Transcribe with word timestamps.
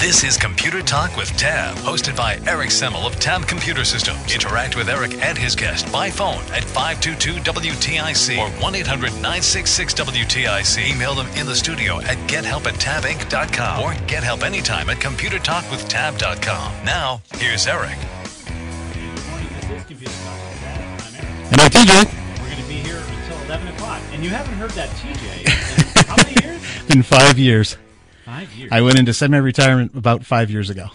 This 0.00 0.24
is 0.24 0.36
Computer 0.38 0.80
Talk 0.80 1.14
with 1.18 1.28
Tab, 1.36 1.76
hosted 1.76 2.16
by 2.16 2.40
Eric 2.46 2.70
Semmel 2.70 3.06
of 3.06 3.16
Tab 3.16 3.46
Computer 3.46 3.84
Systems. 3.84 4.32
Interact 4.32 4.74
with 4.74 4.88
Eric 4.88 5.22
and 5.22 5.36
his 5.36 5.54
guest 5.54 5.92
by 5.92 6.08
phone 6.08 6.40
at 6.54 6.62
522-WTIC 6.62 8.38
or 8.38 8.48
1-800-966-WTIC. 8.62 10.90
Email 10.90 11.14
them 11.14 11.26
in 11.36 11.44
the 11.44 11.54
studio 11.54 12.00
at 12.00 12.16
gethelp 12.30 12.64
at 12.64 12.76
tabinc.com 12.76 13.82
or 13.82 13.92
get 14.06 14.24
help 14.24 14.42
anytime 14.42 14.88
at 14.88 14.96
computertalkwithtab.com. 14.96 16.86
Now, 16.86 17.20
here's 17.34 17.66
Eric. 17.66 17.98
And 21.52 21.60
I'm 21.60 21.68
TJ. 21.68 22.06
We're 22.40 22.48
going 22.48 22.56
to 22.56 22.64
be 22.66 22.76
here 22.76 22.96
until 22.96 23.36
11 23.44 23.68
o'clock. 23.68 24.00
And 24.12 24.24
you 24.24 24.30
haven't 24.30 24.54
heard 24.54 24.70
that 24.70 24.88
TJ 24.96 25.44
in 25.44 25.50
how 26.06 26.16
many 26.16 26.32
years? 26.42 26.62
In 26.88 27.02
five 27.02 27.38
years. 27.38 27.76
Five 28.40 28.52
years. 28.54 28.72
I 28.72 28.80
went 28.80 28.98
into 28.98 29.12
semi-retirement 29.12 29.94
about 29.94 30.24
five 30.24 30.50
years 30.50 30.70
ago. 30.70 30.86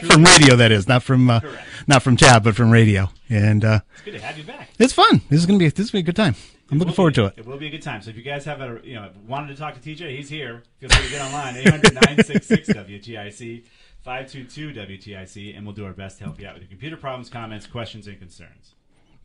from 0.00 0.22
radio, 0.22 0.54
that 0.56 0.70
is, 0.70 0.86
not 0.86 1.02
from 1.02 1.28
uh, 1.28 1.40
not 1.88 2.04
from 2.04 2.16
tab, 2.16 2.44
but 2.44 2.54
from 2.54 2.70
radio. 2.70 3.10
And 3.28 3.64
uh, 3.64 3.80
it's 3.94 4.02
good 4.02 4.12
to 4.12 4.20
have 4.20 4.38
you 4.38 4.44
back. 4.44 4.70
it's 4.78 4.92
fun. 4.92 5.22
This 5.28 5.40
is 5.40 5.46
gonna 5.46 5.58
be 5.58 5.68
this 5.68 5.86
is 5.86 5.90
gonna 5.90 6.04
be 6.04 6.04
a 6.04 6.12
good 6.12 6.14
time. 6.14 6.36
I'm 6.70 6.78
looking 6.78 6.94
forward 6.94 7.14
be- 7.14 7.22
to 7.22 7.26
it. 7.26 7.34
It 7.38 7.46
will 7.46 7.58
be 7.58 7.66
a 7.66 7.70
good 7.70 7.82
time. 7.82 8.00
So 8.00 8.10
if 8.10 8.16
you 8.16 8.22
guys 8.22 8.44
have 8.44 8.60
a, 8.60 8.78
you 8.84 8.94
know, 8.94 9.10
wanted 9.26 9.48
to 9.48 9.56
talk 9.56 9.74
to 9.74 9.80
TJ, 9.80 10.16
he's 10.16 10.28
here. 10.28 10.62
Feel 10.78 10.88
free 10.90 11.06
to 11.06 11.10
get 11.10 11.20
online, 11.20 11.56
800-966-WTIC, 11.56 13.64
522-WTIC, 14.06 15.56
and 15.56 15.66
we'll 15.66 15.74
do 15.74 15.84
our 15.84 15.92
best 15.92 16.18
to 16.18 16.24
help 16.24 16.38
you 16.40 16.46
out 16.46 16.54
with 16.54 16.62
your 16.62 16.68
computer 16.70 16.96
problems, 16.96 17.28
comments, 17.28 17.66
questions, 17.66 18.06
and 18.06 18.20
concerns. 18.20 18.76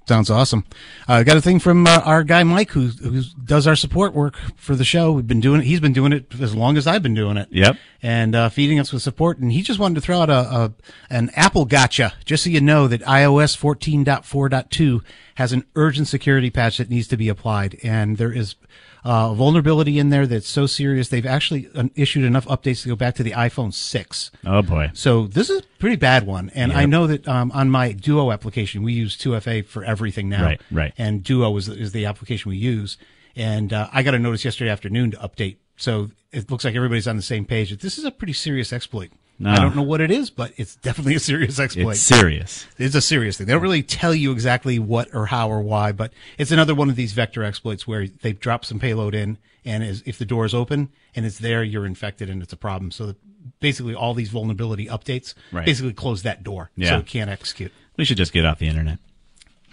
Sounds 0.08 0.30
awesome. 0.30 0.66
I 1.08 1.22
uh, 1.22 1.24
got 1.24 1.36
a 1.36 1.42
thing 1.42 1.58
from 1.58 1.88
uh, 1.88 2.02
our 2.06 2.24
guy 2.24 2.44
Mike, 2.44 2.72
who 2.72 2.88
who 2.90 3.24
does 3.44 3.66
our 3.66 3.76
support 3.76 4.14
work 4.14 4.36
for 4.56 4.76
the 4.76 4.86
show. 4.86 5.12
We've 5.12 5.26
been 5.26 5.40
doing 5.40 5.62
it. 5.62 5.66
He's 5.66 5.80
been 5.80 5.94
doing 5.94 6.14
it 6.14 6.40
as 6.40 6.54
long 6.54 6.78
as 6.78 6.86
I've 6.86 7.02
been 7.02 7.16
doing 7.16 7.38
it. 7.38 7.48
Yep. 7.50 7.78
And 8.04 8.36
uh, 8.36 8.50
feeding 8.50 8.80
us 8.80 8.94
with 8.94 9.02
support. 9.02 9.40
And 9.40 9.52
he 9.52 9.64
just 9.64 9.80
wanted 9.80 9.96
to 9.96 10.02
throw 10.02 10.22
out 10.22 10.30
a, 10.30 10.34
a 10.34 10.74
an 11.10 11.32
Apple 11.36 11.66
gotcha, 11.66 12.14
just 12.24 12.44
so 12.44 12.52
you 12.52 12.62
know 12.62 12.88
that 12.88 13.02
iOS 13.02 13.58
14.4.2 13.58 15.02
has 15.36 15.52
an 15.52 15.66
urgent 15.76 16.08
security 16.08 16.52
patch 16.52 16.78
that 16.78 16.92
needs 16.92 17.08
to 17.08 17.18
be 17.18 17.28
applied, 17.28 17.80
and 17.82 18.18
there 18.18 18.32
is. 18.32 18.56
Uh, 19.06 19.30
a 19.32 19.36
vulnerability 19.36 20.00
in 20.00 20.10
there 20.10 20.26
that's 20.26 20.50
so 20.50 20.66
serious 20.66 21.10
they've 21.10 21.28
actually 21.28 21.70
uh, 21.76 21.84
issued 21.94 22.26
enough 22.26 22.48
updates 22.48 22.82
to 22.82 22.90
go 22.90 22.96
back 22.96 23.14
to 23.14 23.22
the 23.22 23.32
iPhone 23.32 23.72
6. 23.72 24.32
Oh 24.48 24.64
boy. 24.64 24.90
So 24.96 25.28
this 25.28 25.48
is 25.52 25.60
a 25.60 25.64
pretty 25.78 25.96
bad 25.96 26.26
one, 26.26 26.50
and 26.56 26.74
I 26.74 26.88
know 26.88 27.06
that 27.06 27.28
um, 27.28 27.52
on 27.52 27.70
my 27.70 27.92
Duo 27.92 28.32
application 28.32 28.82
we 28.82 28.94
use 28.94 29.16
2FA 29.16 29.64
for 29.66 29.84
everything 29.84 30.28
now. 30.28 30.44
Right, 30.44 30.62
right. 30.72 30.94
And 30.98 31.24
Duo 31.24 31.56
is 31.56 31.70
is 31.70 31.92
the 31.92 32.08
application 32.08 32.50
we 32.50 32.58
use, 32.58 32.98
and 33.36 33.72
uh, 33.72 33.90
I 33.94 34.02
got 34.02 34.16
a 34.16 34.20
notice 34.20 34.44
yesterday 34.44 34.72
afternoon 34.72 35.12
to 35.12 35.18
update. 35.18 35.58
So 35.78 36.10
it 36.32 36.50
looks 36.50 36.66
like 36.66 36.74
everybody's 36.74 37.08
on 37.08 37.16
the 37.16 37.22
same 37.22 37.46
page. 37.46 37.78
This 37.78 38.00
is 38.00 38.06
a 38.06 38.12
pretty 38.12 38.34
serious 38.34 38.74
exploit. 38.74 39.12
No. 39.38 39.52
I 39.52 39.58
don't 39.58 39.76
know 39.76 39.82
what 39.84 40.00
it 40.02 40.12
is, 40.12 40.30
but 40.30 40.54
it's 40.56 40.76
definitely 40.78 41.16
a 41.16 41.20
serious 41.20 41.60
exploit. 41.60 41.92
It's 41.92 42.00
serious. 42.02 42.66
It's 42.78 42.96
a 42.96 43.02
serious 43.02 43.38
thing. 43.38 43.48
They 43.48 43.54
don't 43.54 43.62
really 43.62 43.84
tell 43.84 44.16
you 44.16 44.32
exactly 44.32 44.80
what 44.80 45.10
or 45.14 45.26
how 45.26 45.50
or 45.50 45.62
why, 45.62 45.92
but 45.92 46.14
it's 46.38 46.52
another 46.52 46.74
one 46.74 46.90
of 46.90 46.96
these 46.96 47.12
vector 47.14 47.44
exploits 47.44 47.86
where 47.86 48.08
they 48.08 48.32
drop 48.34 48.64
some 48.64 48.80
payload 48.80 49.14
in, 49.14 49.38
and 49.66 49.84
is, 49.84 50.04
if 50.06 50.18
the 50.18 50.26
door 50.26 50.46
is 50.46 50.54
open 50.54 50.90
and 51.16 51.26
it's 51.26 51.40
there, 51.40 51.64
you're 51.64 51.86
infected 51.86 52.30
and 52.30 52.42
it's 52.42 52.54
a 52.54 52.58
problem. 52.58 52.92
So 52.92 53.16
basically, 53.60 53.94
all 53.96 54.14
these 54.14 54.30
vulnerability 54.30 54.86
updates 54.88 55.34
Right. 55.52 55.66
basically 55.66 55.94
close 55.94 56.24
that 56.24 56.44
door, 56.44 56.72
so 56.82 56.98
it 57.00 57.06
can't 57.08 57.30
execute. 57.30 57.74
We 57.98 58.06
should 58.06 58.18
just 58.18 58.32
get 58.32 58.46
off 58.46 58.60
the 58.60 58.68
internet. 58.68 59.00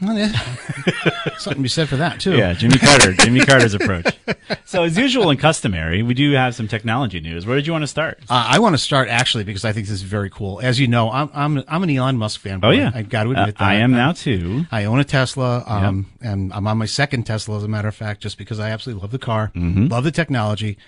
Well, 0.00 0.18
yeah. 0.18 0.32
Something 1.38 1.58
to 1.58 1.62
be 1.62 1.68
said 1.68 1.88
for 1.88 1.96
that 1.96 2.20
too. 2.20 2.36
Yeah, 2.36 2.52
Jimmy 2.54 2.78
Carter. 2.78 3.12
Jimmy 3.12 3.40
Carter's 3.40 3.74
approach. 3.74 4.06
So, 4.64 4.84
as 4.84 4.96
usual 4.96 5.28
and 5.30 5.38
customary, 5.38 6.02
we 6.02 6.14
do 6.14 6.32
have 6.32 6.54
some 6.54 6.66
technology 6.66 7.20
news. 7.20 7.44
Where 7.46 7.56
did 7.56 7.66
you 7.66 7.72
want 7.72 7.82
to 7.82 7.86
start? 7.88 8.18
Uh, 8.30 8.46
I 8.48 8.58
want 8.58 8.74
to 8.74 8.78
start 8.78 9.08
actually 9.08 9.44
because 9.44 9.64
I 9.66 9.72
think 9.72 9.86
this 9.86 9.94
is 9.94 10.02
very 10.02 10.30
cool. 10.30 10.60
As 10.62 10.80
you 10.80 10.88
know, 10.88 11.10
I'm 11.10 11.30
I'm 11.34 11.64
I'm 11.68 11.82
an 11.82 11.90
Elon 11.90 12.16
Musk 12.16 12.40
fanboy. 12.42 12.64
Oh 12.64 12.70
yeah, 12.70 12.90
I 12.94 13.02
got 13.02 13.24
to 13.24 13.30
admit 13.32 13.60
Uh, 13.60 13.64
I 13.64 13.74
that. 13.74 13.82
am 13.82 13.92
now 13.92 14.12
too. 14.12 14.64
I 14.72 14.84
own 14.84 14.98
a 14.98 15.04
Tesla, 15.04 15.62
um, 15.66 16.06
and 16.22 16.52
I'm 16.54 16.66
on 16.66 16.78
my 16.78 16.86
second 16.86 17.24
Tesla, 17.24 17.56
as 17.58 17.64
a 17.64 17.68
matter 17.68 17.88
of 17.88 17.94
fact, 17.94 18.22
just 18.22 18.38
because 18.38 18.60
I 18.60 18.70
absolutely 18.70 19.02
love 19.02 19.10
the 19.10 19.18
car, 19.18 19.52
Mm-hmm. 19.54 19.86
love 19.88 20.04
the 20.04 20.10
technology, 20.10 20.78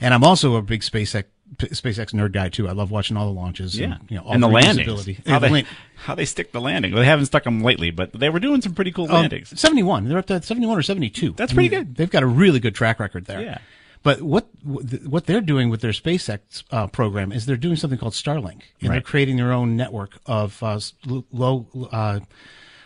and 0.00 0.12
I'm 0.12 0.24
also 0.24 0.56
a 0.56 0.62
big 0.62 0.80
SpaceX 0.82 1.24
P- 1.58 1.68
SpaceX 1.68 2.12
nerd 2.12 2.32
guy 2.32 2.48
too. 2.48 2.68
I 2.68 2.72
love 2.72 2.90
watching 2.90 3.16
all 3.16 3.26
the 3.26 3.38
launches, 3.38 3.78
Yeah, 3.78 3.96
and, 4.00 4.10
you 4.10 4.16
know, 4.16 4.22
all 4.24 4.32
and 4.32 4.42
the 4.42 4.48
landings. 4.48 5.08
How 5.26 5.38
they, 5.38 5.48
land- 5.50 5.66
how 5.96 6.14
they 6.14 6.24
stick 6.24 6.52
the 6.52 6.60
landing. 6.60 6.94
They 6.94 7.04
haven't 7.04 7.26
stuck 7.26 7.44
them 7.44 7.62
lately, 7.62 7.90
but 7.90 8.12
they 8.12 8.30
were 8.30 8.40
doing 8.40 8.60
some 8.62 8.74
pretty 8.74 8.92
cool 8.92 9.06
Oh, 9.10 9.14
landings. 9.14 9.58
71. 9.60 10.08
They're 10.08 10.18
up 10.18 10.26
to 10.26 10.40
71 10.42 10.78
or 10.78 10.82
72. 10.82 11.32
That's 11.36 11.52
I 11.52 11.54
pretty 11.54 11.68
mean, 11.68 11.78
good. 11.80 11.96
They've 11.96 12.10
got 12.10 12.22
a 12.22 12.26
really 12.26 12.60
good 12.60 12.74
track 12.74 12.98
record 13.00 13.26
there. 13.26 13.40
Yeah. 13.42 13.58
But 14.04 14.20
what 14.20 14.48
what 14.64 15.26
they're 15.26 15.40
doing 15.40 15.70
with 15.70 15.80
their 15.80 15.92
SpaceX 15.92 16.64
uh, 16.72 16.88
program 16.88 17.30
is 17.30 17.46
they're 17.46 17.56
doing 17.56 17.76
something 17.76 17.98
called 18.00 18.14
Starlink, 18.14 18.62
and 18.80 18.90
they're 18.92 19.00
creating 19.00 19.36
their 19.36 19.52
own 19.52 19.76
network 19.76 20.18
of 20.26 20.60
uh, 20.60 20.80
low 21.30 21.68
uh, 21.92 22.18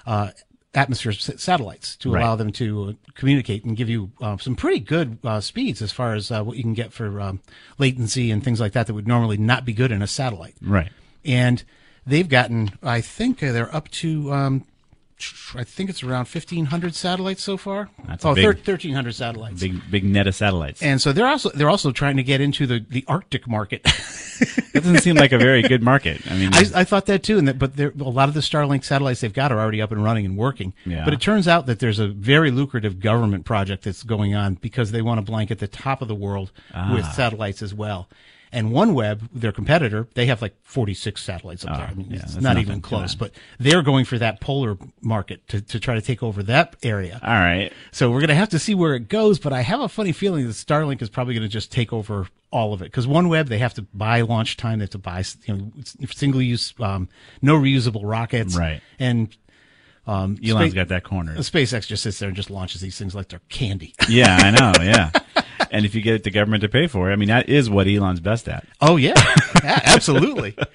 uh, 0.06 0.30
atmosphere 0.76 1.12
s- 1.12 1.30
satellites 1.42 1.96
to 1.96 2.12
Right. 2.12 2.22
allow 2.22 2.36
them 2.36 2.52
to 2.52 2.90
uh, 2.90 2.92
communicate 3.14 3.64
and 3.64 3.76
give 3.76 3.88
you 3.88 4.10
uh, 4.20 4.36
some 4.36 4.54
pretty 4.54 4.78
good 4.80 5.18
uh, 5.24 5.40
speeds 5.40 5.80
as 5.82 5.90
far 5.92 6.14
as 6.14 6.30
uh, 6.30 6.42
what 6.44 6.56
you 6.56 6.62
can 6.62 6.74
get 6.74 6.92
for 6.92 7.20
um, 7.20 7.40
latency 7.78 8.30
and 8.30 8.44
things 8.44 8.60
like 8.60 8.72
that 8.72 8.86
that 8.86 8.94
would 8.94 9.08
normally 9.08 9.36
not 9.38 9.64
be 9.64 9.72
good 9.72 9.90
in 9.90 10.02
a 10.02 10.06
satellite 10.06 10.54
Right. 10.62 10.90
and 11.24 11.64
they've 12.06 12.28
gotten 12.28 12.72
i 12.82 13.00
think 13.00 13.42
uh, 13.42 13.50
they're 13.52 13.74
up 13.74 13.88
to 13.90 14.32
um, 14.32 14.64
i 15.54 15.64
think 15.64 15.88
it's 15.88 16.02
around 16.02 16.26
1500 16.28 16.94
satellites 16.94 17.42
so 17.42 17.56
far 17.56 17.88
That's 18.06 18.24
a 18.24 18.28
oh 18.28 18.34
big- 18.34 18.44
thir- 18.44 18.52
1300 18.72 19.14
satellites 19.14 19.60
Big 19.60 19.90
big 19.90 20.04
net 20.04 20.26
of 20.26 20.34
satellites. 20.34 20.82
and 20.82 21.00
so 21.00 21.12
they're 21.12 21.26
also 21.26 21.50
they're 21.50 21.70
also 21.70 21.90
trying 21.92 22.16
to 22.18 22.22
get 22.22 22.40
into 22.40 22.66
the, 22.66 22.84
the 22.88 23.04
arctic 23.08 23.48
market 23.48 23.82
that 24.72 24.82
doesn't 24.82 24.98
seem 25.00 25.16
like 25.16 25.32
a 25.32 25.38
very 25.38 25.62
good 25.62 25.82
market. 25.82 26.20
I 26.30 26.34
mean, 26.36 26.52
I, 26.52 26.64
I 26.74 26.84
thought 26.84 27.06
that 27.06 27.22
too, 27.22 27.38
and 27.38 27.48
that, 27.48 27.58
but 27.58 27.76
there, 27.76 27.90
a 27.98 28.02
lot 28.04 28.28
of 28.28 28.34
the 28.34 28.40
Starlink 28.40 28.84
satellites 28.84 29.22
they've 29.22 29.32
got 29.32 29.50
are 29.50 29.58
already 29.58 29.80
up 29.80 29.90
and 29.92 30.04
running 30.04 30.26
and 30.26 30.36
working. 30.36 30.74
Yeah. 30.84 31.06
But 31.06 31.14
it 31.14 31.22
turns 31.22 31.48
out 31.48 31.64
that 31.64 31.78
there's 31.78 31.98
a 31.98 32.08
very 32.08 32.50
lucrative 32.50 33.00
government 33.00 33.46
project 33.46 33.84
that's 33.84 34.02
going 34.02 34.34
on 34.34 34.54
because 34.56 34.90
they 34.92 35.00
want 35.00 35.16
to 35.18 35.22
blanket 35.24 35.58
the 35.60 35.68
top 35.68 36.02
of 36.02 36.08
the 36.08 36.14
world 36.14 36.52
with 36.92 37.04
Ah. 37.06 37.12
satellites 37.16 37.62
as 37.62 37.72
well. 37.72 38.08
And 38.52 38.70
OneWeb, 38.70 39.28
their 39.34 39.52
competitor, 39.52 40.06
they 40.14 40.26
have 40.26 40.40
like 40.40 40.54
46 40.62 41.20
satellites 41.22 41.64
up 41.64 41.72
Oh, 41.74 41.76
there. 41.78 41.86
I 41.88 41.94
mean, 41.94 42.06
yeah, 42.10 42.20
it's 42.22 42.36
not 42.36 42.58
even 42.58 42.80
close, 42.80 43.14
but 43.14 43.32
they're 43.58 43.82
going 43.82 44.04
for 44.04 44.18
that 44.18 44.40
polar 44.40 44.78
market 45.02 45.46
to, 45.48 45.60
to 45.60 45.80
try 45.80 45.94
to 45.94 46.00
take 46.00 46.22
over 46.22 46.42
that 46.44 46.76
area. 46.82 47.18
all 47.22 47.34
right. 47.34 47.72
So 47.90 48.10
we're 48.10 48.20
going 48.20 48.28
to 48.28 48.34
have 48.36 48.50
to 48.50 48.58
see 48.58 48.74
where 48.74 48.94
it 48.94 49.08
goes, 49.08 49.38
but 49.38 49.52
I 49.52 49.62
have 49.62 49.80
a 49.80 49.88
funny 49.88 50.12
feeling 50.12 50.46
that 50.46 50.52
Starlink 50.52 51.02
is 51.02 51.10
probably 51.10 51.34
going 51.34 51.42
to 51.42 51.48
just 51.52 51.72
take 51.72 51.92
over 51.92 52.28
all 52.52 52.72
of 52.72 52.80
it 52.80 52.84
because 52.84 53.06
OneWeb 53.08 53.48
they 53.48 53.58
have 53.58 53.74
to 53.74 53.82
buy 53.92 54.20
launch 54.22 54.56
time, 54.56 54.78
they 54.78 54.84
have 54.84 54.90
to 54.90 54.98
buy 54.98 55.24
you 55.46 55.54
know 55.54 55.72
single 56.06 56.40
use, 56.40 56.72
um, 56.78 57.08
no 57.42 57.58
reusable 57.58 58.02
rockets, 58.04 58.56
Right. 58.56 58.80
And 59.00 59.36
um, 60.06 60.38
Elon's 60.46 60.70
Spa- 60.70 60.82
got 60.82 60.88
that 60.88 61.02
cornered. 61.02 61.36
SpaceX 61.38 61.88
just 61.88 62.04
sits 62.04 62.20
there 62.20 62.28
and 62.28 62.36
just 62.36 62.48
launches 62.48 62.80
these 62.80 62.96
things 62.96 63.12
like 63.14 63.28
they're 63.28 63.40
candy. 63.48 63.92
Yeah, 64.08 64.36
I 64.40 64.50
know. 64.52 64.72
Yeah. 64.84 65.10
and 65.70 65.84
if 65.84 65.94
you 65.94 66.02
get 66.02 66.24
the 66.24 66.30
government 66.30 66.62
to 66.62 66.68
pay 66.68 66.86
for 66.86 67.10
it, 67.10 67.12
I 67.12 67.16
mean, 67.16 67.28
that 67.28 67.48
is 67.48 67.68
what 67.70 67.86
Elon's 67.86 68.20
best 68.20 68.48
at. 68.48 68.66
Oh 68.80 68.96
yeah, 68.96 69.14
Yeah, 69.62 69.80
absolutely. 69.84 70.56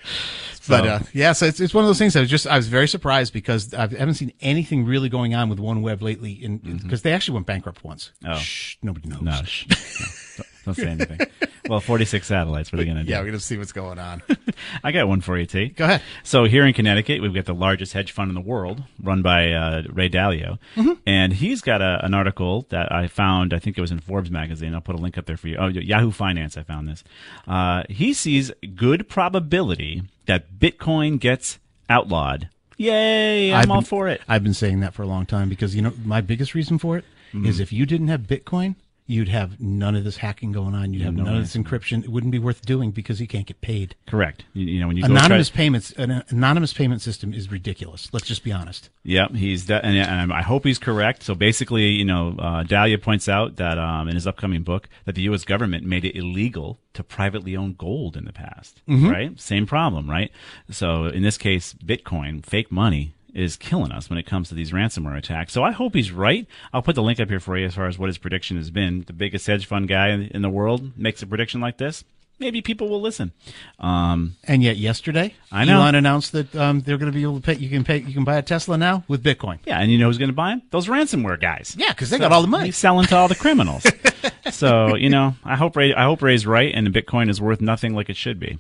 But 0.68 0.88
uh, 0.88 1.00
yeah, 1.12 1.34
so 1.34 1.48
it's, 1.48 1.60
it's 1.60 1.74
one 1.74 1.84
of 1.84 1.90
those 1.90 1.98
things. 1.98 2.16
I 2.16 2.20
was 2.20 2.30
just 2.30 2.46
I 2.46 2.56
was 2.56 2.68
very 2.68 2.88
surprised 2.88 3.34
because 3.34 3.74
I 3.74 3.82
haven't 3.82 4.14
seen 4.14 4.32
anything 4.42 4.86
really 4.86 5.10
going 5.10 5.34
on 5.34 5.50
with 5.50 5.60
OneWeb 5.60 6.02
lately, 6.02 6.36
because 6.84 7.02
they 7.02 7.14
actually 7.14 7.34
went 7.34 7.48
bankrupt 7.48 7.84
once. 7.84 8.12
Oh. 8.26 8.36
Shh, 8.38 8.78
nobody 8.82 9.10
knows. 9.10 9.22
No. 9.22 9.42
Don't 10.66 10.76
say 10.76 10.88
anything. 10.88 11.20
well, 11.68 11.80
46 11.80 12.28
satellites. 12.28 12.72
What 12.72 12.80
are 12.80 12.84
they 12.84 12.86
going 12.86 12.98
to 12.98 13.04
do? 13.04 13.10
Yeah, 13.10 13.18
we're 13.20 13.26
going 13.26 13.34
to 13.38 13.44
see 13.44 13.58
what's 13.58 13.72
going 13.72 13.98
on. 13.98 14.22
I 14.84 14.92
got 14.92 15.08
one 15.08 15.22
for 15.22 15.38
you, 15.38 15.46
T. 15.46 15.70
Go 15.70 15.86
ahead. 15.86 16.02
So 16.24 16.44
here 16.46 16.66
in 16.68 16.74
Connecticut, 16.74 17.22
we've 17.22 17.34
got 17.34 17.46
the 17.46 17.54
largest 17.56 17.94
hedge 17.94 18.12
fund 18.12 18.30
in 18.30 18.36
the 18.36 18.42
world, 18.42 18.84
run 19.02 19.22
by 19.22 19.52
uh, 19.52 19.84
Ray 19.92 20.10
Dalio, 20.10 20.60
Mm-hmm. 20.76 20.94
and 21.08 21.34
he's 21.34 21.62
got 21.62 21.82
a, 21.82 22.00
an 22.06 22.14
article 22.14 22.68
that 22.70 22.92
I 22.92 23.08
found. 23.08 23.54
I 23.54 23.60
think 23.60 23.78
it 23.78 23.82
was 23.82 23.92
in 23.92 24.00
Forbes 24.00 24.30
magazine. 24.30 24.76
I'll 24.76 24.82
put 24.82 24.96
a 24.96 25.00
link 25.00 25.18
up 25.18 25.26
there 25.26 25.38
for 25.38 25.48
you. 25.48 25.58
Oh, 25.58 25.68
Yahoo 25.68 26.12
Finance. 26.12 26.58
I 26.58 26.64
found 26.64 26.88
this. 26.88 27.04
Uh, 27.48 27.84
he 27.90 28.14
sees 28.14 28.52
good 28.76 29.10
probability 29.10 30.04
that 30.28 30.60
Bitcoin 30.60 31.20
gets 31.20 31.58
outlawed. 31.90 32.50
Yay! 32.78 33.54
I'm 33.54 33.62
I've 33.64 33.72
all 33.72 33.82
for 33.82 34.08
it. 34.08 34.22
I've 34.28 34.44
been 34.44 34.54
saying 34.54 34.80
that 34.82 34.94
for 34.94 35.04
a 35.04 35.08
long 35.08 35.26
time 35.26 35.50
because 35.50 35.76
you 35.76 35.82
know 35.82 35.94
my 36.04 36.22
biggest 36.22 36.54
reason 36.56 36.78
for 36.78 36.98
it 36.98 37.06
is 37.34 37.56
Mm-hmm. 37.56 37.62
if 37.62 37.72
you 37.72 37.86
didn't 37.86 38.10
have 38.10 38.22
Bitcoin, 38.24 38.76
you'd 39.12 39.28
have 39.28 39.60
none 39.60 39.96
of 39.96 40.04
this 40.04 40.18
hacking 40.18 40.52
going 40.52 40.74
on. 40.74 40.94
You'd 40.94 41.04
have 41.04 41.14
no 41.14 41.24
none 41.24 41.38
of 41.38 41.42
this 41.42 41.56
encryption. 41.56 42.04
It 42.04 42.10
wouldn't 42.10 42.32
be 42.32 42.40
worth 42.40 42.66
doing 42.66 42.92
because 42.92 43.20
you 43.20 43.28
can't 43.28 43.46
get 43.46 43.62
paid. 43.62 43.96
Correct. 44.08 44.46
You, 44.54 44.66
you 44.66 44.80
know 44.80 44.88
when 44.88 44.98
you 44.98 45.04
go 45.04 45.12
Anonymous 45.12 45.50
try, 45.50 45.58
payments, 45.58 45.92
an 45.94 46.24
anonymous 46.30 46.74
payment 46.74 47.02
system 47.02 47.34
is 47.34 47.52
ridiculous. 47.52 48.10
Let's 48.14 48.26
just 48.26 48.44
be 48.44 48.52
honest. 48.52 48.90
Yep, 49.04 49.32
he's 49.36 49.66
de- 49.66 49.86
and, 49.86 49.98
and 49.98 50.34
I 50.34 50.42
hope 50.42 50.64
he's 50.64 50.80
correct. 50.80 51.24
So 51.24 51.36
basically, 51.36 51.88
you 51.88 52.06
know, 52.06 52.36
uh, 52.40 52.64
Dalio 52.64 53.02
points 53.02 53.28
out 53.28 53.58
that 53.58 53.78
um, 53.78 54.08
in 54.08 54.16
his 54.16 54.26
upcoming 54.26 54.64
book 54.64 54.88
that 55.06 55.16
the 55.16 55.24
U.S. 55.24 55.44
government 55.44 55.86
made 55.86 56.06
it 56.06 56.16
illegal 56.16 56.80
to 56.94 57.04
privately 57.04 57.56
own 57.56 57.74
gold 57.74 58.16
in 58.16 58.26
the 58.26 58.34
past. 58.34 58.82
Right, 58.88 59.40
same 59.40 59.66
problem, 59.66 60.10
right? 60.10 60.32
So 60.70 61.06
in 61.06 61.24
this 61.24 61.38
case, 61.38 61.74
Bitcoin, 61.74 62.46
fake 62.46 62.72
money, 62.72 63.14
is 63.34 63.56
killing 63.56 63.92
us 63.92 64.10
when 64.10 64.20
it 64.20 64.26
comes 64.26 64.50
to 64.50 64.56
these 64.56 64.72
ransomware 64.72 65.18
attacks. 65.18 65.54
So 65.54 65.64
I 65.64 65.72
hope 65.72 65.94
he's 65.96 66.12
right. 66.12 66.46
I'll 66.74 66.82
put 66.82 66.96
the 66.96 67.04
link 67.04 67.20
up 67.20 67.30
here 67.30 67.40
for 67.40 67.58
you 67.58 67.66
as 67.66 67.76
far 67.76 67.88
as 67.88 67.98
what 67.98 68.08
his 68.08 68.18
prediction 68.18 68.58
has 68.58 68.70
been. 68.70 69.04
The 69.08 69.14
biggest 69.14 69.48
hedge 69.48 69.66
fund 69.66 69.88
guy 69.88 70.10
in 70.10 70.42
the 70.42 70.50
world 70.50 70.98
makes 70.98 71.22
a 71.22 71.28
prediction 71.28 71.62
like 71.62 71.78
this. 71.78 72.04
Maybe 72.40 72.62
people 72.62 72.90
will 72.90 73.02
listen. 73.02 73.34
Um, 73.80 74.36
And 74.48 74.64
yet 74.64 74.76
yesterday, 74.78 75.36
I 75.52 75.64
know. 75.64 75.80
Elon 75.82 75.94
announced 75.94 76.32
that 76.32 76.56
um, 76.56 76.82
they're 76.82 76.98
going 76.98 77.12
to 77.12 77.16
be 77.16 77.22
able 77.22 77.36
to 77.36 77.42
pay. 77.42 77.54
You 77.56 77.70
can 77.70 77.84
pay. 77.84 78.00
You 78.00 78.16
can 78.16 78.24
buy 78.24 78.38
a 78.38 78.42
Tesla 78.42 78.80
now 78.80 79.04
with 79.08 79.24
Bitcoin. 79.24 79.60
Yeah, 79.64 79.80
and 79.80 79.92
you 79.92 80.00
know 80.00 80.08
who's 80.08 80.18
going 80.18 80.30
to 80.32 80.36
buy 80.36 80.50
them? 80.50 80.64
Those 80.72 80.88
ransomware 80.88 81.40
guys. 81.40 81.76
Yeah, 81.78 81.90
because 81.90 82.10
they 82.10 82.18
got 82.18 82.32
all 82.32 82.42
the 82.42 82.48
money. 82.48 82.66
He's 82.66 82.78
selling 82.78 83.06
to 83.08 83.16
all 83.16 83.28
the 83.28 83.36
criminals. 83.36 83.86
so 84.50 84.96
you 84.96 85.10
know, 85.10 85.36
I 85.46 85.56
hope 85.56 85.76
Ray, 85.76 85.94
I 85.94 86.04
hope 86.06 86.24
Ray's 86.24 86.48
right, 86.48 86.72
and 86.74 86.88
the 86.88 87.02
Bitcoin 87.02 87.30
is 87.30 87.40
worth 87.40 87.62
nothing 87.62 87.94
like 87.94 88.10
it 88.10 88.16
should 88.18 88.40
be. 88.40 88.58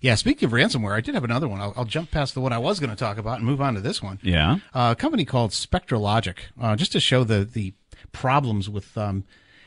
Yeah. 0.00 0.14
Speaking 0.14 0.46
of 0.46 0.52
ransomware, 0.52 0.94
I 0.94 1.00
did 1.00 1.14
have 1.14 1.24
another 1.24 1.48
one. 1.48 1.60
I'll, 1.60 1.74
I'll 1.76 1.84
jump 1.84 2.10
past 2.10 2.34
the 2.34 2.40
one 2.40 2.52
I 2.52 2.58
was 2.58 2.80
going 2.80 2.90
to 2.90 2.96
talk 2.96 3.18
about 3.18 3.36
and 3.38 3.44
move 3.46 3.60
on 3.60 3.74
to 3.74 3.80
this 3.80 4.02
one. 4.02 4.18
Yeah. 4.22 4.58
Uh, 4.74 4.94
a 4.96 5.00
company 5.00 5.24
called 5.24 5.52
Spectra 5.52 5.98
Logic, 5.98 6.40
uh, 6.60 6.76
just 6.76 6.92
to 6.92 7.00
show 7.00 7.24
the 7.24 7.44
the 7.44 7.74
problems 8.12 8.68
with 8.68 8.96
um, 8.98 9.24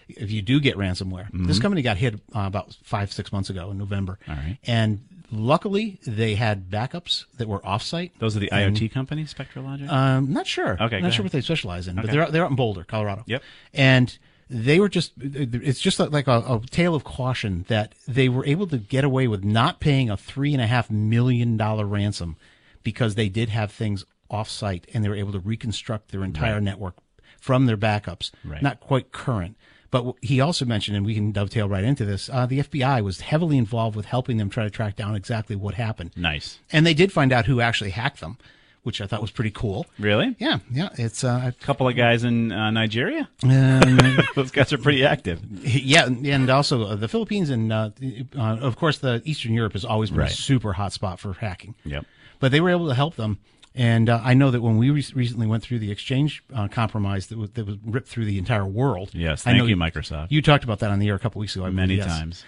if 0.10 0.32
you 0.32 0.42
do 0.42 0.60
get 0.60 0.76
ransomware. 0.76 1.28
This 1.48 1.60
company 1.60 1.82
got 1.82 1.98
hit 1.98 2.16
uh, 2.36 2.42
about 2.48 2.76
five 2.84 3.12
six 3.12 3.32
months 3.32 3.50
ago 3.50 3.72
in 3.72 3.78
November. 3.78 4.20
Mm-hmm. 4.24 4.32
All 4.32 4.38
right. 4.38 4.58
and 4.66 5.00
luckily 5.32 6.00
they 6.06 6.36
had 6.36 6.70
backups 6.70 7.26
that 7.38 7.48
were 7.48 7.60
offsite. 7.62 8.12
Those 8.20 8.36
are 8.36 8.40
the 8.40 8.52
And, 8.52 8.76
IoT 8.76 8.92
companies, 8.92 9.30
Spectra 9.32 9.62
Logic. 9.62 9.90
Um, 9.90 10.32
not 10.32 10.46
sure. 10.46 10.74
Okay, 10.80 11.00
not 11.00 11.12
sure 11.14 11.22
ahead. 11.22 11.24
what 11.24 11.32
they 11.32 11.42
specialize 11.42 11.88
in, 11.88 11.96
but 11.96 12.12
they're 12.12 12.30
they're 12.30 12.44
out 12.44 12.50
in 12.52 12.56
Boulder, 12.56 12.84
Colorado. 12.84 13.24
Yep. 13.28 13.42
And 13.74 14.18
they 14.54 14.80
were 14.80 14.90
just 14.90 15.14
it's 15.18 15.80
just 15.80 16.00
like 16.00 16.28
a, 16.28 16.40
a 16.40 16.62
tale 16.70 16.94
of 16.94 17.04
caution 17.04 17.66
that 17.68 17.96
they 18.08 18.30
were 18.30 18.46
able 18.46 18.68
to 18.68 18.78
get 18.78 19.04
away 19.04 19.28
with 19.28 19.44
not 19.44 19.80
paying 19.80 20.10
a 20.10 20.16
three 20.16 20.54
and 20.54 20.62
a 20.62 20.68
half 20.68 20.92
million 20.92 21.58
dollar 21.58 21.86
ransom 21.86 22.36
because 22.84 23.16
they 23.16 23.30
did 23.30 23.50
have 23.50 23.72
things 23.72 24.06
offsite 24.30 24.86
and 24.94 25.04
they 25.04 25.10
were 25.10 25.16
able 25.16 25.32
to 25.32 25.40
reconstruct 25.40 26.12
their 26.12 26.24
entire 26.24 26.62
network 26.62 26.96
from 27.40 27.66
their 27.66 27.78
backups. 27.78 28.32
Right. 28.46 28.62
Not 28.62 28.80
quite 28.80 29.12
current. 29.12 29.58
But 29.92 30.16
he 30.22 30.40
also 30.42 30.66
mentioned, 30.66 30.98
and 30.98 31.06
we 31.06 31.14
can 31.14 31.32
dovetail 31.32 31.70
right 31.70 31.84
into 31.84 32.04
this, 32.04 32.28
uh, 32.28 32.48
the 32.48 32.60
FBI 32.60 33.04
was 33.04 33.22
heavily 33.22 33.60
involved 33.60 33.96
with 33.96 34.08
helping 34.08 34.38
them 34.38 34.50
try 34.50 34.64
to 34.64 34.70
track 34.72 34.96
down 34.96 35.14
exactly 35.16 35.56
what 35.56 35.76
happened. 35.76 36.12
nice. 36.16 36.58
And 36.72 36.84
they 36.84 36.96
did 36.96 37.12
find 37.12 37.32
out 37.32 37.46
who 37.46 37.62
actually 37.62 37.92
hacked 37.92 38.20
them, 38.20 38.38
which 38.84 39.02
I 39.02 39.08
thought 39.08 39.22
was 39.22 39.32
pretty 39.32 39.52
cool. 39.52 39.86
Really? 39.98 40.36
Yeah, 40.40 40.60
yeah. 40.72 40.90
It's 40.98 41.24
uh, 41.24 41.42
A 41.46 41.52
couple 41.64 41.88
of 41.88 41.96
guys 41.96 42.24
in 42.24 42.52
uh, 42.52 42.70
Nigeria. 42.72 43.28
um, 43.44 44.20
Those 44.36 44.52
guys 44.52 44.72
are 44.74 44.78
pretty 44.78 45.06
active. 45.06 45.42
yeah, 45.64 46.06
and 46.06 46.50
also 46.50 46.84
uh, 46.84 46.96
the 46.96 47.08
Philippines 47.08 47.50
and 47.50 47.72
uh, 47.74 47.90
uh, 48.38 48.42
of 48.62 48.76
course 48.76 48.98
the 49.00 49.22
Eastern 49.26 49.54
Europe 49.54 49.74
has 49.74 49.86
always 49.86 50.10
been 50.10 50.20
Right. 50.20 50.32
a 50.32 50.36
super 50.36 50.74
hot 50.74 50.94
spot 50.94 51.20
for 51.20 51.34
hacking. 51.34 51.76
Yep. 51.86 52.06
But 52.40 52.52
they 52.52 52.60
were 52.62 52.70
able 52.72 52.88
to 52.90 52.94
help 52.96 53.16
them, 53.16 53.40
and 53.76 54.10
uh, 54.10 54.22
I 54.24 54.34
know 54.34 54.52
that 54.52 54.62
when 54.62 54.78
we 54.78 54.90
re- 54.90 55.06
recently 55.16 55.48
went 55.48 55.64
through 55.64 55.80
the 55.80 55.92
exchange 55.92 56.44
uh, 56.54 56.68
compromise 56.68 57.28
that 57.28 57.38
was, 57.38 57.50
that 57.52 57.66
was 57.66 57.78
ripped 57.86 58.08
through 58.08 58.26
the 58.26 58.38
entire 58.38 58.66
world. 58.66 59.12
Yes, 59.14 59.42
I 59.48 59.52
thank 59.52 59.58
know 59.60 59.66
you, 59.66 59.76
Microsoft. 59.76 60.28
You 60.32 60.42
talked 60.42 60.64
about 60.64 60.80
that 60.80 60.92
on 60.92 61.00
the 61.00 61.08
air 61.10 61.16
a 61.16 61.20
couple 61.20 61.40
weeks 61.40 61.56
ago. 61.56 61.64
I 61.66 61.70
believe, 61.70 61.78
Many 61.78 61.96
yes. 61.96 62.06
times. 62.08 62.46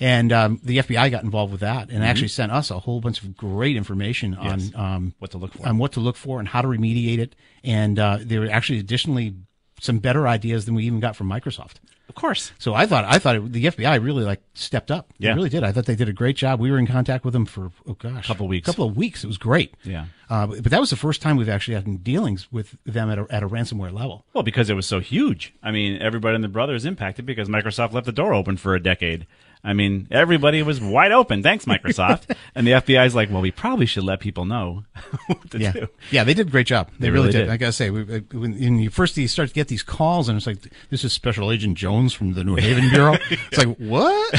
And 0.00 0.32
um, 0.32 0.60
the 0.62 0.78
FBI 0.78 1.10
got 1.10 1.24
involved 1.24 1.50
with 1.50 1.62
that 1.62 1.90
and 1.90 2.04
actually 2.04 2.28
sent 2.28 2.52
us 2.52 2.70
a 2.70 2.78
whole 2.78 3.00
bunch 3.00 3.20
of 3.22 3.36
great 3.36 3.76
information 3.76 4.36
Mm-hmm. 4.36 4.44
Yes. 4.46 4.74
on 4.74 4.94
um, 4.94 5.14
What 5.18 5.32
to 5.32 5.38
look 5.38 5.54
for. 5.54 5.66
on 5.66 5.78
what 5.78 5.92
to 5.92 6.00
look 6.00 6.16
for 6.16 6.38
and 6.38 6.46
how 6.46 6.62
to 6.62 6.68
remediate 6.68 7.18
it. 7.18 7.34
And 7.64 7.98
uh, 7.98 8.18
there 8.20 8.40
were 8.40 8.48
actually 8.50 8.78
additionally 8.78 9.34
some 9.80 9.98
better 9.98 10.28
ideas 10.28 10.64
than 10.66 10.74
we 10.76 10.84
even 10.84 11.00
got 11.00 11.16
from 11.16 11.28
Microsoft. 11.28 11.74
Of 12.08 12.14
course. 12.14 12.52
So 12.58 12.74
I 12.74 12.86
thought 12.86 13.04
I 13.04 13.18
thought 13.18 13.36
it, 13.36 13.52
the 13.52 13.64
FBI 13.66 14.02
really 14.02 14.24
like 14.24 14.40
stepped 14.54 14.90
up. 14.90 15.12
Yeah. 15.18 15.30
They 15.30 15.36
really 15.36 15.50
did. 15.50 15.62
I 15.62 15.72
thought 15.72 15.84
they 15.86 15.94
did 15.94 16.08
a 16.08 16.12
great 16.12 16.36
job. 16.36 16.58
We 16.58 16.70
were 16.70 16.78
in 16.78 16.86
contact 16.86 17.24
with 17.24 17.34
them 17.34 17.44
for 17.44 17.70
oh 17.86 17.94
gosh, 17.94 18.24
a 18.24 18.26
Couple 18.26 18.48
weeks. 18.48 18.66
A 18.66 18.72
couple 18.72 18.86
of 18.86 18.96
weeks. 18.96 19.24
It 19.24 19.26
was 19.26 19.38
great. 19.38 19.74
Yeah. 19.84 20.06
Uh, 20.30 20.46
but, 20.46 20.62
but 20.62 20.72
that 20.72 20.80
was 20.80 20.90
the 20.90 20.96
first 20.96 21.20
time 21.22 21.36
we've 21.36 21.48
actually 21.48 21.74
had 21.74 22.02
dealings 22.04 22.50
with 22.50 22.76
them 22.84 23.10
at 23.10 23.18
a, 23.18 23.26
at 23.30 23.42
a 23.42 23.48
ransomware 23.48 23.92
level. 23.92 24.24
Well, 24.32 24.42
because 24.42 24.68
it 24.70 24.74
was 24.74 24.86
so 24.86 25.00
huge. 25.00 25.54
I 25.62 25.70
mean, 25.70 26.00
everybody 26.00 26.34
and 26.34 26.44
the 26.44 26.48
brother 26.48 26.74
is 26.74 26.84
impacted 26.84 27.26
because 27.26 27.48
Microsoft 27.48 27.92
left 27.92 28.06
the 28.06 28.12
door 28.12 28.32
open 28.34 28.56
for 28.56 28.74
a 28.74 28.82
decade. 28.82 29.26
I 29.64 29.72
mean, 29.72 30.06
everybody 30.10 30.62
was 30.62 30.80
wide 30.80 31.12
open. 31.12 31.42
Thanks, 31.42 31.64
Microsoft. 31.66 32.34
and 32.54 32.66
the 32.66 32.72
FBI's 32.72 33.14
like, 33.14 33.30
well, 33.30 33.42
we 33.42 33.50
probably 33.50 33.86
should 33.86 34.04
let 34.04 34.20
people 34.20 34.44
know 34.44 34.84
what 35.26 35.50
to 35.50 35.58
Yeah, 35.58 35.72
do. 35.72 35.88
yeah, 36.10 36.24
they 36.24 36.32
did 36.34 36.46
a 36.46 36.50
great 36.50 36.66
job. 36.66 36.90
They, 36.98 37.06
They 37.06 37.10
really, 37.10 37.32
did. 37.32 37.40
did. 37.46 37.50
I 37.50 37.56
gotta 37.56 37.72
say, 37.72 37.90
we, 37.90 38.02
uh, 38.02 38.20
when, 38.32 38.52
when 38.52 38.78
you 38.78 38.90
first 38.90 39.16
you 39.16 39.26
start 39.28 39.48
to 39.48 39.54
get 39.54 39.68
these 39.68 39.82
calls, 39.82 40.28
and 40.28 40.36
it's 40.36 40.46
like, 40.46 40.58
this 40.90 41.04
is 41.04 41.12
Special 41.12 41.50
Agent 41.50 41.76
Jones 41.76 42.12
from 42.14 42.34
the 42.34 42.44
New 42.44 42.54
Haven 42.56 42.88
Bureau. 42.90 43.16
It's 43.30 43.58
like, 43.58 43.76
what? 43.78 44.34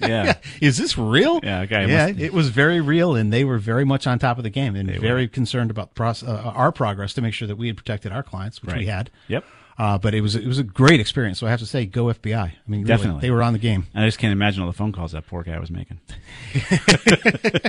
Yeah. 0.00 0.34
is 0.60 0.76
this 0.76 0.98
real? 0.98 1.40
Yeah, 1.42 1.60
okay, 1.62 1.86
yeah, 1.88 2.08
must- 2.08 2.20
it 2.20 2.32
was 2.34 2.50
very 2.50 2.80
real, 2.80 3.14
and 3.14 3.32
they 3.32 3.42
were 3.44 3.58
very 3.58 3.84
much 3.84 4.06
on 4.06 4.18
top 4.18 4.36
of 4.38 4.44
the 4.44 4.50
game 4.50 4.76
and 4.76 4.90
very 5.00 5.26
concerned 5.28 5.70
about 5.70 5.94
pros- 5.94 6.22
uh, 6.22 6.52
our 6.54 6.72
progress 6.72 7.14
to 7.14 7.22
make 7.22 7.32
sure 7.34 7.48
that 7.48 7.56
we 7.56 7.68
had 7.68 7.76
protected 7.76 8.12
our 8.12 8.22
clients, 8.22 8.62
which 8.62 8.74
we 8.74 8.86
had. 8.86 9.10
Yep. 9.28 9.44
Uh, 9.76 9.98
but 9.98 10.14
it 10.14 10.20
was 10.20 10.36
it 10.36 10.46
was 10.46 10.58
a 10.58 10.62
great 10.62 11.00
experience. 11.00 11.38
So 11.40 11.46
I 11.46 11.50
have 11.50 11.58
to 11.60 11.66
say, 11.66 11.84
go 11.84 12.04
FBI. 12.04 12.36
I 12.36 12.52
mean, 12.68 12.82
really, 12.82 12.84
Definitely. 12.84 13.20
they 13.22 13.30
were 13.30 13.42
on 13.42 13.52
the 13.52 13.58
game. 13.58 13.86
I 13.94 14.04
just 14.06 14.18
can't 14.18 14.32
imagine 14.32 14.62
all 14.62 14.68
the 14.68 14.76
phone 14.76 14.92
calls 14.92 15.12
that 15.12 15.26
poor 15.26 15.42
guy 15.42 15.58
was 15.58 15.70
making. 15.70 15.98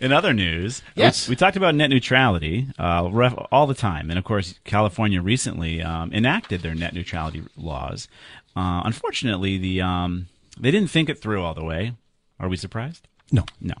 In 0.00 0.10
other 0.12 0.32
news, 0.32 0.82
Yes. 0.96 1.28
we, 1.28 1.32
we 1.32 1.36
talked 1.36 1.56
about 1.56 1.76
net 1.76 1.88
neutrality 1.88 2.66
uh, 2.76 3.08
ref, 3.12 3.34
all 3.52 3.68
the 3.68 3.74
time, 3.74 4.10
and 4.10 4.18
of 4.18 4.24
course, 4.24 4.58
California 4.64 5.22
recently 5.22 5.80
um, 5.80 6.12
enacted 6.12 6.62
their 6.62 6.74
net 6.74 6.92
neutrality 6.92 7.44
laws. 7.56 8.08
Uh, 8.56 8.82
unfortunately, 8.84 9.58
the 9.58 9.80
um, 9.80 10.26
they 10.58 10.72
didn't 10.72 10.90
think 10.90 11.08
it 11.08 11.20
through 11.20 11.42
all 11.42 11.54
the 11.54 11.62
way. 11.64 11.92
Are 12.40 12.48
we 12.48 12.56
surprised? 12.56 13.06
No, 13.32 13.44
No. 13.60 13.74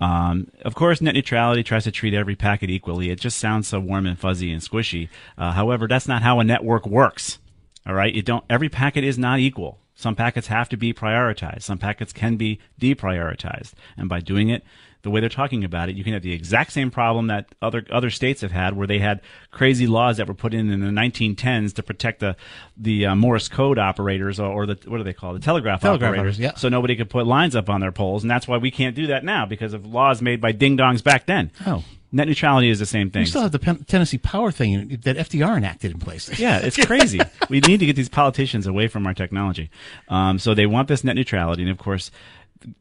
Um, 0.00 0.50
of 0.62 0.74
course, 0.74 1.00
net 1.00 1.14
neutrality 1.14 1.62
tries 1.62 1.84
to 1.84 1.92
treat 1.92 2.14
every 2.14 2.34
packet 2.34 2.70
equally. 2.70 3.10
It 3.10 3.20
just 3.20 3.38
sounds 3.38 3.68
so 3.68 3.78
warm 3.78 4.06
and 4.06 4.18
fuzzy 4.18 4.50
and 4.50 4.62
squishy. 4.62 5.10
Uh, 5.36 5.52
however, 5.52 5.86
that's 5.86 6.08
not 6.08 6.22
how 6.22 6.40
a 6.40 6.44
network 6.44 6.86
works. 6.86 7.38
All 7.86 7.94
right, 7.94 8.14
you 8.14 8.22
don't. 8.22 8.44
Every 8.48 8.68
packet 8.68 9.04
is 9.04 9.18
not 9.18 9.38
equal. 9.38 9.78
Some 9.94 10.16
packets 10.16 10.46
have 10.46 10.70
to 10.70 10.78
be 10.78 10.94
prioritized. 10.94 11.62
Some 11.62 11.76
packets 11.76 12.12
can 12.14 12.36
be 12.36 12.58
deprioritized. 12.80 13.74
And 13.98 14.08
by 14.08 14.20
doing 14.20 14.48
it 14.48 14.64
the 15.02 15.10
way 15.10 15.20
they're 15.20 15.28
talking 15.28 15.64
about 15.64 15.88
it, 15.88 15.96
you 15.96 16.04
can 16.04 16.12
have 16.12 16.22
the 16.22 16.32
exact 16.32 16.72
same 16.72 16.90
problem 16.90 17.28
that 17.28 17.54
other 17.62 17.84
other 17.90 18.10
states 18.10 18.40
have 18.42 18.52
had, 18.52 18.76
where 18.76 18.86
they 18.86 18.98
had 18.98 19.20
crazy 19.50 19.86
laws 19.86 20.18
that 20.18 20.28
were 20.28 20.34
put 20.34 20.52
in 20.54 20.70
in 20.70 20.80
the 20.80 20.88
1910s 21.00 21.74
to 21.74 21.82
protect 21.82 22.20
the 22.20 22.36
the 22.76 23.06
uh, 23.06 23.14
Morse 23.14 23.48
code 23.48 23.78
operators 23.78 24.38
or, 24.38 24.50
or 24.50 24.66
the 24.66 24.78
what 24.86 24.98
do 24.98 25.04
they 25.04 25.12
call 25.12 25.32
the 25.32 25.38
telegraph, 25.40 25.80
Telegraph 25.80 26.08
operators, 26.10 26.36
operators, 26.36 26.38
yeah. 26.38 26.54
so 26.54 26.68
nobody 26.68 26.96
could 26.96 27.10
put 27.10 27.26
lines 27.26 27.56
up 27.56 27.68
on 27.70 27.80
their 27.80 27.92
poles, 27.92 28.22
and 28.22 28.30
that's 28.30 28.46
why 28.46 28.56
we 28.58 28.70
can't 28.70 28.94
do 28.96 29.06
that 29.08 29.24
now 29.24 29.46
because 29.46 29.72
of 29.72 29.86
laws 29.86 30.20
made 30.22 30.40
by 30.40 30.52
ding 30.52 30.76
dongs 30.76 31.02
back 31.02 31.26
then. 31.26 31.50
Oh. 31.66 31.84
net 32.12 32.26
neutrality 32.26 32.68
is 32.70 32.78
the 32.78 32.86
same 32.86 33.10
thing. 33.10 33.20
we 33.20 33.26
still 33.26 33.42
have 33.42 33.52
the 33.52 33.58
Pen- 33.58 33.84
Tennessee 33.84 34.18
Power 34.18 34.50
thing 34.50 34.98
that 35.04 35.16
FDR 35.16 35.56
enacted 35.56 35.92
in 35.92 35.98
place. 35.98 36.28
Yeah, 36.40 36.58
it's 36.58 36.76
crazy. 36.84 37.20
we 37.48 37.60
need 37.60 37.80
to 37.80 37.86
get 37.86 37.96
these 37.96 38.08
politicians 38.08 38.66
away 38.66 38.88
from 38.88 39.06
our 39.06 39.14
technology. 39.14 39.70
Um, 40.08 40.38
so 40.38 40.54
they 40.54 40.66
want 40.66 40.88
this 40.88 41.04
net 41.04 41.14
neutrality, 41.16 41.62
and 41.62 41.70
of 41.70 41.78
course, 41.78 42.10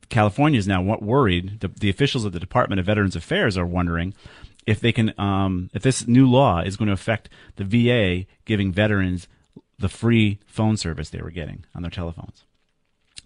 California 0.09 0.57
is 0.57 0.67
now 0.67 0.81
worried. 0.81 1.59
The, 1.61 1.67
the 1.67 1.89
officials 1.89 2.25
of 2.25 2.31
the 2.31 2.39
Department 2.39 2.79
of 2.79 2.85
Veterans 2.85 3.15
Affairs 3.15 3.57
are 3.57 3.65
wondering 3.65 4.13
if 4.65 4.79
they 4.79 4.91
can, 4.91 5.13
um, 5.19 5.69
if 5.73 5.81
this 5.81 6.07
new 6.07 6.29
law 6.29 6.61
is 6.61 6.77
going 6.77 6.87
to 6.87 6.93
affect 6.93 7.29
the 7.55 7.63
VA 7.63 8.25
giving 8.45 8.71
veterans 8.71 9.27
the 9.77 9.89
free 9.89 10.39
phone 10.45 10.77
service 10.77 11.09
they 11.09 11.21
were 11.21 11.31
getting 11.31 11.65
on 11.73 11.81
their 11.81 11.91
telephones. 11.91 12.43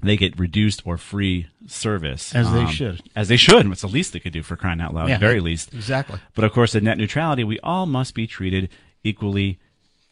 They 0.01 0.17
get 0.17 0.38
reduced 0.38 0.86
or 0.86 0.98
free 0.98 1.48
service, 1.65 2.36
As 2.36 2.51
they 2.51 2.60
um, 2.60 2.67
should. 2.67 3.01
As 3.15 3.29
they 3.29 3.38
should. 3.38 3.65
It's 3.72 3.81
the 3.81 3.88
least 3.88 4.13
they 4.13 4.19
could 4.19 4.33
do 4.33 4.43
for 4.43 4.55
crying 4.57 4.81
out 4.81 4.93
loud. 4.93 5.07
Yeah, 5.07 5.17
very 5.17 5.39
least. 5.39 5.74
exactly. 5.74 6.19
But 6.36 6.43
of 6.43 6.51
course, 6.51 6.75
at 6.75 6.83
net 6.83 6.98
neutrality, 6.98 7.43
we 7.43 7.60
all 7.62 7.86
must 7.86 8.13
be 8.13 8.27
treated 8.27 8.69
equally 9.03 9.60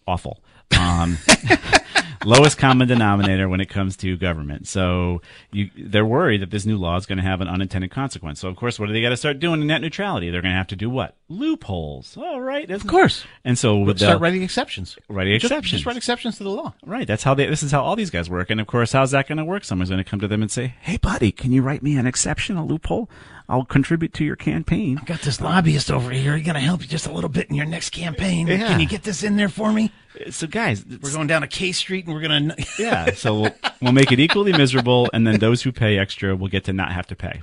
awful. 0.07 0.41
Um, 0.79 1.17
lowest 2.25 2.58
common 2.58 2.88
denominator 2.88 3.50
when 3.50 3.62
it 3.62 3.70
comes 3.70 3.96
to 3.98 4.18
government. 4.18 4.68
So 4.68 5.22
you, 5.51 5.70
they're 5.78 6.06
worried 6.06 6.42
that 6.42 6.51
this 6.51 6.66
new 6.66 6.78
law 6.78 6.96
is 6.98 7.06
going 7.06 7.18
to 7.18 7.24
have 7.24 7.42
an 7.42 7.48
unintended 7.48 7.92
consequence. 7.92 8.40
So 8.40 8.48
of 8.50 8.56
course, 8.56 8.80
what 8.80 8.88
do 8.88 8.94
they 8.94 9.01
got 9.01 9.10
to 9.10 9.18
start 9.18 9.40
doing 9.40 9.62
in 9.62 9.68
net 9.68 9.82
neutrality? 9.82 10.30
They're 10.30 10.42
going 10.42 10.54
to 10.54 10.58
have 10.58 10.68
to 10.68 10.75
do 10.75 10.90
what? 10.90 11.16
Loopholes. 11.30 12.18
Oh, 12.20 12.38
right. 12.40 12.70
Of 12.70 12.86
course. 12.88 13.24
And 13.44 13.58
so 13.58 13.78
with 13.78 14.00
Start 14.00 14.22
writing 14.22 14.44
exceptions. 14.44 14.98
Writing 15.10 15.34
Just- 15.40 15.51
exceptions. 15.51 15.72
Just 15.72 15.86
write 15.86 15.98
exceptions 15.98 16.38
to 16.38 16.44
the 16.44 16.50
law. 16.50 16.74
Right. 16.86 17.08
That's 17.08 17.24
how 17.24 17.34
they. 17.34 17.46
This 17.48 17.63
is 17.63 17.72
how 17.72 17.82
all 17.84 17.96
these 17.96 18.10
guys 18.10 18.30
work. 18.30 18.50
And 18.50 18.60
of 18.60 18.68
course, 18.68 18.92
how's 18.92 19.12
that 19.12 19.28
going 19.28 19.38
to 19.38 19.46
work? 19.46 19.63
Someone's 19.63 19.90
going 19.90 20.04
to 20.04 20.10
come 20.10 20.20
to 20.20 20.28
them 20.28 20.42
and 20.42 20.51
say, 20.51 20.75
"Hey, 20.82 20.98
buddy, 20.98 21.32
can 21.32 21.51
you 21.51 21.62
write 21.62 21.84
me 21.84 21.98
an 21.98 22.06
exception, 22.08 22.58
a 22.58 22.66
loophole? 22.66 23.10
I'll 23.51 23.65
contribute 23.65 24.13
to 24.15 24.24
your 24.24 24.36
campaign." 24.36 24.98
I've 24.98 25.05
got 25.05 25.22
this 25.22 25.41
lobbyist 25.41 25.91
over 25.91 26.10
here. 26.12 26.36
He's 26.38 26.46
going 26.46 26.55
to 26.55 26.62
help 26.62 26.81
you 26.81 26.88
just 26.88 27.05
a 27.08 27.12
little 27.12 27.29
bit 27.29 27.50
in 27.50 27.55
your 27.55 27.65
next 27.65 27.89
campaign. 27.91 28.48
Yeah. 28.48 28.67
Can 28.70 28.79
you 28.79 28.88
get 28.88 29.03
this 29.03 29.24
in 29.24 29.36
there 29.36 29.50
for 29.50 29.72
me? 29.72 29.91
So, 30.29 30.48
guys, 30.48 30.84
We're 30.86 31.12
going 31.13 31.27
down 31.27 31.41
to 31.41 31.48
K 31.48 31.72
Street 31.72 32.05
and 32.05 32.13
we're 32.13 32.22
going 32.27 32.50
to. 32.55 32.65
yeah. 32.79 33.13
So 33.13 33.41
we'll, 33.41 33.51
we'll 33.81 33.91
make 33.93 34.12
it 34.12 34.20
equally 34.20 34.51
miserable, 34.53 35.10
and 35.13 35.25
then 35.27 35.39
those 35.39 35.62
who 35.63 35.72
pay 35.72 35.98
extra 36.00 36.36
will 36.36 36.48
get 36.50 36.63
to 36.65 36.74
not 36.74 36.91
have 36.91 37.08
to 37.08 37.15
pay. 37.15 37.41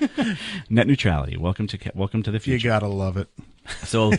Net 0.68 0.86
neutrality. 0.86 1.36
Welcome 1.36 1.66
to 1.68 1.78
welcome 1.94 2.22
to 2.24 2.30
the 2.30 2.40
You 2.50 2.60
got 2.60 2.80
to 2.80 2.88
love 2.88 3.16
it. 3.16 3.28
So 3.84 4.12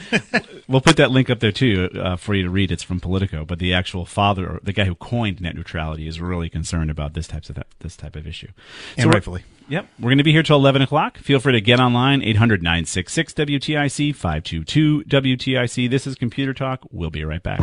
we'll 0.67 0.81
put 0.81 0.97
that 0.97 1.11
link 1.11 1.29
up 1.29 1.39
there 1.39 1.51
too 1.51 1.89
uh, 1.95 2.15
for 2.17 2.35
you 2.35 2.43
to 2.43 2.49
read. 2.49 2.71
It's 2.71 2.83
from 2.83 2.99
Politico, 2.99 3.45
but 3.45 3.59
the 3.59 3.73
actual 3.73 4.05
father, 4.05 4.45
or 4.47 4.59
the 4.63 4.73
guy 4.73 4.85
who 4.85 4.95
coined 4.95 5.39
net 5.41 5.55
neutrality, 5.55 6.07
is 6.07 6.19
really 6.21 6.49
concerned 6.49 6.89
about 6.89 7.13
this 7.13 7.27
types 7.27 7.49
of 7.49 7.57
this 7.79 7.95
type 7.97 8.15
of 8.15 8.27
issue. 8.27 8.49
And 8.97 9.07
we're- 9.07 9.15
rightfully. 9.15 9.43
Yep, 9.69 9.85
we're 9.99 10.09
going 10.09 10.17
to 10.17 10.23
be 10.23 10.31
here 10.31 10.43
till 10.43 10.55
eleven 10.55 10.81
o'clock. 10.81 11.17
Feel 11.17 11.41
free 11.41 11.51
to 11.51 11.59
get 11.59 11.79
online 11.79 12.21
800-966 12.21 13.59
WTIC 13.59 14.15
five 14.15 14.43
two 14.43 14.63
two 14.63 15.03
WTIC. 15.03 15.89
This 15.89 16.07
is 16.07 16.15
Computer 16.15 16.53
Talk. 16.53 16.85
We'll 16.89 17.09
be 17.09 17.25
right 17.25 17.43
back. 17.43 17.59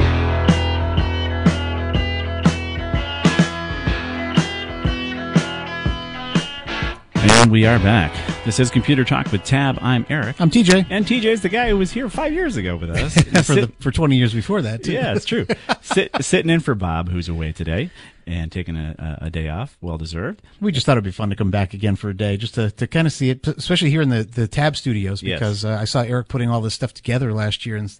And 7.17 7.51
we 7.51 7.65
are 7.65 7.79
back. 7.79 8.34
This 8.45 8.61
is 8.61 8.71
Computer 8.71 9.05
Talk 9.05 9.33
with 9.33 9.43
Tab. 9.43 9.79
I'm 9.81 10.05
Eric. 10.11 10.39
I'm 10.39 10.51
TJ. 10.51 10.89
And 10.91 11.07
TJ's 11.07 11.41
the 11.41 11.49
guy 11.49 11.71
who 11.71 11.79
was 11.79 11.93
here 11.93 12.11
five 12.11 12.35
years 12.35 12.59
ago 12.59 12.77
with 12.77 12.91
us. 12.91 13.15
for, 13.47 13.55
the, 13.55 13.73
for 13.81 13.91
20 13.91 14.17
years 14.17 14.35
before 14.35 14.61
that, 14.61 14.85
too. 14.85 14.93
yeah, 14.93 15.15
it's 15.15 15.25
true. 15.25 15.47
Sit, 15.81 16.11
sitting 16.23 16.51
in 16.51 16.61
for 16.61 16.75
Bob, 16.75 17.09
who's 17.09 17.27
away 17.31 17.53
today 17.53 17.89
and 18.27 18.53
taking 18.53 18.77
a, 18.77 19.19
a, 19.23 19.31
day 19.31 19.49
off, 19.49 19.79
well 19.81 19.97
deserved. 19.97 20.43
We 20.61 20.73
just 20.73 20.85
thought 20.85 20.93
it'd 20.93 21.05
be 21.05 21.11
fun 21.11 21.31
to 21.31 21.37
come 21.37 21.51
back 21.51 21.73
again 21.73 21.97
for 21.97 22.11
a 22.11 22.15
day, 22.15 22.37
just 22.37 22.55
to, 22.57 22.71
to 22.73 22.87
kind 22.87 23.07
of 23.07 23.15
see 23.15 23.31
it, 23.31 23.47
especially 23.49 23.89
here 23.89 24.03
in 24.03 24.11
the, 24.11 24.25
the 24.25 24.47
Tab 24.47 24.77
Studios, 24.77 25.23
Yes. 25.23 25.39
because 25.39 25.65
uh, 25.65 25.79
I 25.81 25.87
saw 25.87 26.03
Eric 26.03 26.29
putting 26.29 26.51
all 26.51 26.61
this 26.61 26.75
stuff 26.75 26.93
together 26.93 27.33
last 27.33 27.65
year, 27.65 27.77
and 27.77 27.91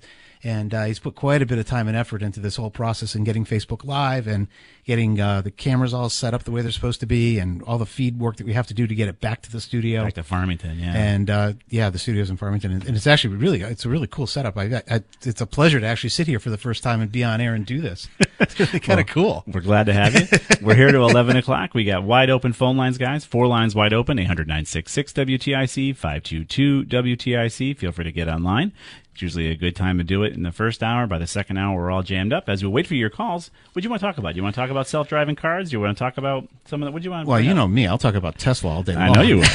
and 0.45 0.75
uh, 0.75 0.85
he's 0.85 0.99
put 0.99 1.15
quite 1.15 1.41
a 1.43 1.47
bit 1.47 1.59
of 1.59 1.67
time 1.67 1.89
and 1.89 1.97
effort 1.97 2.23
into 2.23 2.39
this 2.39 2.57
whole 2.57 2.71
process 2.71 3.15
and 3.15 3.25
getting 3.25 3.45
Facebook 3.45 3.85
Live 3.85 4.27
and 4.27 4.47
getting 4.85 5.19
uh, 5.19 5.41
the 5.41 5.51
cameras 5.51 5.95
all 5.95 6.11
set 6.11 6.35
up 6.35 6.45
the 6.45 6.51
way 6.51 6.61
they're 6.61 6.71
supposed 6.71 7.01
to 7.01 7.07
be, 7.07 7.39
and 7.39 7.63
all 7.63 7.79
the 7.79 7.87
feed 7.87 8.19
work 8.19 8.37
that 8.37 8.47
we 8.47 8.53
have 8.53 8.67
to 8.67 8.75
do 8.75 8.87
to 8.87 8.95
get 8.95 9.09
it 9.09 9.21
back 9.21 9.41
to 9.43 9.51
the 9.51 9.61
studio. 9.61 10.05
Back 10.05 10.15
to 10.15 10.23
Farmington, 10.23 10.79
yeah. 10.79 10.93
And 10.95 11.31
uh, 11.31 11.53
yeah, 11.71 11.91
the 11.91 11.99
studio's 11.99 12.29
in 12.29 12.37
Farmington, 12.37 12.71
and, 12.71 12.85
and 12.85 12.97
it's 12.97 13.07
actually 13.07 13.37
really 13.37 13.63
it's 13.63 13.85
a 13.85 13.89
really 13.89 14.07
cool 14.07 14.27
setup. 14.27 14.57
I, 14.59 14.83
I 14.89 15.03
it's 15.23 15.41
a 15.41 15.47
pleasure 15.47 15.81
to 15.81 15.87
actually 15.87 16.11
sit 16.11 16.27
here 16.27 16.39
for 16.39 16.51
the 16.51 16.59
first 16.59 16.83
time 16.83 17.01
and 17.01 17.11
be 17.11 17.25
on 17.25 17.41
air 17.41 17.55
and 17.55 17.65
do 17.65 17.81
this. 17.81 18.09
It's 18.41 18.59
really 18.59 18.81
kind 18.81 18.99
of 18.99 19.07
cool. 19.07 19.45
We're 19.47 19.61
glad 19.61 19.87
to 19.87 19.93
have 19.93 20.13
you. 20.13 20.27
We're 20.61 20.75
here 20.75 20.91
to 20.91 20.99
11 21.03 21.37
o'clock. 21.37 21.73
We 21.73 21.85
got 21.85 22.03
wide 22.03 22.31
open 22.31 22.53
phone 22.53 22.77
lines, 22.77 22.99
guys. 22.99 23.25
Four 23.25 23.47
lines 23.47 23.77
wide 23.77 23.93
open 23.93 24.19
800 24.19 24.49
966 24.49 25.13
WTIC, 25.13 25.97
522 25.97 26.85
WTIC. 26.85 27.79
Feel 27.79 27.93
free 27.93 28.05
to 28.05 28.13
get 28.13 28.29
online. 28.29 28.73
It's 29.15 29.23
usually 29.23 29.49
a 29.49 29.55
good 29.55 29.77
time 29.77 29.99
to 29.99 30.05
do 30.05 30.25
it 30.25 30.33
in 30.33 30.43
the 30.43 30.51
first 30.51 30.83
hour. 30.83 31.07
By 31.07 31.19
the 31.19 31.29
second 31.29 31.57
hour, 31.57 31.81
we're 31.81 31.91
all 31.93 32.03
jammed 32.03 32.33
up. 32.33 32.49
As 32.49 32.65
we 32.65 32.69
wait 32.69 32.85
for 32.85 32.97
your 32.97 33.11
calls, 33.11 33.53
what 33.73 33.81
do 33.81 33.87
you 33.87 33.91
want 33.91 34.01
to 34.01 34.07
talk 34.07 34.19
about? 34.19 34.33
Do 34.33 34.39
you 34.39 34.43
want 34.43 34.57
to 34.57 34.61
talk 34.61 34.71
about 34.71 34.89
self 34.89 35.09
driving 35.09 35.37
cars? 35.37 35.71
Do 35.71 35.77
you 35.77 35.81
want 35.81 35.97
to 35.97 36.03
talk 36.03 36.19
about 36.19 36.49
some 36.65 36.83
of 36.83 36.87
the. 36.87 36.91
What 36.91 37.03
do 37.03 37.07
you 37.07 37.13
want? 37.13 37.27
to 37.27 37.31
Well, 37.31 37.41
you 37.41 37.55
know 37.55 37.69
me. 37.69 37.87
I'll 37.87 37.97
talk 37.97 38.17
about 38.17 38.39
Tesla 38.39 38.71
all 38.71 38.83
day 38.83 38.95
long. 38.95 39.03
I 39.03 39.13
know 39.13 39.23
you 39.23 39.37
will. 39.37 39.49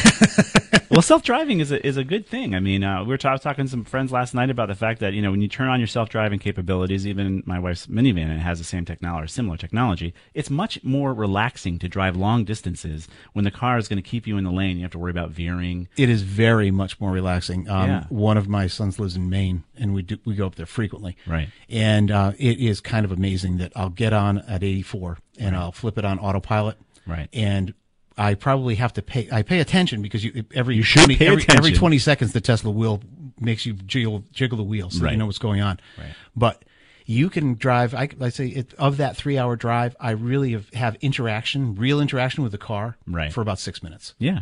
well, 0.90 1.02
self 1.02 1.24
driving 1.24 1.60
is 1.60 1.74
a, 1.74 1.86
is 1.86 1.98
a 1.98 2.06
good 2.06 2.26
thing. 2.26 2.56
I 2.56 2.62
mean, 2.62 2.86
uh, 2.86 3.02
we 3.04 3.10
were 3.10 3.18
ta- 3.18 3.36
talking 3.36 3.66
to 3.66 3.72
some 3.72 3.84
friends 3.84 4.14
last 4.14 4.34
night 4.34 4.50
about 4.50 4.70
the 4.70 4.76
fact 4.76 5.02
that 5.02 5.12
you 5.12 5.22
know 5.22 5.32
when 5.32 5.42
you 5.42 5.50
turn 5.50 5.68
on 5.68 5.82
your 5.82 5.88
self 5.88 6.08
driving 6.08 6.40
capabilities, 6.40 7.06
even 7.06 7.44
my 7.46 7.60
wife's 7.60 7.88
minivan 7.88 8.34
it 8.34 8.40
has 8.40 8.60
the 8.60 8.64
same 8.66 8.86
technology 8.86 9.26
or 9.26 9.28
similar 9.28 9.58
technology. 9.58 10.14
It's 10.34 10.50
much 10.50 10.82
more 10.86 11.14
relaxing 11.14 11.80
to 11.80 11.90
drive 11.90 12.16
long 12.16 12.46
distances 12.46 13.10
when 13.34 13.44
the 13.44 13.52
car 13.52 13.78
is 13.78 13.90
going 13.90 14.02
to 14.02 14.08
keep 14.10 14.26
you 14.26 14.38
in 14.38 14.46
the 14.46 14.52
lane. 14.52 14.78
You 14.78 14.84
have 14.84 14.92
to 14.92 15.00
worry 15.00 15.12
about 15.12 15.32
veering. 15.32 15.90
It 15.98 16.10
is 16.10 16.22
very 16.22 16.72
much 16.72 17.00
more 17.02 17.12
relaxing. 17.12 17.70
Um, 17.70 17.90
Yeah. 17.90 18.04
One 18.10 18.38
of 18.38 18.48
my 18.48 18.68
sons 18.68 19.00
lives 19.00 19.16
in 19.16 19.30
Maine, 19.30 19.49
and 19.78 19.94
we 19.94 20.02
do, 20.02 20.18
we 20.26 20.36
go 20.36 20.46
up 20.46 20.56
there 20.56 20.66
frequently. 20.66 21.18
Right. 21.28 21.50
And 21.70 22.12
uh, 22.12 22.34
it 22.38 22.60
is 22.60 22.82
kind 22.82 23.06
of 23.06 23.12
amazing 23.12 23.58
that 23.58 23.72
I'll 23.76 23.90
get 23.90 24.14
on 24.14 24.40
at 24.40 24.64
84 24.64 25.18
and 25.40 25.56
I'll 25.56 25.72
flip 25.72 25.98
it 25.98 26.06
on 26.06 26.20
autopilot. 26.20 26.78
Right. 27.08 27.30
And 27.34 27.74
I 28.18 28.34
probably 28.34 28.76
have 28.76 28.94
to 28.94 29.02
pay. 29.02 29.30
I 29.32 29.42
pay 29.44 29.60
attention 29.60 30.02
because 30.02 30.24
you 30.24 30.44
every 30.54 30.76
You 30.76 30.84
should 30.84 31.06
20, 31.06 31.16
pay 31.16 31.28
every, 31.28 31.46
every 31.50 31.72
20 31.72 31.98
seconds 32.00 32.34
the 32.34 32.42
Tesla 32.42 32.70
wheel 32.72 33.02
makes 33.40 33.66
you 33.66 33.74
jiggle 33.74 34.24
jiggle 34.34 34.58
the 34.58 34.64
wheel 34.64 34.90
so 34.90 35.04
Right. 35.06 35.12
you 35.14 35.18
know 35.18 35.26
what's 35.26 35.38
going 35.38 35.62
on. 35.62 35.80
Right. 35.98 36.14
But 36.36 36.64
you 37.06 37.30
can 37.30 37.56
drive. 37.56 37.96
I, 37.96 38.10
I 38.22 38.30
say 38.30 38.48
it, 38.48 38.74
of 38.78 38.98
that 38.98 39.16
three 39.16 39.38
hour 39.38 39.56
drive, 39.56 39.96
I 40.00 40.12
really 40.12 40.52
have, 40.52 40.70
have 40.74 40.96
interaction, 41.02 41.74
real 41.76 42.00
interaction 42.02 42.44
with 42.44 42.52
the 42.52 42.58
car, 42.60 42.98
Right. 43.08 43.32
for 43.34 43.42
about 43.42 43.58
six 43.58 43.82
minutes. 43.82 44.14
Yeah, 44.20 44.42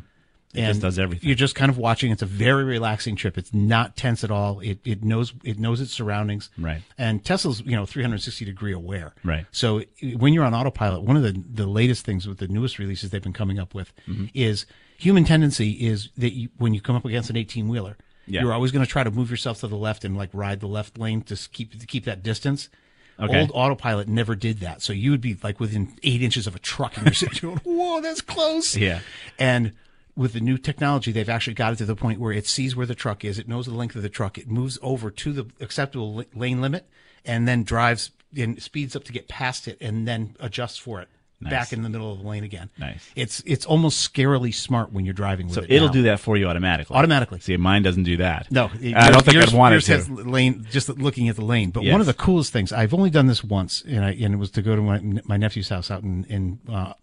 it 0.54 0.66
just 0.68 0.82
does 0.82 0.98
everything. 0.98 1.28
You're 1.28 1.36
just 1.36 1.56
kind 1.56 1.70
of 1.70 1.78
watching. 1.78 2.12
It's 2.12 2.22
a 2.22 2.26
very 2.28 2.64
relaxing 2.64 3.16
trip. 3.16 3.38
It's 3.38 3.54
not 3.54 3.96
tense 3.96 4.24
at 4.24 4.32
all. 4.32 4.60
It 4.62 4.80
it 4.86 5.04
knows 5.04 5.34
it 5.44 5.60
knows 5.60 5.82
its 5.82 5.92
surroundings. 5.92 6.50
Right. 6.58 6.82
And 6.98 7.24
Tesla's 7.24 7.62
you 7.62 7.76
know 7.76 7.86
360 7.86 8.46
degree 8.46 8.74
aware. 8.74 9.14
Right. 9.24 9.46
So 9.52 9.84
when 10.16 10.34
you're 10.34 10.46
on 10.46 10.54
autopilot, 10.56 11.04
one 11.04 11.16
of 11.18 11.24
the 11.24 11.34
the 11.54 11.68
latest 11.68 12.06
things 12.06 12.28
with 12.28 12.38
the 12.40 12.48
newest 12.48 12.80
releases 12.80 13.10
they've 13.12 13.22
been 13.22 13.34
coming 13.34 13.60
up 13.60 13.74
with 13.76 13.94
Mm-hmm. 14.08 14.26
is 14.34 14.66
human 14.98 15.26
tendency 15.26 15.72
is 15.72 16.10
that 16.18 16.34
you, 16.34 16.50
when 16.58 16.74
you 16.74 16.82
come 16.82 16.96
up 16.96 17.06
against 17.06 17.30
an 17.30 17.36
18 17.38 17.68
wheeler, 17.68 17.98
Yeah. 18.26 18.42
you're 18.42 18.54
always 18.54 18.72
going 18.72 18.84
to 18.84 18.90
try 18.90 19.04
to 19.04 19.12
move 19.12 19.30
yourself 19.30 19.60
to 19.60 19.68
the 19.68 19.76
left 19.78 20.04
and 20.06 20.18
like 20.18 20.30
ride 20.34 20.60
the 20.60 20.68
left 20.68 20.98
lane 20.98 21.22
to 21.24 21.36
keep 21.52 21.78
to 21.80 21.86
keep 21.86 22.06
that 22.06 22.24
distance. 22.24 22.70
Okay. 23.20 23.42
Old 23.42 23.52
autopilot 23.54 24.08
never 24.08 24.36
did 24.36 24.60
that. 24.62 24.82
So 24.82 24.94
you 24.94 25.12
would 25.12 25.22
be 25.22 25.38
like 25.44 25.60
within 25.60 25.98
eight 26.04 26.22
inches 26.24 26.48
of 26.48 26.56
a 26.56 26.60
truck 26.60 26.96
and 26.98 27.06
you're 27.08 27.14
sitting 27.14 27.40
going, 27.50 27.58
whoa, 27.64 28.00
that's 28.02 28.22
close. 28.22 28.76
Yeah. 28.78 29.00
And 29.38 29.74
with 30.18 30.34
the 30.34 30.42
new 30.42 30.58
technology, 30.58 31.12
they've 31.12 31.30
actually 31.30 31.54
got 31.54 31.74
it 31.74 31.78
to 31.78 31.86
the 31.86 31.96
point 31.96 32.20
where 32.20 32.34
it 32.34 32.48
sees 32.48 32.76
where 32.76 32.86
the 32.86 32.96
truck 32.96 33.24
is. 33.24 33.38
It 33.38 33.48
knows 33.48 33.68
the 33.68 33.74
length 33.74 33.96
of 33.96 34.02
the 34.02 34.10
truck. 34.10 34.38
It 34.38 34.50
moves 34.50 34.80
over 34.82 35.12
to 35.12 35.32
the 35.32 35.46
acceptable 35.60 36.26
lane 36.34 36.60
limit 36.60 36.90
and 37.24 37.48
then 37.48 37.64
drives 37.64 38.12
and 38.36 38.62
speeds 38.62 38.96
up 38.96 39.04
to 39.06 39.14
get 39.14 39.28
past 39.28 39.68
it 39.68 39.78
and 39.80 40.08
then 40.08 40.36
adjusts 40.40 40.78
for 40.78 41.00
it 41.00 41.08
Nice. 41.40 41.52
back 41.52 41.74
in 41.74 41.84
the 41.84 41.90
middle 41.90 42.12
of 42.12 42.20
the 42.20 42.28
lane 42.28 42.44
again. 42.44 42.72
Nice. 42.80 43.12
It's, 43.16 43.44
it's 43.46 43.64
almost 43.66 44.12
scarily 44.12 44.52
smart 44.52 44.92
when 44.92 45.06
you're 45.06 45.14
driving 45.14 45.46
with 45.46 45.56
so 45.56 45.62
it. 45.62 45.70
it'll 45.72 45.90
now. 45.90 45.94
do 45.94 46.02
that 46.04 46.20
for 46.20 46.36
you 46.36 46.48
automatically. 46.48 46.96
Automatically. 46.96 47.40
See, 47.42 47.56
mine 47.58 47.84
doesn't 47.84 48.04
do 48.06 48.18
that. 48.18 48.52
No, 48.52 48.72
I 48.96 49.12
don't 49.12 49.24
think 49.24 49.36
yours, 49.36 49.54
I'd 49.54 49.58
want 49.58 49.74
yours 49.74 49.88
it 49.88 49.94
has 49.98 50.08
to. 50.08 50.14
lane 50.16 50.66
just 50.72 50.90
looking 50.90 51.30
at 51.30 51.36
the 51.36 51.46
lane. 51.46 51.70
But 51.70 51.84
Yes. 51.84 51.92
one 51.92 52.02
of 52.02 52.08
the 52.08 52.16
coolest 52.16 52.52
things 52.52 52.72
I've 52.74 52.94
only 52.94 53.12
done 53.12 53.28
this 53.28 53.44
once, 53.44 53.84
and 53.88 54.04
I 54.04 54.14
and 54.14 54.34
it 54.34 54.38
was 54.38 54.50
to 54.52 54.64
go 54.64 54.76
to 54.76 54.82
my 54.82 55.00
my 55.26 55.38
nephew's 55.38 55.70
house 55.70 55.92
out 55.92 56.02
in 56.02 56.24
in 56.26 56.60
uh, 56.74 56.94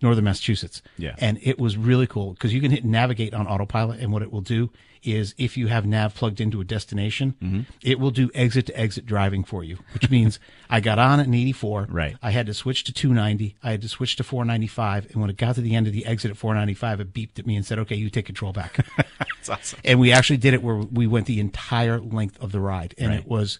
northern 0.00 0.24
Massachusetts. 0.24 0.80
Yeah. 0.96 1.14
and 1.18 1.38
it 1.42 1.58
was 1.58 1.76
really 1.76 2.06
cool 2.06 2.32
because 2.32 2.54
you 2.54 2.62
can 2.62 2.70
hit 2.70 2.84
navigate 2.86 3.34
on 3.34 3.46
autopilot, 3.46 4.00
and 4.00 4.12
what 4.12 4.22
it 4.22 4.32
will 4.32 4.40
do 4.40 4.70
is 5.04 5.34
if 5.38 5.56
you 5.56 5.66
have 5.68 5.84
nav 5.86 6.14
plugged 6.14 6.40
into 6.40 6.60
a 6.60 6.64
destination, 6.64 7.34
Mm-hmm. 7.42 7.60
it 7.82 7.98
will 8.00 8.10
do 8.10 8.30
exit 8.34 8.66
to 8.66 8.78
exit 8.78 9.06
driving 9.06 9.44
for 9.44 9.62
you, 9.64 9.78
which 9.92 10.10
means 10.10 10.38
I 10.70 10.80
got 10.80 10.98
on 10.98 11.20
at 11.20 11.26
an 11.26 11.34
84. 11.34 11.86
Right. 11.90 12.16
I 12.22 12.30
had 12.30 12.46
to 12.46 12.54
switch 12.54 12.84
to 12.84 12.92
290. 12.92 13.56
I 13.62 13.70
had 13.72 13.82
to 13.82 13.88
switch 13.88 14.16
to 14.16 14.24
495, 14.24 15.06
and 15.12 15.20
when 15.20 15.30
it 15.30 15.36
got 15.36 15.54
to 15.56 15.60
the 15.60 15.74
end 15.74 15.86
of 15.86 15.92
the 15.92 16.06
exit 16.06 16.30
at 16.30 16.36
495, 16.36 17.00
it 17.00 17.12
beeped 17.12 17.38
at 17.38 17.46
me 17.46 17.56
and 17.56 17.64
said, 17.66 17.78
"Okay, 17.80 17.96
you 17.96 18.10
take 18.10 18.26
control 18.26 18.52
back." 18.52 18.84
That's 19.18 19.48
awesome. 19.48 19.78
and 19.84 20.00
we 20.00 20.12
actually 20.12 20.38
did 20.38 20.54
it 20.54 20.62
where 20.62 20.76
we 20.76 21.06
went 21.06 21.26
the 21.26 21.40
entire 21.40 22.00
length 22.00 22.40
of 22.42 22.52
the 22.52 22.60
ride, 22.60 22.94
and 22.98 23.10
Right. 23.10 23.20
it 23.20 23.26
was, 23.26 23.58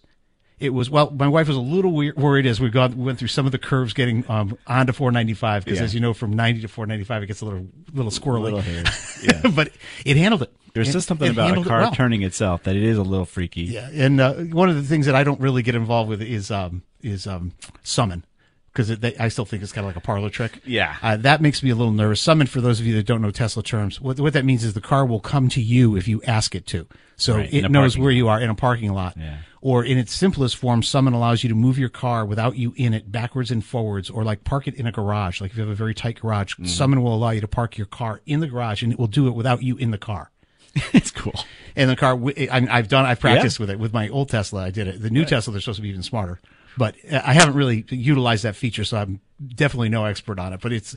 it 0.59 0.71
was 0.71 0.89
well. 0.89 1.11
My 1.11 1.29
wife 1.29 1.49
was 1.49 1.57
a 1.57 1.61
little 1.61 1.93
weird, 1.93 2.17
worried 2.17 2.47
as 2.47 2.59
we 2.61 2.71
got 2.71 2.95
we 2.95 3.05
went 3.05 3.19
through 3.19 3.29
some 3.29 3.45
of 3.47 3.53
the 3.53 3.59
curves 3.59 3.93
getting 3.93 4.25
um, 4.31 4.57
onto 4.67 4.93
495 4.93 5.65
because, 5.65 5.79
Yeah. 5.81 5.85
as 5.85 5.95
you 5.95 6.01
know, 6.01 6.15
from 6.15 6.33
90 6.33 6.63
to 6.63 6.69
495 6.69 7.23
it 7.23 7.27
gets 7.27 7.41
a 7.41 7.45
little 7.45 7.67
little 7.93 8.11
squirrely. 8.11 8.43
Little. 8.53 8.63
Yeah. 9.45 9.51
but 9.55 9.73
it 10.05 10.17
handled 10.17 10.43
it. 10.43 10.53
There's 10.75 10.89
It- 10.89 10.93
just 10.93 11.09
something 11.09 11.31
about 11.31 11.57
a 11.57 11.63
car 11.63 11.81
well. 11.83 11.93
turning 11.93 12.23
itself 12.23 12.65
that 12.65 12.77
it 12.77 12.83
is 12.83 12.99
a 12.99 13.03
little 13.03 13.25
freaky. 13.27 13.63
Yeah, 13.63 13.89
and 13.93 14.21
uh, 14.21 14.35
one 14.35 14.69
of 14.69 14.75
the 14.77 14.83
things 14.83 15.07
that 15.07 15.15
I 15.15 15.23
don't 15.25 15.41
really 15.41 15.63
get 15.63 15.75
involved 15.75 16.09
with 16.11 16.21
is 16.21 16.51
um, 16.51 16.83
is 17.03 17.27
um, 17.27 17.53
summon 17.83 18.25
because 18.73 18.91
I 19.21 19.29
still 19.29 19.45
think 19.45 19.63
it's 19.63 19.71
kind 19.71 19.85
of 19.87 19.91
like 19.91 19.97
a 20.03 20.05
parlor 20.05 20.31
trick. 20.31 20.61
Yeah. 20.67 20.97
uh, 21.01 21.17
that 21.19 21.41
makes 21.41 21.63
me 21.63 21.71
a 21.71 21.77
little 21.77 21.93
nervous. 21.93 22.21
Summon, 22.21 22.49
for 22.49 22.61
those 22.61 22.81
of 22.81 22.87
you 22.87 22.97
that 22.97 23.07
don't 23.07 23.23
know 23.23 23.31
Tesla 23.31 23.63
terms, 23.63 24.01
what 24.01 24.19
what 24.19 24.33
that 24.33 24.45
means 24.45 24.65
is 24.65 24.75
the 24.75 24.81
car 24.81 25.07
will 25.07 25.21
come 25.21 25.49
to 25.51 25.63
you 25.63 25.97
if 25.97 26.09
you 26.09 26.21
ask 26.25 26.55
it 26.57 26.67
to. 26.69 26.87
So 27.17 27.37
Right, 27.37 27.55
it 27.55 27.71
knows 27.71 27.97
where 27.97 28.11
lot. 28.11 28.17
you 28.17 28.29
are 28.29 28.41
in 28.41 28.51
a 28.51 28.55
parking 28.57 28.93
lot. 28.93 29.15
Yeah. 29.17 29.37
Or 29.61 29.83
in 29.85 29.97
its 29.97 30.13
simplest 30.13 30.57
form, 30.57 30.83
summon 30.83 31.15
allows 31.15 31.43
you 31.43 31.49
to 31.49 31.55
move 31.55 31.79
your 31.79 31.89
car 31.89 32.27
without 32.27 32.57
you 32.57 32.75
in 32.77 32.93
it 32.93 33.11
backwards 33.11 33.51
and 33.53 33.65
forwards, 33.65 34.11
or 34.11 34.23
like 34.25 34.43
park 34.45 34.67
it 34.69 34.75
in 34.75 34.87
a 34.87 34.93
garage. 34.93 35.41
Like 35.41 35.53
if 35.53 35.57
you 35.57 35.63
have 35.63 35.71
a 35.71 35.75
very 35.77 35.95
tight 35.95 36.21
garage, 36.21 36.55
Mm-hmm. 36.55 36.67
summon 36.67 37.01
will 37.03 37.15
allow 37.15 37.31
you 37.31 37.41
to 37.41 37.49
park 37.49 37.79
your 37.79 37.87
car 37.87 38.21
in 38.27 38.41
the 38.41 38.49
garage, 38.49 38.83
and 38.83 38.93
it 38.93 38.99
will 38.99 39.07
do 39.07 39.29
it 39.29 39.35
without 39.37 39.63
you 39.63 39.77
in 39.77 39.91
the 39.93 39.97
car. 39.99 40.33
it's 40.93 41.11
cool. 41.11 41.35
And 41.77 41.91
the 41.91 41.97
car, 41.97 42.19
I, 42.51 42.67
I've 42.71 42.89
done, 42.89 43.05
I've 43.07 43.21
practiced 43.21 43.59
Yeah. 43.59 43.63
with 43.65 43.71
it 43.71 43.79
with 43.79 43.93
my 43.93 44.09
old 44.09 44.29
Tesla. 44.29 44.63
I 44.65 44.71
did 44.71 44.89
it. 44.89 45.01
The 45.03 45.11
new 45.11 45.25
Tesla, 45.25 45.53
they're 45.53 45.61
supposed 45.61 45.77
to 45.79 45.83
be 45.83 45.89
even 45.89 46.03
smarter. 46.03 46.41
but 46.77 46.95
uh, 47.11 47.21
I 47.25 47.33
haven't 47.35 47.55
really 47.55 47.85
utilized 47.91 48.45
that 48.45 48.57
feature, 48.57 48.85
so 48.85 48.97
I'm 48.99 49.21
definitely 49.55 49.89
no 49.89 50.05
expert 50.05 50.39
on 50.39 50.53
it. 50.53 50.61
But 50.61 50.73
it's 50.73 50.97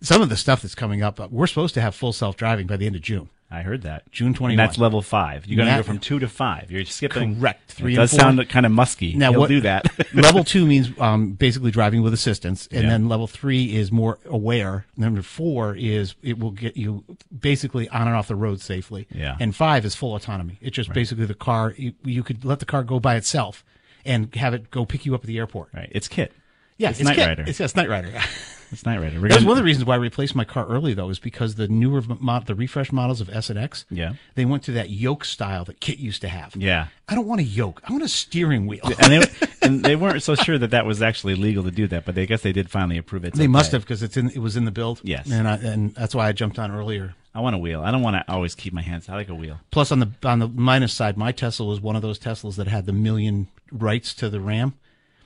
some 0.00 0.22
of 0.22 0.28
the 0.28 0.36
stuff 0.36 0.62
that's 0.62 0.74
coming 0.74 1.02
up. 1.02 1.18
Uh, 1.20 1.28
we're 1.30 1.46
supposed 1.46 1.74
to 1.74 1.80
have 1.80 1.94
full 1.94 2.12
self 2.12 2.36
driving 2.36 2.66
by 2.66 2.76
the 2.76 2.86
end 2.86 2.96
of 2.96 3.02
June. 3.02 3.28
I 3.50 3.62
heard 3.62 3.82
that. 3.82 4.10
June 4.12 4.34
21. 4.34 4.50
And 4.50 4.58
that's 4.58 4.76
level 4.78 5.00
five. 5.00 5.46
You're 5.46 5.56
going 5.56 5.70
to 5.70 5.76
go 5.76 5.82
from 5.82 5.98
two 5.98 6.18
to 6.18 6.28
five. 6.28 6.70
You're 6.70 6.84
skipping. 6.84 7.38
Correct. 7.40 7.72
Three 7.72 7.94
It 7.94 7.96
does 7.96 8.10
four. 8.10 8.20
sound 8.20 8.48
kind 8.50 8.66
of 8.66 8.72
musky. 8.72 9.14
Now 9.14 9.30
He'll 9.30 9.40
what 9.40 9.48
do 9.48 9.62
that. 9.62 9.86
level 10.14 10.44
two 10.44 10.66
means 10.66 10.90
um, 11.00 11.32
basically 11.32 11.70
driving 11.70 12.02
with 12.02 12.12
assistance, 12.12 12.68
and 12.70 12.82
Yeah. 12.82 12.90
then 12.90 13.08
level 13.08 13.26
three 13.26 13.74
is 13.74 13.90
more 13.90 14.18
aware. 14.26 14.84
Number 14.98 15.22
four 15.22 15.74
is 15.76 16.14
it 16.22 16.38
will 16.38 16.50
get 16.50 16.76
you 16.76 17.04
basically 17.40 17.88
on 17.88 18.06
and 18.06 18.14
off 18.14 18.28
the 18.28 18.36
road 18.36 18.60
safely. 18.60 19.06
Yeah. 19.10 19.36
And 19.40 19.56
five 19.56 19.86
is 19.86 19.94
full 19.94 20.14
autonomy. 20.14 20.58
It's 20.60 20.76
just 20.76 20.92
basically 20.92 21.24
the 21.24 21.34
car. 21.34 21.72
You, 21.76 21.94
you 22.04 22.22
could 22.22 22.44
let 22.44 22.58
the 22.58 22.66
car 22.66 22.82
go 22.84 23.00
by 23.00 23.16
itself 23.16 23.64
and 24.04 24.34
have 24.34 24.52
it 24.52 24.70
go 24.70 24.84
pick 24.84 25.06
you 25.06 25.14
up 25.14 25.22
at 25.22 25.26
the 25.26 25.38
airport. 25.38 25.70
right. 25.72 25.88
It's 25.90 26.06
KITT. 26.08 26.32
Yeah, 26.76 26.90
It's 26.90 27.00
it's, 27.00 27.08
Knight 27.08 27.18
Rider. 27.18 27.44
It's, 27.46 27.58
yes, 27.60 27.74
Knight 27.74 27.88
Rider. 27.88 28.12
It's 28.70 28.84
Knight 28.84 28.98
Rider. 29.00 29.16
We're 29.20 29.28
That 29.28 29.34
was 29.34 29.36
gonna- 29.36 29.46
one 29.48 29.52
of 29.52 29.58
the 29.58 29.64
reasons 29.64 29.84
why 29.86 29.94
I 29.94 29.98
replaced 29.98 30.34
my 30.34 30.44
car 30.44 30.66
early, 30.66 30.92
though, 30.94 31.08
is 31.08 31.18
because 31.18 31.54
the 31.54 31.68
newer 31.68 32.02
mod, 32.20 32.46
the 32.46 32.54
refresh 32.54 32.92
models 32.92 33.20
of 33.20 33.30
S 33.30 33.48
and 33.50 33.58
X, 33.58 33.84
Yeah. 33.90 34.12
they 34.34 34.44
went 34.44 34.62
to 34.64 34.72
that 34.72 34.90
yoke 34.90 35.24
style 35.24 35.64
that 35.64 35.80
KITT 35.80 35.98
used 36.00 36.20
to 36.22 36.28
have. 36.28 36.54
Yeah. 36.56 36.86
I 37.08 37.14
don't 37.14 37.26
want 37.26 37.40
a 37.40 37.44
yoke. 37.44 37.80
I 37.88 37.92
want 37.92 38.04
a 38.04 38.08
steering 38.08 38.66
wheel. 38.66 38.80
and 39.00 39.12
they 39.22 39.28
and 39.62 39.84
they 39.84 39.96
weren't 39.96 40.22
so 40.22 40.34
sure 40.34 40.58
that 40.58 40.70
that 40.70 40.84
was 40.86 41.00
actually 41.02 41.34
legal 41.34 41.64
to 41.64 41.70
do 41.70 41.86
that, 41.88 42.04
but 42.04 42.14
they 42.14 42.26
guess 42.26 42.42
they 42.42 42.52
did 42.52 42.70
finally 42.70 42.98
approve 42.98 43.24
it. 43.24 43.34
They 43.34 43.46
must 43.46 43.72
have 43.72 43.82
because 43.82 44.02
it's 44.02 44.16
in. 44.16 44.30
It 44.30 44.38
was 44.38 44.56
in 44.56 44.64
the 44.66 44.70
build. 44.70 45.00
Yes. 45.02 45.30
and 45.30 45.48
I, 45.48 45.56
and 45.56 45.94
that's 45.94 46.14
why 46.14 46.28
I 46.28 46.32
jumped 46.32 46.58
on 46.58 46.70
earlier. 46.70 47.14
I 47.34 47.40
want 47.40 47.54
a 47.54 47.58
wheel. 47.58 47.82
I 47.82 47.90
don't 47.90 48.02
want 48.02 48.16
to 48.16 48.32
always 48.32 48.54
keep 48.54 48.72
my 48.72 48.82
hands. 48.82 49.08
I 49.08 49.14
like 49.14 49.28
a 49.28 49.34
wheel. 49.34 49.60
Plus, 49.70 49.92
on 49.92 50.00
the 50.00 50.10
on 50.24 50.38
the 50.40 50.48
minus 50.48 50.92
side, 50.92 51.16
my 51.16 51.30
Tesla 51.32 51.66
was 51.66 51.80
one 51.80 51.94
of 51.96 52.02
those 52.02 52.18
Teslas 52.18 52.56
that 52.56 52.66
had 52.68 52.84
the 52.86 52.92
million 52.92 53.46
rights 53.70 54.12
to 54.14 54.28
the 54.28 54.40
RAM. 54.40 54.74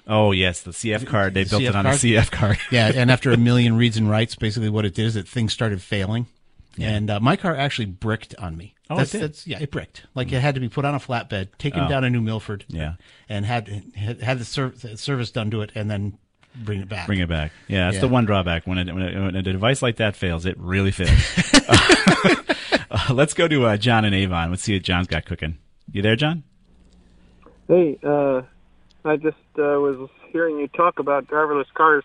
Oh 0.06 0.32
yes, 0.32 0.62
the 0.62 0.72
CF 0.72 1.06
card. 1.06 1.34
They 1.34 1.44
The 1.44 1.50
built 1.50 1.62
CF 1.62 1.68
it 1.68 1.76
on 1.76 1.84
card? 1.84 1.96
a 1.96 1.98
CF 1.98 2.30
card. 2.30 2.58
Yeah, 2.70 2.92
and 2.94 3.10
after 3.10 3.30
a 3.30 3.36
million 3.50 3.76
reads 3.76 3.96
and 3.96 4.10
writes, 4.10 4.34
basically 4.34 4.68
what 4.68 4.84
it 4.84 4.94
did 4.94 5.06
is 5.06 5.14
that 5.14 5.28
things 5.28 5.52
started 5.52 5.80
failing, 5.80 6.26
yeah. 6.76 6.90
and 6.90 7.10
uh, 7.10 7.20
my 7.20 7.36
car 7.36 7.54
actually 7.56 7.86
bricked 7.86 8.34
on 8.36 8.56
me. 8.56 8.74
Oh, 8.90 8.94
it 8.96 8.98
that's, 8.98 9.10
did? 9.12 9.20
that's 9.22 9.46
yeah, 9.46 9.58
it 9.60 9.70
bricked. 9.70 10.04
Like 10.14 10.32
it 10.32 10.40
had 10.40 10.54
to 10.56 10.60
be 10.60 10.68
put 10.68 10.84
on 10.84 10.94
a 10.94 10.98
flatbed, 10.98 11.48
taken 11.58 11.80
Oh. 11.84 11.88
down 11.88 12.02
to 12.02 12.10
New 12.10 12.20
Milford, 12.20 12.64
Yeah. 12.68 12.94
and 13.28 13.46
had 13.46 13.68
had, 13.94 14.20
had 14.20 14.38
the, 14.38 14.44
ser- 14.44 14.70
the 14.70 14.96
service 14.96 15.30
done 15.30 15.50
to 15.52 15.60
it, 15.62 15.70
and 15.74 15.90
then 15.90 16.18
bring 16.54 16.80
it 16.80 16.88
back. 16.88 17.06
Bring 17.06 17.20
it 17.20 17.28
back. 17.28 17.52
Yeah, 17.68 17.84
that's 17.84 17.94
Yeah. 17.94 18.00
the 18.02 18.08
one 18.08 18.24
drawback. 18.26 18.66
When 18.66 18.76
a, 18.78 18.92
when, 18.92 19.02
a, 19.02 19.22
when 19.24 19.36
a 19.36 19.42
device 19.42 19.80
like 19.82 19.96
that 19.96 20.16
fails, 20.16 20.44
it 20.46 20.58
really 20.58 20.90
fails. 20.90 21.10
uh, 22.90 23.12
let's 23.14 23.34
go 23.34 23.48
to 23.48 23.66
uh, 23.66 23.76
John 23.76 24.04
and 24.04 24.14
Avon. 24.14 24.50
Let's 24.50 24.62
see 24.62 24.74
what 24.74 24.82
John's 24.82 25.06
got 25.06 25.24
cooking. 25.24 25.58
You 25.90 26.02
there, 26.02 26.16
John? 26.16 26.42
Hey, 27.68 27.98
uh, 28.02 28.42
I 29.04 29.16
just 29.16 29.36
uh, 29.58 29.62
was 29.80 30.08
hearing 30.30 30.58
you 30.58 30.68
talk 30.68 30.98
about 30.98 31.26
driverless 31.26 31.72
cars, 31.74 32.04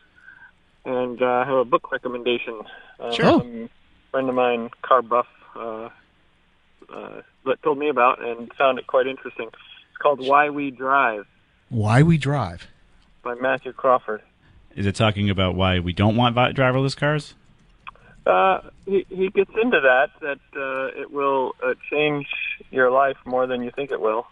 and 0.86 1.22
uh, 1.22 1.26
I 1.26 1.46
have 1.46 1.58
a 1.58 1.66
book 1.66 1.92
recommendation. 1.92 2.62
Uh, 3.00 3.12
Sure. 3.12 3.40
some 3.40 3.70
friend 4.12 4.30
of 4.30 4.36
mine, 4.36 4.70
Car 4.82 5.02
Buff, 5.02 5.28
uh, 5.56 5.90
uh, 6.94 7.22
that 7.46 7.62
told 7.64 7.78
me 7.78 7.90
about 7.90 8.24
and 8.24 8.52
found 8.54 8.80
it 8.80 8.88
quite 8.88 9.08
interesting. 9.08 9.48
It's 9.48 9.98
called 10.02 10.26
Why 10.26 10.50
We 10.50 10.72
Drive 10.72 11.26
Why 11.70 12.02
we 12.04 12.18
drive? 12.18 12.68
by 13.24 13.36
Matthew 13.36 13.74
Crawford. 13.74 14.22
Is 14.76 14.86
it 14.86 14.96
talking 14.96 15.30
about 15.30 15.56
why 15.56 15.80
we 15.80 15.92
don't 15.92 16.16
want 16.16 16.36
driverless 16.36 16.96
cars? 16.96 17.34
Uh, 18.26 18.62
he, 18.86 19.06
he 19.10 19.30
gets 19.30 19.52
into 19.62 19.80
that, 19.82 20.10
that 20.22 20.40
uh, 20.56 21.02
it 21.02 21.12
will 21.12 21.54
uh, 21.66 21.74
change 21.92 22.28
your 22.72 22.92
life 22.92 23.18
more 23.26 23.48
than 23.48 23.64
you 23.64 23.72
think 23.72 23.92
it 23.92 24.00
will. 24.00 24.28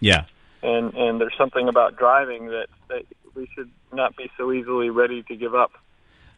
Yeah. 0.00 0.24
And, 0.64 0.94
and 0.94 1.20
there's 1.20 1.36
something 1.36 1.68
about 1.68 1.96
driving 1.96 2.46
that, 2.48 2.66
that 2.88 3.02
we 3.34 3.48
should 3.54 3.70
not 3.92 4.16
be 4.16 4.30
so 4.38 4.50
easily 4.52 4.88
ready 4.90 5.22
to 5.24 5.36
give 5.36 5.54
up. 5.54 5.72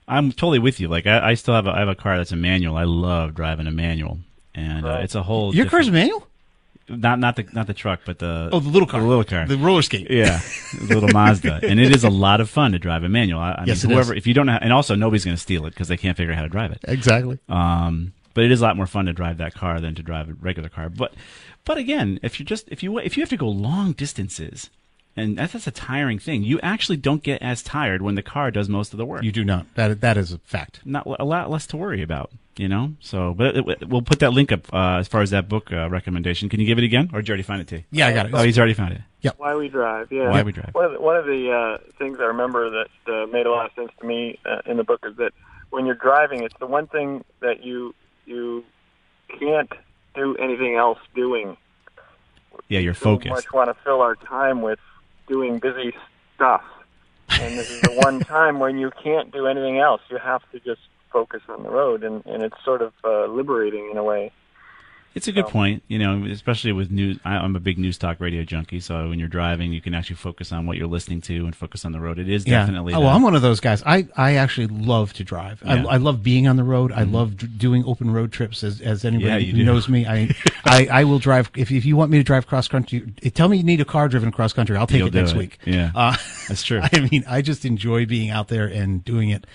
I'm 0.09 0.31
totally 0.33 0.59
with 0.59 0.81
you. 0.81 0.89
Like 0.89 1.07
I, 1.07 1.31
I 1.31 1.35
still 1.35 1.55
have 1.55 1.67
a, 1.67 1.71
I 1.71 1.79
have 1.81 1.89
a 1.89 1.95
car 1.95 2.17
that's 2.17 2.33
a 2.33 2.37
manual. 2.37 2.77
I 2.77 2.85
love 2.85 3.35
driving 3.35 3.67
a 3.67 3.71
manual, 3.73 4.19
and 4.55 4.85
uh, 4.87 4.99
it's 5.03 5.15
a 5.15 5.23
whole. 5.23 5.55
Your 5.55 5.67
car's 5.67 5.91
manual? 5.91 6.27
not 6.89 7.19
not 7.19 7.35
the 7.35 7.45
not 7.53 7.67
the 7.67 7.75
truck, 7.75 8.01
but 8.07 8.21
the 8.21 8.49
Oh, 8.53 8.61
the 8.61 8.69
little 8.69 8.87
car. 8.87 9.01
the 9.01 9.07
little 9.09 9.25
car, 9.25 9.45
The 9.49 9.57
roller 9.57 9.83
skate. 9.83 10.09
yeah, 10.09 10.41
the 10.81 10.95
little 10.95 11.09
Mazda, 11.09 11.59
and 11.65 11.81
it 11.81 11.93
is 11.93 12.05
a 12.05 12.11
lot 12.11 12.41
of 12.41 12.49
fun 12.49 12.71
to 12.73 12.79
drive 12.79 13.03
a 13.03 13.09
manual. 13.09 13.41
I, 13.41 13.53
I 13.53 13.65
Yes, 13.67 13.83
mean, 13.85 13.93
whoever 13.95 14.13
is. 14.15 14.19
if 14.19 14.27
you 14.29 14.35
don't, 14.35 14.47
have, 14.47 14.63
and 14.63 14.73
also 14.73 14.95
nobody's 14.95 15.25
going 15.25 15.37
to 15.37 15.43
steal 15.43 15.67
it 15.67 15.71
because 15.71 15.89
they 15.89 15.97
can't 15.97 16.17
figure 16.17 16.33
out 16.33 16.37
how 16.37 16.43
to 16.45 16.49
drive 16.49 16.71
it. 16.71 16.79
Exactly. 16.87 17.41
Um, 17.49 18.13
but 18.35 18.45
it 18.45 18.53
is 18.53 18.61
a 18.61 18.65
lot 18.65 18.77
more 18.77 18.87
fun 18.87 19.07
to 19.07 19.13
drive 19.13 19.39
that 19.39 19.55
car 19.55 19.81
than 19.81 19.97
to 19.97 20.03
drive 20.05 20.29
a 20.29 20.35
regular 20.35 20.69
car. 20.69 20.89
But 20.89 21.13
but 21.67 21.77
again, 21.77 22.19
if 22.23 22.41
you 22.41 22.47
just 22.47 22.67
if 22.69 22.83
you 22.83 22.99
if 22.99 23.17
you 23.19 23.23
have 23.23 23.29
to 23.31 23.37
go 23.37 23.49
long 23.49 23.93
distances, 23.93 24.71
and 25.19 25.37
that's, 25.39 25.53
that's 25.53 25.67
a 25.67 25.71
tiring 25.71 26.19
thing, 26.19 26.43
you 26.43 26.59
actually 26.63 26.97
don't 26.97 27.23
get 27.23 27.43
as 27.43 27.63
tired 27.63 28.01
when 28.03 28.15
the 28.15 28.23
car 28.23 28.51
does 28.51 28.69
most 28.69 28.93
of 28.95 28.97
the 28.99 29.05
work. 29.07 29.23
You 29.23 29.33
do 29.33 29.45
not. 29.45 29.67
That 29.75 30.01
that 30.01 30.17
is 30.17 30.33
a 30.33 30.39
fact. 30.39 30.81
not 30.85 31.07
a 31.21 31.25
lot 31.25 31.51
less 31.51 31.67
to 31.69 31.77
worry 31.77 32.03
about, 32.03 32.31
you 32.57 32.69
know. 32.69 32.95
So, 33.01 33.35
but 33.35 33.57
it, 33.57 33.69
it- 33.69 33.89
we'll 33.89 34.03
put 34.03 34.21
that 34.21 34.33
link 34.33 34.53
up 34.53 34.73
uh, 34.73 34.97
as 34.99 35.09
far 35.09 35.23
as 35.23 35.31
that 35.31 35.49
book 35.49 35.73
uh, 35.73 35.89
recommendation. 35.91 36.49
Can 36.49 36.61
you 36.61 36.67
give 36.67 36.79
it 36.79 36.85
again, 36.85 37.11
or 37.13 37.21
did 37.21 37.29
you 37.29 37.33
already 37.33 37.43
find 37.43 37.61
it 37.61 37.69
too? 37.69 37.83
Yeah, 37.91 38.09
I 38.09 38.13
got 38.13 38.27
it. 38.27 38.35
Oh, 38.35 38.43
he's 38.43 38.59
already 38.59 38.75
found 38.75 38.93
it. 38.95 39.01
Why 39.39 39.57
we 39.57 39.69
drive, 39.69 40.13
yeah. 40.13 40.31
Why 40.31 40.43
We 40.45 40.53
Drive. 40.53 40.73
One 40.73 40.85
of 40.85 40.93
the, 40.93 41.01
one 41.01 41.17
of 41.17 41.25
the 41.27 41.51
uh, 41.51 41.91
things 41.99 42.19
I 42.21 42.27
remember 42.27 42.71
that 42.71 43.13
uh, 43.13 43.27
made 43.27 43.45
a 43.47 43.51
lot 43.51 43.67
of 43.67 43.73
sense 43.75 43.91
to 44.01 44.07
me 44.07 44.39
uh, 44.47 44.61
in 44.71 44.77
the 44.77 44.85
book 44.85 45.01
is 45.05 45.17
that 45.17 45.33
when 45.71 45.85
you're 45.85 45.97
driving, 45.97 46.45
it's 46.45 46.55
the 46.61 46.67
one 46.69 46.87
thing 46.87 47.25
that 47.41 47.65
you 47.65 47.93
you 48.25 48.63
can't 49.41 49.73
do 50.17 50.35
anything 50.37 50.75
else 50.75 50.99
doing. 51.15 51.57
Yeah, 52.69 52.81
you're 52.81 52.95
So 52.95 53.01
focused. 53.17 53.31
much 53.31 53.53
want 53.53 53.69
to 53.71 53.75
fill 53.85 54.01
our 54.01 54.17
time 54.17 54.63
with 54.63 54.81
doing 55.29 55.59
busy 55.59 55.93
stuff, 56.35 56.65
and 57.31 57.57
this 57.57 57.71
is 57.71 57.81
the 57.83 57.93
one 58.05 58.19
time 58.21 58.59
when 58.59 58.79
you 58.79 58.91
can't 59.03 59.31
do 59.31 59.47
anything 59.47 59.79
else. 59.79 60.01
You 60.11 60.19
have 60.19 60.43
to 60.53 60.59
just 60.61 60.81
focus 61.13 61.43
on 61.49 61.63
the 61.63 61.71
road, 61.71 62.03
and, 62.03 62.25
and 62.27 62.43
it's 62.43 62.57
sort 62.65 62.83
of 62.83 62.93
uh, 63.05 63.27
liberating 63.27 63.89
in 63.91 63.97
a 63.99 64.03
way. 64.03 64.33
It's 65.17 65.29
a 65.29 65.33
good 65.33 65.47
point, 65.47 65.83
you 65.89 65.99
know, 65.99 66.27
especially 66.27 66.73
with 66.73 66.91
news. 66.91 67.19
I, 67.25 67.37
I'm 67.37 67.57
a 67.57 67.61
big 67.61 67.79
news 67.79 67.97
talk 67.97 68.21
radio 68.21 68.45
junkie, 68.45 68.81
so 68.81 69.09
when 69.09 69.19
you're 69.19 69.29
driving, 69.29 69.73
you 69.73 69.81
can 69.81 69.95
actually 69.95 70.17
focus 70.17 70.53
on 70.53 70.67
what 70.67 70.77
you're 70.77 70.87
listening 70.87 71.23
to 71.23 71.47
and 71.47 71.57
focus 71.57 71.87
on 71.87 71.93
the 71.93 72.01
road. 72.01 72.19
It 72.19 72.29
is 72.29 72.45
definitely. 72.45 72.93
Oh, 72.93 73.01
well, 73.01 73.09
I'm 73.09 73.23
one 73.23 73.35
of 73.35 73.41
those 73.41 73.59
guys. 73.59 73.83
I, 73.87 74.07
I 74.15 74.35
actually 74.35 74.67
love 74.67 75.15
to 75.15 75.25
drive. 75.25 75.63
Yeah. 75.65 75.79
Mm-hmm. 75.79 75.87
I, 75.89 75.95
I 75.95 75.97
love 75.97 76.23
being 76.23 76.47
on 76.47 76.57
the 76.57 76.65
road. 76.65 76.93
I 76.93 77.05
love 77.05 77.39
d- 77.39 77.47
doing 77.47 77.83
open 77.87 78.11
road 78.13 78.31
trips. 78.31 78.63
As, 78.63 78.83
as 78.83 79.07
anybody 79.07 79.47
Yeah, 79.47 79.53
who 79.53 79.57
do. 79.59 79.65
knows 79.65 79.89
me, 79.89 80.07
I, 80.07 80.35
I, 80.67 80.87
I 80.93 81.05
will 81.05 81.19
drive. 81.19 81.51
If, 81.57 81.71
if 81.71 81.87
you 81.87 81.97
want 81.97 82.11
me 82.11 82.19
to 82.19 82.25
drive 82.25 82.47
cross 82.47 82.69
country, 82.69 83.01
tell 83.33 83.49
me 83.49 83.57
you 83.57 83.65
need 83.65 83.81
a 83.81 83.87
car 83.87 84.09
driven 84.09 84.31
cross 84.31 84.53
country. 84.53 84.77
I'll 84.77 84.87
take 84.87 84.99
You'll 84.99 85.09
it 85.09 85.15
next 85.15 85.33
it. 85.33 85.39
week. 85.39 85.59
Yeah. 85.65 85.93
Uh, 85.95 86.15
That's 86.47 86.63
true. 86.63 86.83
I 86.93 87.09
mean, 87.11 87.25
I 87.27 87.41
just 87.41 87.65
enjoy 87.65 88.05
being 88.05 88.29
out 88.29 88.49
there 88.49 88.67
and 88.67 89.03
doing 89.03 89.31
it. 89.31 89.47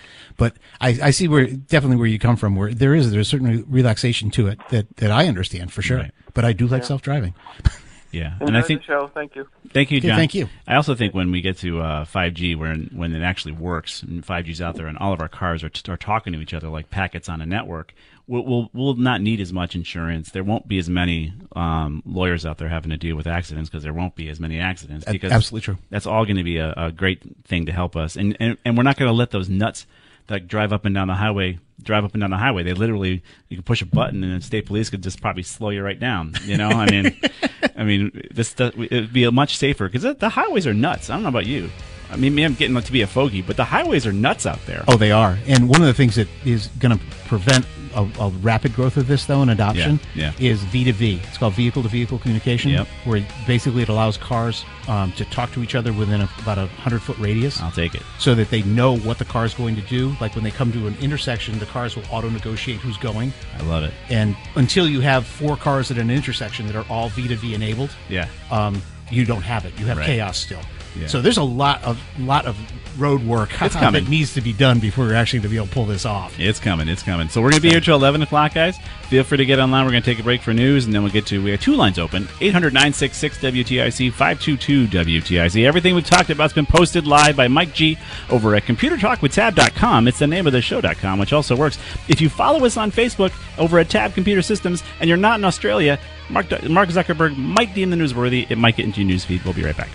But 0.42 0.56
I, 0.82 0.98
I 1.04 1.12
see 1.12 1.28
where 1.28 1.46
definitely 1.46 1.98
where 1.98 2.08
you 2.08 2.18
come 2.18 2.36
from. 2.36 2.56
Where 2.56 2.74
there 2.74 2.96
is 2.96 3.12
there's 3.12 3.28
certainly 3.28 3.62
relaxation 3.62 4.32
to 4.32 4.48
it 4.48 4.58
that, 4.72 4.98
that 4.98 5.12
I 5.12 5.28
understand 5.28 5.72
for 5.72 5.84
sure. 5.84 5.98
Right. 5.98 6.12
But 6.34 6.46
I 6.46 6.54
do 6.54 6.66
like 6.66 6.84
self 6.84 7.04
driving. 7.04 7.36
yeah, 8.12 8.34
Enjoy 8.34 8.46
and 8.48 8.58
I 8.58 8.64
think 8.64 8.82
the 8.82 8.86
show. 8.88 9.12
Thank 9.14 9.36
you. 9.36 9.48
Thank 9.72 9.92
you, 9.92 10.00
Okay, 10.00 10.08
John. 10.08 10.18
thank 10.18 10.34
you. 10.34 10.50
I 10.68 10.78
also 10.78 10.96
think 10.96 11.14
when 11.14 11.32
we 11.32 11.42
get 11.42 11.60
to 11.60 11.82
uh, 11.82 12.06
5G, 12.06 12.58
when 12.58 12.90
when 12.92 13.14
it 13.14 13.22
actually 13.22 13.52
works, 13.52 14.02
and 14.02 14.26
5G's 14.26 14.64
out 14.64 14.74
there, 14.74 14.88
and 14.88 14.98
all 14.98 15.14
of 15.14 15.22
our 15.22 15.28
cars 15.28 15.64
are, 15.64 15.70
t- 15.70 15.92
are 15.92 15.96
talking 15.96 16.34
to 16.34 16.40
each 16.42 16.56
other 16.56 16.70
like 16.70 16.90
packets 16.90 17.30
on 17.30 17.40
a 17.40 17.46
network, 17.46 17.94
we'll, 18.26 18.44
we'll 18.44 18.70
we'll 18.74 18.96
not 18.96 19.22
need 19.22 19.42
as 19.42 19.54
much 19.54 19.76
insurance. 19.76 20.32
There 20.32 20.44
won't 20.44 20.68
be 20.68 20.80
as 20.80 20.90
many 20.90 21.36
um, 21.56 22.02
lawyers 22.04 22.48
out 22.48 22.58
there 22.58 22.68
having 22.68 22.90
to 22.90 22.98
deal 22.98 23.16
with 23.16 23.28
accidents 23.28 23.70
because 23.70 23.84
there 23.84 23.94
won't 23.94 24.16
be 24.16 24.28
as 24.30 24.40
many 24.40 24.60
accidents. 24.60 25.06
Because 25.06 25.32
absolutely 25.32 25.66
true. 25.66 25.78
That's 25.92 26.08
all 26.08 26.26
going 26.26 26.38
to 26.38 26.44
be 26.44 26.58
a, 26.58 26.74
a 26.76 26.92
great 26.92 27.22
thing 27.46 27.68
to 27.68 27.72
help 27.72 27.96
us, 27.96 28.16
and 28.16 28.36
and, 28.40 28.58
and 28.66 28.76
we're 28.76 28.82
not 28.82 28.98
going 28.98 29.10
to 29.10 29.14
let 29.16 29.30
those 29.30 29.48
nuts 29.48 29.86
that 30.28 30.48
drive 30.48 30.74
up 30.74 30.86
and 30.86 30.96
down 30.96 31.08
the 31.08 31.16
highway 31.16 31.60
drive 31.84 32.06
up 32.06 32.14
and 32.14 32.22
down 32.22 32.30
the 32.30 32.38
highway. 32.38 32.64
They 32.64 32.74
literally 32.74 33.24
you 33.50 33.58
can 33.58 33.64
push 33.64 33.82
a 33.82 33.86
button 33.86 34.24
and 34.24 34.42
the 34.42 34.46
state 34.46 34.66
police 34.66 34.90
could 34.90 35.04
just 35.04 35.22
probably 35.22 35.44
slow 35.44 35.70
you 35.70 35.82
right 35.82 36.00
down. 36.00 36.34
You 36.46 36.58
know, 36.58 36.70
I 36.70 36.90
mean, 36.90 37.20
I 37.78 37.84
mean, 37.84 38.28
this 38.32 38.54
it'd 38.60 39.14
be 39.14 39.30
much 39.30 39.58
safer 39.58 39.88
because 39.88 40.04
the, 40.04 40.14
the 40.14 40.30
highways 40.30 40.68
are 40.68 40.74
nuts. 40.74 41.10
I 41.10 41.16
don't 41.16 41.24
know 41.24 41.30
about 41.30 41.48
you. 41.48 41.70
I 42.10 42.18
mean, 42.18 42.38
I'm 42.40 42.56
getting 42.56 42.80
to 42.80 42.92
be 42.92 43.02
a 43.04 43.08
fogey, 43.08 43.42
but 43.42 43.56
the 43.56 43.64
highways 43.64 44.06
are 44.06 44.12
nuts 44.12 44.46
out 44.46 44.60
there. 44.66 44.84
Oh, 44.88 44.98
they 44.98 45.12
are. 45.12 45.38
And 45.48 45.70
one 45.70 45.82
of 45.82 45.88
the 45.88 45.94
things 45.94 46.16
that 46.16 46.28
is 46.44 46.68
going 46.80 46.98
to 46.98 47.06
prevent 47.26 47.66
a, 47.96 48.08
a 48.20 48.30
rapid 48.42 48.74
growth 48.74 48.98
of 48.98 49.08
this, 49.08 49.26
though, 49.26 49.42
and 49.42 49.52
adoption, 49.52 50.00
Yeah, 50.16 50.32
is 50.40 50.62
V 50.66 50.84
to 50.86 50.94
V. 50.94 51.22
It's 51.28 51.38
called 51.38 51.54
vehicle 51.54 51.84
to 51.84 51.90
vehicle 51.90 52.18
communication, 52.20 52.72
Yep. 52.72 52.88
where 53.06 53.26
basically 53.48 53.84
it 53.84 53.90
allows 53.90 54.18
cars 54.18 54.64
um, 54.88 55.12
to 55.14 55.26
talk 55.26 55.52
to 55.54 55.64
each 55.64 55.76
other 55.76 55.94
within 55.94 56.22
a, 56.22 56.30
about 56.40 56.58
a 56.58 56.68
hundred 56.68 57.02
foot 57.02 57.18
radius, 57.20 57.62
I'll 57.62 57.72
take 57.72 57.94
it. 57.96 58.02
so 58.20 58.34
that 58.36 58.50
they 58.50 58.64
know 58.64 58.98
what 58.98 59.18
the 59.20 59.26
car 59.26 59.46
is 59.46 59.54
going 59.54 59.76
to 59.76 59.82
do. 59.84 60.16
Like 60.20 60.36
when 60.36 60.44
they 60.44 60.52
come 60.52 60.72
to 60.74 60.88
an 60.88 60.96
intersection, 61.02 61.58
the 61.60 61.66
cars 61.68 61.96
will 61.96 62.04
auto 62.12 62.30
negotiate 62.30 62.78
who's 62.80 62.98
going. 62.98 63.32
I 63.58 63.62
love 63.64 63.84
it. 63.84 63.94
And 64.10 64.36
until 64.56 64.88
you 64.88 65.02
have 65.02 65.26
four 65.28 65.56
cars 65.58 65.92
at 65.92 65.98
an 65.98 66.10
intersection 66.10 66.66
that 66.68 66.76
are 66.76 66.86
all 66.90 67.10
V 67.10 67.28
to 67.28 67.36
V 67.36 67.54
enabled, 67.54 67.92
Yeah. 68.10 68.28
um, 68.50 68.82
you 69.10 69.26
don't 69.26 69.42
have 69.44 69.66
it. 69.66 69.74
You 69.80 69.86
have 69.88 69.98
Right. 69.98 70.06
chaos 70.08 70.38
still. 70.38 70.62
Yeah. 70.96 71.08
So 71.08 71.22
there's 71.22 71.38
a 71.38 71.44
lot 71.44 71.84
of 71.84 72.00
lot 72.20 72.46
of 72.46 72.58
road 73.00 73.24
work 73.24 73.50
that 73.60 74.08
needs 74.10 74.34
to 74.34 74.42
be 74.42 74.54
done 74.54 74.80
before 74.80 75.06
we're 75.06 75.14
actually 75.14 75.40
going 75.40 75.44
to 75.44 75.50
be 75.50 75.56
able 75.56 75.68
to 75.68 75.74
pull 75.74 75.86
this 75.86 76.06
off. 76.06 76.38
It's 76.40 76.60
coming. 76.60 76.88
It's 76.88 77.04
coming. 77.04 77.30
So 77.30 77.42
we're 77.42 77.52
going 77.52 77.62
to 77.62 77.68
be 77.68 77.70
here 77.70 77.80
till 77.80 77.96
11 77.96 78.22
o'clock, 78.22 78.54
guys. 78.54 78.78
Feel 79.10 79.24
free 79.24 79.38
to 79.38 79.46
get 79.46 79.60
online. 79.60 79.86
We're 79.86 79.92
going 79.92 80.04
to 80.04 80.10
take 80.10 80.20
a 80.20 80.24
break 80.24 80.42
for 80.42 80.54
news, 80.54 80.86
and 80.86 80.94
then 80.94 81.04
we'll 81.04 81.12
get 81.12 81.26
to. 81.28 81.44
We 81.44 81.52
have 81.52 81.62
two 81.62 81.76
lines 81.76 82.00
open 82.00 82.28
800 82.40 82.74
966 82.74 83.38
WTIC, 83.40 84.12
522 84.12 84.88
WTIC. 84.88 85.66
Everything 85.66 85.96
we've 85.96 86.06
talked 86.06 86.30
about 86.30 86.44
has 86.44 86.54
been 86.54 86.66
posted 86.66 87.08
live 87.08 87.36
by 87.36 87.48
Mike 87.48 87.74
G 87.74 87.98
over 88.30 88.56
at 88.56 88.64
ComputerTalkWithTab.com. 88.64 90.08
It's 90.08 90.20
the 90.20 90.28
name 90.28 90.48
of 90.48 90.54
the 90.54 90.62
show.com, 90.62 91.20
which 91.20 91.34
also 91.34 91.56
works. 91.56 91.78
If 92.08 92.22
you 92.22 92.30
follow 92.30 92.66
us 92.66 92.78
on 92.78 92.92
Facebook 92.92 93.34
over 93.58 93.80
at 93.80 93.90
Tab 93.90 94.14
Computer 94.14 94.42
Systems 94.42 94.84
and 95.00 95.08
you're 95.08 95.18
not 95.18 95.40
in 95.40 95.46
Australia, 95.46 96.00
Mark, 96.30 96.50
Mark 96.70 96.90
Zuckerberg 96.90 97.36
might 97.38 97.74
deem 97.74 97.90
the 97.90 97.98
newsworthy. 97.98 98.50
It 98.50 98.58
might 98.58 98.78
get 98.78 98.86
into 98.86 99.02
your 99.02 99.18
newsfeed. 99.18 99.44
We'll 99.44 99.54
be 99.54 99.64
right 99.64 99.76
back. 99.76 99.90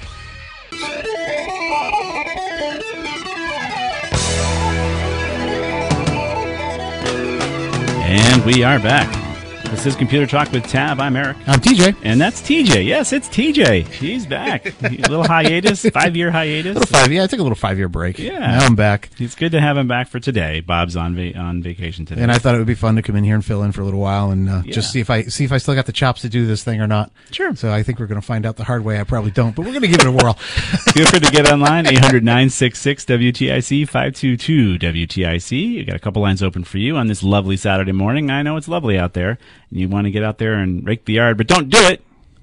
And 8.18 8.46
we 8.46 8.62
are 8.62 8.78
back. 8.78 9.25
This 9.70 9.84
is 9.84 9.96
Computer 9.96 10.26
Talk 10.26 10.50
with 10.52 10.64
Tab. 10.66 11.00
I'm 11.00 11.16
Eric. 11.16 11.36
I'm 11.46 11.60
TJ. 11.60 11.96
And 12.02 12.20
that's 12.20 12.40
TJ. 12.40 12.86
Yes, 12.86 13.12
it's 13.12 13.28
TJ. 13.28 13.86
He's 13.88 14.24
back. 14.26 14.64
a 14.82 14.88
little 14.88 15.22
hiatus, 15.26 15.84
five 15.90 16.16
year 16.16 16.30
hiatus. 16.30 16.74
little 16.74 16.86
five, 16.86 17.12
yeah, 17.12 17.24
I 17.24 17.26
took 17.26 17.40
a 17.40 17.42
little 17.42 17.56
five 17.56 17.76
year 17.76 17.88
break. 17.88 18.18
Yeah. 18.18 18.38
Now 18.38 18.64
I'm 18.64 18.74
back. 18.74 19.10
It's 19.18 19.34
good 19.34 19.52
to 19.52 19.60
have 19.60 19.76
him 19.76 19.86
back 19.86 20.08
for 20.08 20.18
today. 20.18 20.60
Bob's 20.60 20.96
on 20.96 21.14
va- 21.14 21.36
on 21.38 21.62
vacation 21.62 22.06
today. 22.06 22.22
And 22.22 22.32
I 22.32 22.38
thought 22.38 22.54
it 22.54 22.58
would 22.58 22.66
be 22.66 22.74
fun 22.74 22.96
to 22.96 23.02
come 23.02 23.16
in 23.16 23.24
here 23.24 23.34
and 23.34 23.44
fill 23.44 23.62
in 23.64 23.72
for 23.72 23.82
a 23.82 23.84
little 23.84 24.00
while 24.00 24.30
and 24.30 24.48
uh, 24.48 24.62
Yeah. 24.64 24.72
just 24.72 24.92
see 24.92 25.00
if 25.00 25.10
I 25.10 25.24
see 25.24 25.44
if 25.44 25.52
I 25.52 25.58
still 25.58 25.74
got 25.74 25.86
the 25.86 25.92
chops 25.92 26.22
to 26.22 26.28
do 26.28 26.46
this 26.46 26.64
thing 26.64 26.80
or 26.80 26.86
not. 26.86 27.10
Sure. 27.32 27.54
So 27.54 27.70
I 27.72 27.82
think 27.82 27.98
we're 27.98 28.06
going 28.06 28.20
to 28.20 28.26
find 28.26 28.46
out 28.46 28.56
the 28.56 28.64
hard 28.64 28.82
way. 28.84 28.98
I 28.98 29.04
probably 29.04 29.30
don't, 29.32 29.54
but 29.54 29.62
we're 29.66 29.72
going 29.72 29.82
to 29.82 29.88
give 29.88 30.00
it 30.00 30.06
a 30.06 30.12
whirl. 30.12 30.32
Feel 30.94 31.06
free 31.06 31.20
to 31.20 31.30
get 31.30 31.50
online, 31.50 31.86
800 31.86 32.24
966 32.24 33.04
WTIC, 33.04 33.86
522 33.88 34.78
WTIC. 34.78 35.72
You 35.72 35.84
got 35.84 35.96
a 35.96 36.00
couple 36.00 36.22
lines 36.22 36.42
open 36.42 36.64
for 36.64 36.78
you 36.78 36.96
on 36.96 37.08
this 37.08 37.22
lovely 37.22 37.56
Saturday 37.58 37.92
morning. 37.92 38.30
I 38.30 38.42
know 38.42 38.56
it's 38.56 38.68
lovely 38.68 38.98
out 38.98 39.12
there, 39.12 39.38
and 39.70 39.80
you 39.80 39.88
want 39.88 40.06
to 40.06 40.10
get 40.10 40.22
out 40.22 40.38
there 40.38 40.54
and 40.54 40.86
rake 40.86 41.04
the 41.04 41.14
yard, 41.14 41.36
but 41.36 41.46
don't 41.46 41.68
do 41.70 41.78
it. 41.78 42.02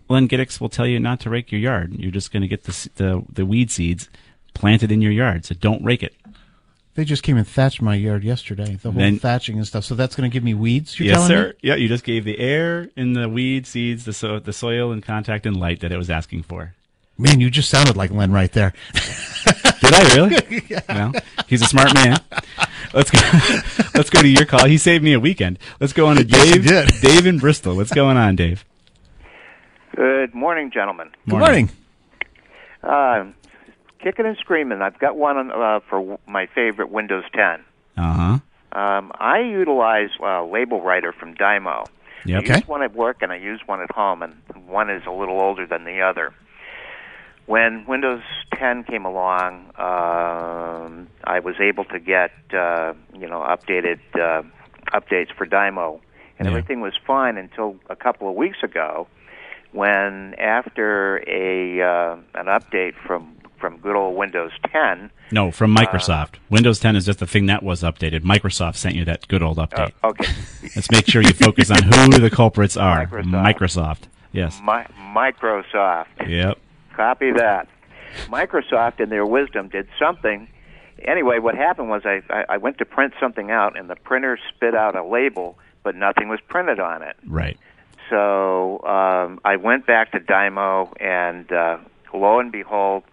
Len 0.09 0.27
Giddix 0.27 0.59
will 0.59 0.69
tell 0.69 0.85
you 0.85 0.99
not 0.99 1.19
to 1.21 1.29
rake 1.29 1.51
your 1.51 1.61
yard. 1.61 1.93
You're 1.93 2.11
just 2.11 2.31
going 2.31 2.41
to 2.41 2.47
get 2.47 2.63
the, 2.65 2.89
the, 2.95 3.23
the 3.31 3.45
weed 3.45 3.71
seeds 3.71 4.09
planted 4.53 4.91
in 4.91 5.01
your 5.01 5.11
yard, 5.11 5.45
so 5.45 5.55
don't 5.55 5.83
rake 5.83 6.03
it. 6.03 6.13
They 6.95 7.05
just 7.05 7.23
came 7.23 7.37
and 7.37 7.47
thatched 7.47 7.81
my 7.81 7.95
yard 7.95 8.23
yesterday. 8.23 8.75
The 8.75 8.91
whole 8.91 8.99
Then- 8.99 9.17
thatching 9.17 9.57
and 9.57 9.65
stuff. 9.65 9.83
So 9.83 9.95
that's 9.95 10.15
going 10.15 10.29
to 10.29 10.33
give 10.33 10.43
me 10.43 10.53
weeds. 10.53 10.99
You're 10.99 11.07
yes, 11.07 11.15
telling 11.15 11.29
sir. 11.29 11.47
me? 11.47 11.53
Yeah, 11.63 11.75
you 11.75 11.87
just 11.87 12.03
gave 12.03 12.23
the 12.23 12.37
air 12.37 12.89
and 12.95 13.15
the 13.15 13.27
weed 13.27 13.65
seeds, 13.65 14.05
the, 14.05 14.13
so, 14.13 14.37
the 14.39 14.53
soil 14.53 14.91
and 14.91 15.01
contact 15.01 15.47
and 15.47 15.57
light 15.57 15.79
that 15.79 15.91
it 15.91 15.97
was 15.97 16.11
asking 16.11 16.43
for. 16.43 16.75
Man, 17.17 17.39
you 17.39 17.49
just 17.49 17.69
sounded 17.69 17.95
like 17.95 18.11
Len 18.11 18.31
right 18.31 18.51
there. 18.51 18.73
Did 19.83 19.93
I 19.93 20.15
really? 20.15 20.61
Well, 20.89 21.13
he's 21.47 21.61
a 21.61 21.65
smart 21.65 21.93
man. 21.93 22.17
Let's 22.93 23.09
go. 23.11 23.19
let's 23.95 24.09
go 24.09 24.21
to 24.21 24.27
your 24.27 24.45
call. 24.45 24.65
He 24.65 24.77
saved 24.77 25.03
me 25.03 25.13
a 25.13 25.19
weekend. 25.19 25.59
Let's 25.79 25.93
go 25.93 26.07
on 26.07 26.15
to 26.17 26.23
Dave. 26.23 26.65
did. 26.67 26.89
Dave 27.01 27.25
in 27.25 27.39
Bristol. 27.39 27.75
What's 27.75 27.93
going 27.93 28.17
on, 28.17 28.35
Dave? 28.35 28.63
Good 29.95 30.33
morning, 30.33 30.71
gentlemen. 30.71 31.09
Good 31.29 31.39
morning. 31.39 31.69
Uh, 32.81 33.25
kicking 33.99 34.25
and 34.25 34.37
screaming. 34.37 34.81
I've 34.81 34.97
got 34.99 35.15
one 35.15 35.37
on, 35.37 35.51
uh, 35.51 35.79
for 35.89 36.19
my 36.27 36.47
favorite 36.47 36.89
Windows 36.89 37.23
10. 37.33 37.43
Uh 37.97 38.13
huh. 38.13 38.39
Um, 38.79 39.11
I 39.19 39.39
utilize 39.41 40.09
uh, 40.19 40.43
Label 40.45 40.81
Writer 40.81 41.11
from 41.11 41.35
Dymo. 41.35 41.85
Yep. 42.25 42.35
I 42.35 42.43
Okay. 42.45 42.55
use 42.59 42.67
one 42.67 42.81
at 42.83 42.95
work 42.95 43.17
and 43.21 43.31
I 43.31 43.35
use 43.35 43.59
one 43.65 43.81
at 43.81 43.91
home, 43.91 44.23
and 44.23 44.33
one 44.67 44.89
is 44.89 45.03
a 45.05 45.11
little 45.11 45.39
older 45.39 45.67
than 45.67 45.83
the 45.83 46.01
other. 46.01 46.33
When 47.45 47.85
Windows 47.85 48.21
10 48.55 48.85
came 48.85 49.05
along, 49.05 49.65
um, 49.77 51.07
I 51.25 51.39
was 51.39 51.55
able 51.59 51.83
to 51.85 51.99
get 51.99 52.31
uh, 52.53 52.93
you 53.13 53.27
know 53.27 53.39
updated 53.41 53.99
uh, 54.15 54.43
updates 54.93 55.33
for 55.35 55.45
Dymo, 55.45 55.99
and 56.39 56.45
Yeah. 56.45 56.51
everything 56.51 56.79
was 56.81 56.93
fine 57.05 57.37
until 57.37 57.75
a 57.89 57.95
couple 57.95 58.29
of 58.29 58.35
weeks 58.35 58.59
ago, 58.63 59.07
when 59.73 60.35
after 60.39 61.17
a 61.27 61.81
uh, 61.81 62.15
an 62.35 62.45
update 62.47 62.93
from 63.05 63.35
from 63.59 63.77
good 63.77 63.95
old 63.95 64.17
Windows 64.17 64.51
10, 64.73 65.09
No, 65.31 65.49
from 65.49 65.73
Microsoft. 65.73 66.35
Windows 66.49 66.79
10 66.81 66.97
is 66.97 67.05
just 67.05 67.19
the 67.19 67.25
thing 67.27 67.45
that 67.45 67.63
was 67.63 67.81
updated. 67.81 68.19
Microsoft 68.21 68.75
sent 68.75 68.93
you 68.95 69.05
that 69.05 69.25
good 69.29 69.41
old 69.41 69.57
update. 69.57 69.93
okay, 70.03 70.25
Let's 70.75 70.91
make 70.91 71.07
sure 71.07 71.21
you 71.21 71.31
focus 71.33 71.71
on 71.71 71.81
who 71.83 72.19
the 72.19 72.29
culprits 72.29 72.75
are. 72.75 73.05
Microsoft. 73.07 73.55
Microsoft. 73.55 73.99
Yes. 74.33 74.59
Mi- 74.61 74.93
Microsoft. 75.15 76.27
Yep. 76.27 76.57
Copy 76.95 77.31
that. 77.31 77.67
Microsoft, 78.27 78.99
in 78.99 79.09
their 79.09 79.25
wisdom, 79.25 79.69
did 79.69 79.87
something. 79.99 80.47
Anyway, 81.03 81.39
what 81.39 81.55
happened 81.55 81.89
was 81.89 82.03
I, 82.05 82.21
I, 82.47 82.57
went 82.57 82.77
to 82.77 82.85
print 82.85 83.13
something 83.19 83.49
out, 83.49 83.77
and 83.77 83.89
the 83.89 83.95
printer 83.95 84.37
spit 84.49 84.75
out 84.75 84.95
a 84.95 85.03
label, 85.03 85.57
but 85.81 85.95
nothing 85.95 86.29
was 86.29 86.39
printed 86.47 86.79
on 86.79 87.01
it. 87.01 87.15
Right. 87.25 87.57
So 88.09 88.83
um, 88.83 89.39
I 89.43 89.55
went 89.55 89.87
back 89.87 90.11
to 90.11 90.19
Dymo, 90.19 90.93
and 91.01 91.51
uh, 91.51 91.77
lo 92.13 92.39
and 92.39 92.51
behold, 92.51 93.03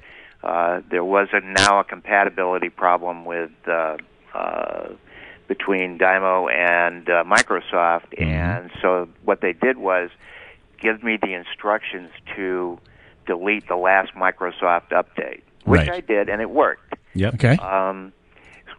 uh, 0.42 0.80
there 0.90 1.04
was 1.04 1.28
a, 1.32 1.40
now 1.40 1.80
a 1.80 1.84
compatibility 1.84 2.68
problem 2.68 3.24
with 3.24 3.50
uh, 3.66 3.96
uh, 4.34 4.88
between 5.48 5.98
Dymo 5.98 6.52
and 6.52 7.08
uh, 7.08 7.24
Microsoft, 7.24 8.20
and 8.20 8.70
so 8.80 9.08
what 9.24 9.40
they 9.40 9.52
did 9.52 9.78
was 9.78 10.10
give 10.80 11.02
me 11.02 11.18
the 11.20 11.34
instructions 11.34 12.10
to 12.36 12.78
delete 13.26 13.68
the 13.68 13.76
last 13.76 14.14
Microsoft 14.14 14.90
update, 14.90 15.42
which 15.64 15.80
Right. 15.86 15.90
I 15.90 16.00
did, 16.00 16.28
and 16.28 16.40
it 16.40 16.50
worked. 16.50 16.94
Yep. 17.14 17.34
Okay. 17.34 17.56
Um, 17.56 18.12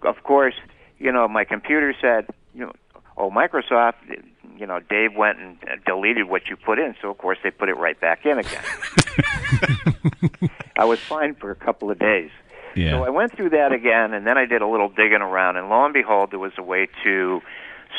of 0.04 0.24
course, 0.24 0.56
you 1.00 1.12
know, 1.12 1.28
my 1.28 1.44
computer 1.44 1.94
said, 2.00 2.28
you 2.54 2.62
know, 2.66 2.72
oh, 3.18 3.30
Microsoft, 3.30 3.96
you 4.58 4.66
know, 4.66 4.80
Dave 4.80 5.16
went 5.16 5.40
and 5.40 5.58
uh, 5.64 5.76
deleted 5.86 6.28
what 6.30 6.48
you 6.50 6.56
put 6.56 6.80
in, 6.80 6.96
so 7.02 7.10
of 7.10 7.18
course 7.18 7.38
they 7.44 7.52
put 7.52 7.70
it 7.70 7.76
right 7.78 8.00
back 8.00 8.26
in 8.26 8.40
again. 8.40 8.64
I 10.78 10.86
was 10.86 11.00
fine 11.00 11.36
for 11.36 11.52
a 11.52 11.56
couple 11.56 11.92
of 11.92 12.00
days. 12.00 12.32
Yeah. 12.76 12.92
So 12.92 13.04
I 13.04 13.10
went 13.10 13.36
through 13.36 13.50
that 13.52 13.72
again, 13.74 14.14
and 14.14 14.26
then 14.26 14.38
I 14.38 14.46
did 14.46 14.62
a 14.62 14.68
little 14.68 14.90
digging 14.90 15.22
around, 15.22 15.58
and 15.58 15.70
lo 15.70 15.84
and 15.86 15.94
behold, 15.94 16.32
there 16.32 16.40
was 16.40 16.54
a 16.58 16.64
way 16.64 16.88
to 17.04 17.42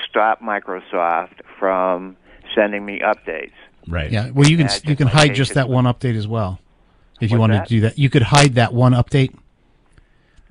stop 0.08 0.40
Microsoft 0.40 1.40
from 1.58 2.16
sending 2.54 2.84
me 2.84 3.00
updates. 3.00 3.52
Right. 3.86 4.10
Yeah. 4.10 4.30
Well, 4.30 4.48
you 4.48 4.56
can 4.56 4.66
Yeah, 4.66 4.78
you 4.84 4.96
can 4.96 5.08
hide 5.08 5.34
just 5.34 5.54
that 5.54 5.68
one 5.68 5.84
update 5.84 6.16
as 6.16 6.28
well. 6.28 6.60
If 7.20 7.30
you 7.30 7.38
What's 7.38 7.40
wanted 7.40 7.62
to 7.64 7.68
do 7.68 7.80
that, 7.82 7.98
you 7.98 8.10
could 8.10 8.22
hide 8.22 8.54
that 8.56 8.72
one 8.74 8.92
update. 8.92 9.34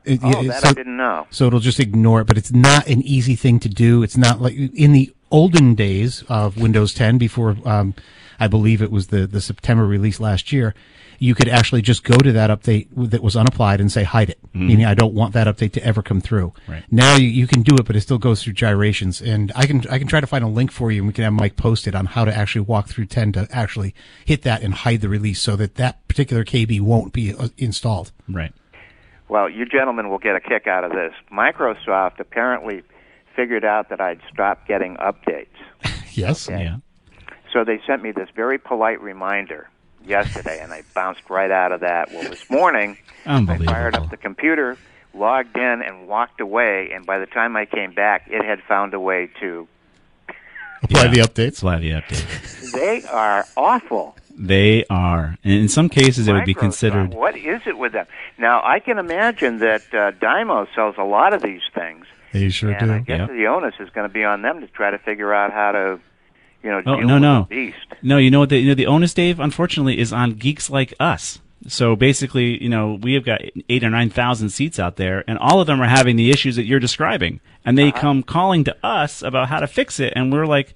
It- 0.05 0.19
Oh, 0.23 0.41
it- 0.41 0.47
that 0.47 0.61
so, 0.61 0.69
I 0.69 0.73
didn't 0.73 0.97
know. 0.97 1.27
so 1.29 1.47
it'll 1.47 1.59
just 1.59 1.79
ignore 1.79 2.21
it, 2.21 2.27
but 2.27 2.37
it's 2.37 2.51
not 2.51 2.87
an 2.87 3.01
easy 3.03 3.35
thing 3.35 3.59
to 3.59 3.69
do. 3.69 4.03
It's 4.03 4.17
not 4.17 4.41
like 4.41 4.55
in 4.55 4.91
the 4.93 5.11
olden 5.29 5.75
days 5.75 6.23
of 6.27 6.57
Windows 6.57 6.93
10 6.93 7.17
before, 7.17 7.55
um, 7.65 7.93
I 8.39 8.47
believe 8.47 8.81
it 8.81 8.91
was 8.91 9.07
the, 9.07 9.27
the 9.27 9.39
September 9.41 9.85
release 9.85 10.19
last 10.19 10.51
year. 10.51 10.73
You 11.19 11.35
could 11.35 11.47
actually 11.47 11.83
just 11.83 12.03
go 12.03 12.17
to 12.17 12.31
that 12.31 12.49
update 12.49 12.87
that 12.95 13.21
was 13.21 13.35
unapplied 13.35 13.79
and 13.79 13.91
say 13.91 14.03
hide 14.03 14.31
it, 14.31 14.39
meaning 14.55 14.87
I 14.87 14.95
don't 14.95 15.13
want 15.13 15.33
that 15.33 15.45
update 15.45 15.71
to 15.73 15.85
ever 15.85 16.01
come 16.01 16.19
through. 16.19 16.51
Right. 16.67 16.83
Now 16.89 17.15
you, 17.15 17.27
you 17.27 17.45
can 17.45 17.61
do 17.61 17.75
it, 17.75 17.85
but 17.85 17.95
it 17.95 18.01
still 18.01 18.17
goes 18.17 18.41
through 18.41 18.53
gyrations. 18.53 19.21
And 19.21 19.51
I 19.55 19.67
can 19.67 19.83
I 19.91 19.99
can 19.99 20.07
try 20.07 20.19
to 20.19 20.25
find 20.25 20.43
a 20.43 20.47
link 20.47 20.71
for 20.71 20.91
you, 20.91 21.01
and 21.01 21.07
we 21.07 21.13
can 21.13 21.23
have 21.23 21.33
Mike 21.33 21.57
post 21.57 21.85
it 21.87 21.93
on 21.93 22.07
how 22.07 22.25
to 22.25 22.35
actually 22.35 22.61
walk 22.61 22.87
through 22.89 23.05
10 23.05 23.33
to 23.33 23.47
actually 23.51 23.93
hit 24.25 24.41
that 24.41 24.63
and 24.63 24.73
hide 24.73 25.01
the 25.01 25.09
release, 25.09 25.39
so 25.39 25.55
that 25.57 25.75
that 25.75 26.07
particular 26.07 26.43
KB 26.43 26.81
won't 26.81 27.13
be 27.13 27.35
uh, 27.35 27.49
installed. 27.59 28.11
Right. 28.27 28.51
Well, 29.31 29.49
you 29.49 29.65
gentlemen 29.65 30.09
will 30.09 30.17
get 30.17 30.35
a 30.35 30.41
kick 30.41 30.67
out 30.67 30.83
of 30.83 30.91
this. 30.91 31.13
Microsoft 31.31 32.19
apparently 32.19 32.83
figured 33.33 33.63
out 33.63 33.87
that 33.87 34.01
I'd 34.01 34.19
stopped 34.31 34.67
getting 34.67 34.97
updates. 34.97 35.47
Yes. 36.13 36.49
Yeah. 36.49 36.79
So 37.53 37.63
they 37.63 37.79
sent 37.87 38.03
me 38.03 38.11
this 38.11 38.27
very 38.35 38.57
polite 38.57 38.99
reminder 38.99 39.69
yesterday, 40.05 40.59
and 40.61 40.73
I 40.73 40.83
bounced 40.93 41.21
right 41.29 41.49
out 41.49 41.71
of 41.71 41.79
that. 41.79 42.11
Well, 42.11 42.23
this 42.29 42.49
morning, 42.49 42.97
I 43.25 43.57
fired 43.59 43.95
up 43.95 44.09
the 44.09 44.17
computer, 44.17 44.77
logged 45.13 45.55
in, 45.55 45.81
and 45.81 46.09
walked 46.09 46.41
away. 46.41 46.91
And 46.93 47.05
by 47.05 47.17
the 47.17 47.25
time 47.27 47.55
I 47.55 47.65
came 47.65 47.93
back, 47.93 48.27
it 48.29 48.43
had 48.43 48.61
found 48.63 48.93
a 48.93 48.99
way 48.99 49.29
to. 49.39 49.69
Apply 50.83 51.03
Yeah. 51.05 51.07
the 51.11 51.19
updates. 51.21 51.59
Apply 51.59 51.79
the 51.79 51.91
updates. 51.91 52.71
They 52.73 53.05
are 53.05 53.45
awful. 53.55 54.17
They 54.43 54.86
are. 54.89 55.38
And 55.43 55.54
in 55.54 55.69
some 55.69 55.88
cases, 55.88 56.27
it 56.27 56.34
would 56.34 56.45
be 56.45 56.56
considered. 56.56 57.13
What 57.13 57.38
is 57.38 57.62
it 57.67 57.77
with 57.77 57.91
them? 57.91 58.08
Now, 58.39 58.60
I 58.63 58.80
can 58.80 58.97
imagine 58.97 59.60
that 59.60 59.84
uh, 59.93 60.12
Dymo 60.13 60.67
sells 60.73 60.95
a 60.97 61.04
lot 61.04 61.34
of 61.34 61.43
these 61.43 61.62
things. 61.75 62.06
They 62.34 62.49
sure 62.49 62.71
and 62.71 62.91
I 62.91 62.97
do. 62.99 63.04
guess 63.06 63.19
Yep. 63.19 63.30
the 63.30 63.45
onus 63.47 63.75
is 63.80 63.89
going 63.91 64.08
to 64.08 64.13
be 64.13 64.23
on 64.23 64.41
them 64.41 64.62
to 64.62 64.67
try 64.67 64.89
to 64.89 64.97
figure 64.97 65.32
out 65.32 65.51
how 65.54 65.73
to, 65.73 65.99
you 66.63 66.71
know, 66.71 66.82
Oh 66.86 66.95
deal 66.97 67.08
no 67.08 67.13
with 67.15 67.21
no 67.23 67.47
the 67.49 67.56
beast. 67.67 67.88
no! 68.01 68.17
You 68.17 68.32
know 68.32 68.39
what? 68.39 68.49
The, 68.49 68.58
you 68.58 68.69
know 68.69 68.73
the 68.75 68.88
onus, 68.88 69.13
Dave, 69.13 69.39
unfortunately, 69.39 69.99
is 69.99 70.12
on 70.12 70.32
geeks 70.32 70.69
like 70.69 70.93
us. 70.99 71.39
So 71.67 71.95
basically, 71.95 72.62
you 72.63 72.69
know, 72.69 72.97
we 72.99 73.13
have 73.13 73.23
got 73.25 73.41
eight 73.69 73.84
or 73.84 73.89
nine 73.91 74.10
thousand 74.10 74.49
seats 74.49 74.80
out 74.80 74.95
there, 74.95 75.23
and 75.27 75.38
all 75.38 75.60
of 75.62 75.67
them 75.67 75.80
are 75.82 75.88
having 75.88 76.15
the 76.15 76.32
issues 76.32 76.56
that 76.56 76.63
you're 76.65 76.80
describing, 76.80 77.41
and 77.63 77.77
they 77.77 77.91
come 77.91 78.23
calling 78.23 78.63
to 78.63 78.75
us 78.84 79.21
about 79.21 79.49
how 79.49 79.60
to 79.60 79.67
fix 79.67 79.99
it, 79.99 80.13
and 80.15 80.32
we're 80.34 80.47
like, 80.47 80.73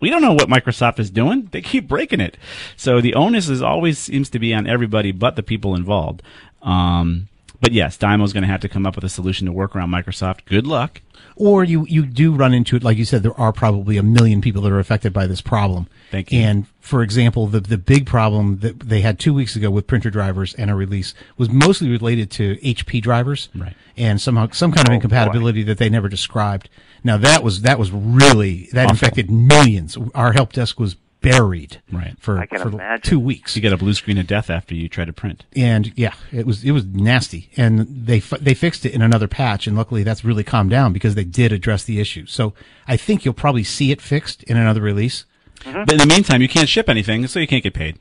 we 0.00 0.10
don't 0.10 0.22
know 0.22 0.32
what 0.32 0.48
Microsoft 0.48 0.98
is 0.98 1.10
doing. 1.10 1.48
They 1.52 1.62
keep 1.62 1.88
breaking 1.88 2.20
it. 2.20 2.36
So 2.76 3.00
the 3.00 3.14
onus 3.14 3.48
is 3.48 3.62
always 3.62 3.98
seems 3.98 4.28
to 4.30 4.38
be 4.38 4.52
on 4.54 4.66
everybody 4.66 5.12
but 5.12 5.36
the 5.36 5.42
people 5.42 5.74
involved. 5.74 6.22
Um, 6.62 7.28
but 7.60 7.72
yes, 7.72 7.96
Dymo's 7.96 8.32
going 8.32 8.42
to 8.42 8.48
have 8.48 8.60
to 8.60 8.68
come 8.68 8.86
up 8.86 8.96
with 8.96 9.04
a 9.04 9.08
solution 9.08 9.46
to 9.46 9.52
work 9.52 9.74
around 9.74 9.90
Microsoft. 9.90 10.44
Good 10.44 10.66
luck. 10.66 11.00
Or 11.36 11.64
you, 11.64 11.86
you 11.86 12.04
do 12.06 12.34
run 12.34 12.54
into 12.54 12.76
it, 12.76 12.84
like 12.84 12.96
you 12.96 13.04
said, 13.04 13.22
there 13.22 13.38
are 13.38 13.52
probably 13.52 13.96
a 13.96 14.02
million 14.02 14.40
people 14.40 14.62
that 14.62 14.72
are 14.72 14.78
affected 14.78 15.12
by 15.12 15.26
this 15.26 15.40
problem. 15.40 15.86
Thank 16.10 16.32
you. 16.32 16.40
And 16.40 16.66
for 16.80 17.02
example, 17.02 17.46
the, 17.46 17.60
the 17.60 17.78
big 17.78 18.06
problem 18.06 18.58
that 18.60 18.80
they 18.80 19.00
had 19.00 19.18
two 19.18 19.34
weeks 19.34 19.56
ago 19.56 19.70
with 19.70 19.86
printer 19.86 20.10
drivers 20.10 20.54
and 20.54 20.70
a 20.70 20.74
release 20.74 21.14
was 21.36 21.50
mostly 21.50 21.90
related 21.90 22.30
to 22.32 22.56
HP 22.56 23.02
drivers. 23.02 23.48
Right. 23.54 23.74
And 23.96 24.20
somehow, 24.20 24.48
some 24.52 24.72
kind 24.72 24.88
of 24.88 24.92
Oh, 24.92 24.94
incompatibility 24.94 25.62
that 25.64 25.78
they 25.78 25.88
never 25.88 26.08
described. 26.08 26.68
Now 27.06 27.16
that 27.18 27.42
was, 27.42 27.62
that 27.62 27.78
was 27.78 27.90
really, 27.92 28.68
that 28.72 28.84
Awful. 28.86 28.94
infected 28.94 29.30
millions. 29.30 29.96
Our 30.14 30.32
help 30.32 30.52
desk 30.52 30.78
was 30.78 30.96
buried. 31.22 31.80
Right. 31.90 32.14
For, 32.20 32.38
I 32.38 32.46
can 32.46 32.60
for 32.60 32.68
imagine. 32.68 33.02
two 33.02 33.18
weeks. 33.18 33.56
You 33.56 33.62
get 33.62 33.72
a 33.72 33.76
blue 33.76 33.94
screen 33.94 34.18
of 34.18 34.26
death 34.26 34.50
after 34.50 34.74
you 34.74 34.88
try 34.88 35.04
to 35.04 35.12
print. 35.12 35.44
and 35.56 35.92
yeah, 35.96 36.14
it 36.30 36.46
was 36.46 36.62
it 36.62 36.70
was 36.72 36.84
nasty, 36.84 37.50
and 37.56 37.80
they 37.80 38.20
they 38.20 38.54
fixed 38.54 38.84
it 38.86 38.92
in 38.92 39.02
another 39.02 39.26
patch, 39.26 39.66
and 39.66 39.76
luckily 39.76 40.02
that's 40.02 40.24
really 40.24 40.44
calmed 40.44 40.70
down 40.70 40.92
because 40.92 41.14
they 41.14 41.24
did 41.24 41.52
address 41.52 41.82
the 41.84 41.98
issue. 42.00 42.26
So 42.26 42.52
I 42.86 42.96
think 42.96 43.24
you'll 43.24 43.34
probably 43.34 43.64
see 43.64 43.90
it 43.90 44.00
fixed 44.00 44.42
in 44.44 44.56
another 44.56 44.80
release. 44.82 45.24
But 45.64 45.90
in 45.92 45.98
the 45.98 46.06
meantime, 46.06 46.42
you 46.42 46.48
can't 46.48 46.68
ship 46.68 46.88
anything, 46.88 47.26
so 47.26 47.40
you 47.40 47.46
can't 47.46 47.62
get 47.62 47.74
paid. 47.74 47.98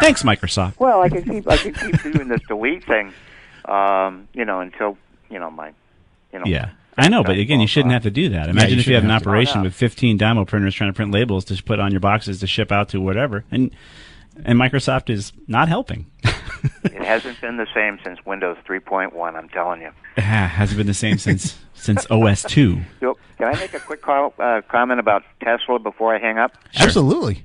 Thanks, 0.00 0.22
Microsoft. 0.22 0.78
Well, 0.78 1.00
I 1.00 1.08
can 1.08 1.24
keep 1.24 1.48
I 1.48 1.56
can 1.56 1.72
keep 1.74 2.00
doing 2.02 2.28
this 2.28 2.42
delete 2.46 2.84
thing, 2.84 3.12
um, 3.64 4.28
you 4.34 4.44
know, 4.44 4.60
until 4.60 4.98
you 5.30 5.38
know 5.40 5.50
my, 5.50 5.72
you 6.32 6.38
know. 6.38 6.44
Yeah. 6.46 6.70
I 6.98 7.08
know, 7.08 7.22
but 7.22 7.38
again, 7.38 7.60
you 7.60 7.66
shouldn't 7.66 7.92
have 7.92 8.02
to 8.02 8.10
do 8.10 8.28
that. 8.30 8.48
Imagine 8.48 8.74
you 8.74 8.80
if 8.80 8.86
you 8.86 8.94
had 8.94 9.02
an 9.04 9.08
shouldn't 9.08 9.12
have 9.12 9.22
to. 9.22 9.28
operation 9.28 9.54
No, 9.58 9.62
no. 9.62 9.66
with 9.68 9.74
15 9.74 10.18
Dymo 10.18 10.46
printers 10.46 10.74
trying 10.74 10.90
to 10.90 10.94
print 10.94 11.12
labels 11.12 11.44
to 11.46 11.62
put 11.62 11.78
on 11.80 11.90
your 11.92 12.00
boxes 12.00 12.40
to 12.40 12.46
ship 12.46 12.70
out 12.72 12.88
to 12.90 13.00
whatever, 13.00 13.44
and 13.50 13.70
and 14.44 14.58
Microsoft 14.58 15.10
is 15.10 15.32
not 15.46 15.68
helping. 15.68 16.06
It 16.84 17.04
hasn't 17.04 17.40
been 17.40 17.56
the 17.56 17.68
same 17.72 18.00
since 18.04 18.18
Windows 18.26 18.56
3.1. 18.68 19.36
I'm 19.36 19.48
telling 19.50 19.80
you. 19.80 19.90
Ah, 20.16 20.20
Hasn't 20.52 20.76
been 20.76 20.88
the 20.88 20.94
same 20.94 21.16
since 21.16 21.56
since 21.74 22.04
OS 22.10 22.42
2. 22.42 22.80
So, 22.98 23.16
can 23.36 23.54
I 23.54 23.58
make 23.60 23.74
a 23.74 23.78
quick 23.78 24.02
call, 24.02 24.34
uh, 24.40 24.62
comment 24.68 24.98
about 24.98 25.22
Tesla 25.40 25.78
before 25.78 26.14
I 26.16 26.18
hang 26.18 26.36
up? 26.38 26.58
Absolutely. 26.76 27.44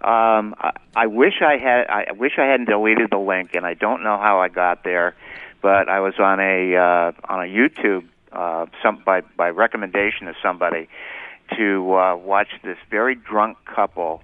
Um, 0.00 0.54
I, 0.58 0.70
I 0.96 1.06
wish 1.08 1.42
I 1.42 1.58
had. 1.58 1.86
I 1.88 2.12
wish 2.12 2.32
I 2.38 2.44
hadn't 2.46 2.66
deleted 2.70 3.10
the 3.10 3.18
link, 3.18 3.50
and 3.54 3.66
I 3.66 3.74
don't 3.74 4.02
know 4.02 4.16
how 4.16 4.40
I 4.40 4.48
got 4.48 4.82
there. 4.84 5.14
But 5.60 5.88
I 5.90 6.00
was 6.00 6.14
on 6.18 6.40
a 6.40 6.74
uh, 6.76 7.12
on 7.28 7.40
a 7.44 7.48
YouTube 7.48 8.06
uh, 8.32 8.66
some 8.82 9.02
by 9.04 9.22
by 9.36 9.50
recommendation 9.50 10.28
of 10.28 10.34
somebody 10.42 10.88
to 11.56 11.94
uh, 11.94 12.16
watch 12.16 12.48
this 12.62 12.76
very 12.90 13.14
drunk 13.14 13.56
couple 13.64 14.22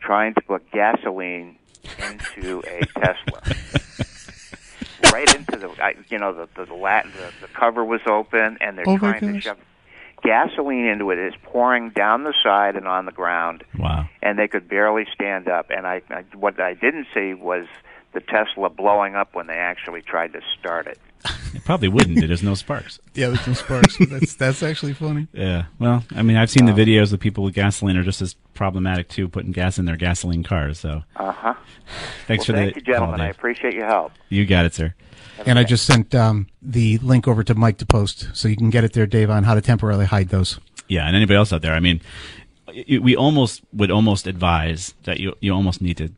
trying 0.00 0.34
to 0.34 0.40
put 0.42 0.70
gasoline 0.72 1.56
into 2.00 2.62
a 2.66 2.80
Tesla. 3.00 3.42
right 5.12 5.34
into 5.34 5.56
the, 5.58 5.68
I, 5.82 5.94
you 6.08 6.18
know, 6.18 6.32
the 6.32 6.48
the, 6.56 6.66
the, 6.66 6.74
la- 6.74 7.02
the 7.02 7.32
the 7.42 7.48
cover 7.58 7.84
was 7.84 8.00
open, 8.08 8.58
and 8.60 8.76
they're 8.78 8.88
Oh 8.88 8.98
trying 8.98 9.20
to 9.20 9.40
shove 9.40 9.58
gasoline 10.22 10.86
into 10.86 11.10
it. 11.10 11.18
It's 11.18 11.36
pouring 11.42 11.90
down 11.90 12.22
the 12.24 12.34
side 12.42 12.76
and 12.76 12.86
on 12.86 13.06
the 13.06 13.12
ground 13.12 13.64
Wow. 13.78 14.08
and 14.22 14.38
they 14.38 14.46
could 14.46 14.68
barely 14.68 15.04
stand 15.12 15.48
up. 15.48 15.70
And 15.70 15.86
I, 15.86 16.00
I 16.10 16.24
what 16.36 16.60
I 16.60 16.74
didn't 16.74 17.06
see 17.12 17.34
was 17.34 17.66
the 18.12 18.20
Tesla 18.20 18.68
blowing 18.70 19.14
up 19.14 19.34
when 19.34 19.46
they 19.46 19.54
actually 19.54 20.02
tried 20.02 20.32
to 20.34 20.40
start 20.58 20.86
it. 20.86 20.98
It 21.54 21.64
probably 21.64 21.88
wouldn't. 21.88 22.18
There's 22.26 22.42
no 22.42 22.54
sparks. 22.54 22.98
Yeah, 23.14 23.28
there's 23.28 23.46
no 23.46 23.52
sparks. 23.52 23.96
that's 23.98 24.34
that's 24.34 24.62
actually 24.62 24.94
funny. 24.94 25.28
Yeah. 25.32 25.64
Well, 25.78 26.02
I 26.16 26.22
mean, 26.22 26.36
I've 26.36 26.50
seen 26.50 26.64
the 26.66 26.72
videos 26.72 27.12
of 27.12 27.20
people 27.20 27.44
with 27.44 27.54
gasoline 27.54 27.96
are 27.96 28.02
just 28.02 28.22
as 28.22 28.34
problematic 28.54 29.08
too, 29.08 29.28
putting 29.28 29.52
gas 29.52 29.78
in 29.78 29.84
their 29.84 29.96
gasoline 29.96 30.42
cars. 30.42 30.80
So 30.80 31.02
Uh 31.16 31.30
huh. 31.32 31.54
thanks 32.26 32.48
well, 32.48 32.56
for 32.56 32.60
thank 32.60 32.74
the 32.74 32.80
Thank 32.80 32.86
you, 32.88 32.92
gentlemen. 32.94 33.18
call, 33.18 33.26
I 33.26 33.30
appreciate 33.30 33.74
your 33.74 33.86
help. 33.86 34.12
You 34.30 34.46
got 34.46 34.64
it, 34.64 34.74
sir. 34.74 34.94
And 35.46 35.58
I 35.58 35.64
just 35.64 35.84
sent 35.86 36.14
um, 36.14 36.46
the 36.62 36.98
link 36.98 37.26
over 37.28 37.42
to 37.44 37.54
Mike 37.54 37.78
to 37.78 37.86
post, 37.86 38.28
so 38.32 38.46
you 38.48 38.56
can 38.56 38.70
get 38.70 38.84
it 38.84 38.92
there, 38.92 39.06
Dave, 39.06 39.28
on 39.28 39.42
how 39.44 39.54
to 39.54 39.60
temporarily 39.60 40.06
hide 40.06 40.28
those. 40.28 40.60
Yeah, 40.88 41.06
and 41.06 41.16
anybody 41.16 41.36
else 41.36 41.52
out 41.52 41.62
there, 41.62 41.74
I 41.74 41.80
mean, 41.80 42.00
we 43.00 43.16
almost 43.16 43.62
would 43.72 43.90
almost 43.90 44.26
advise 44.26 44.94
that 45.04 45.20
you 45.20 45.34
you 45.40 45.52
almost 45.52 45.82
need 45.82 45.96
to 45.98 46.12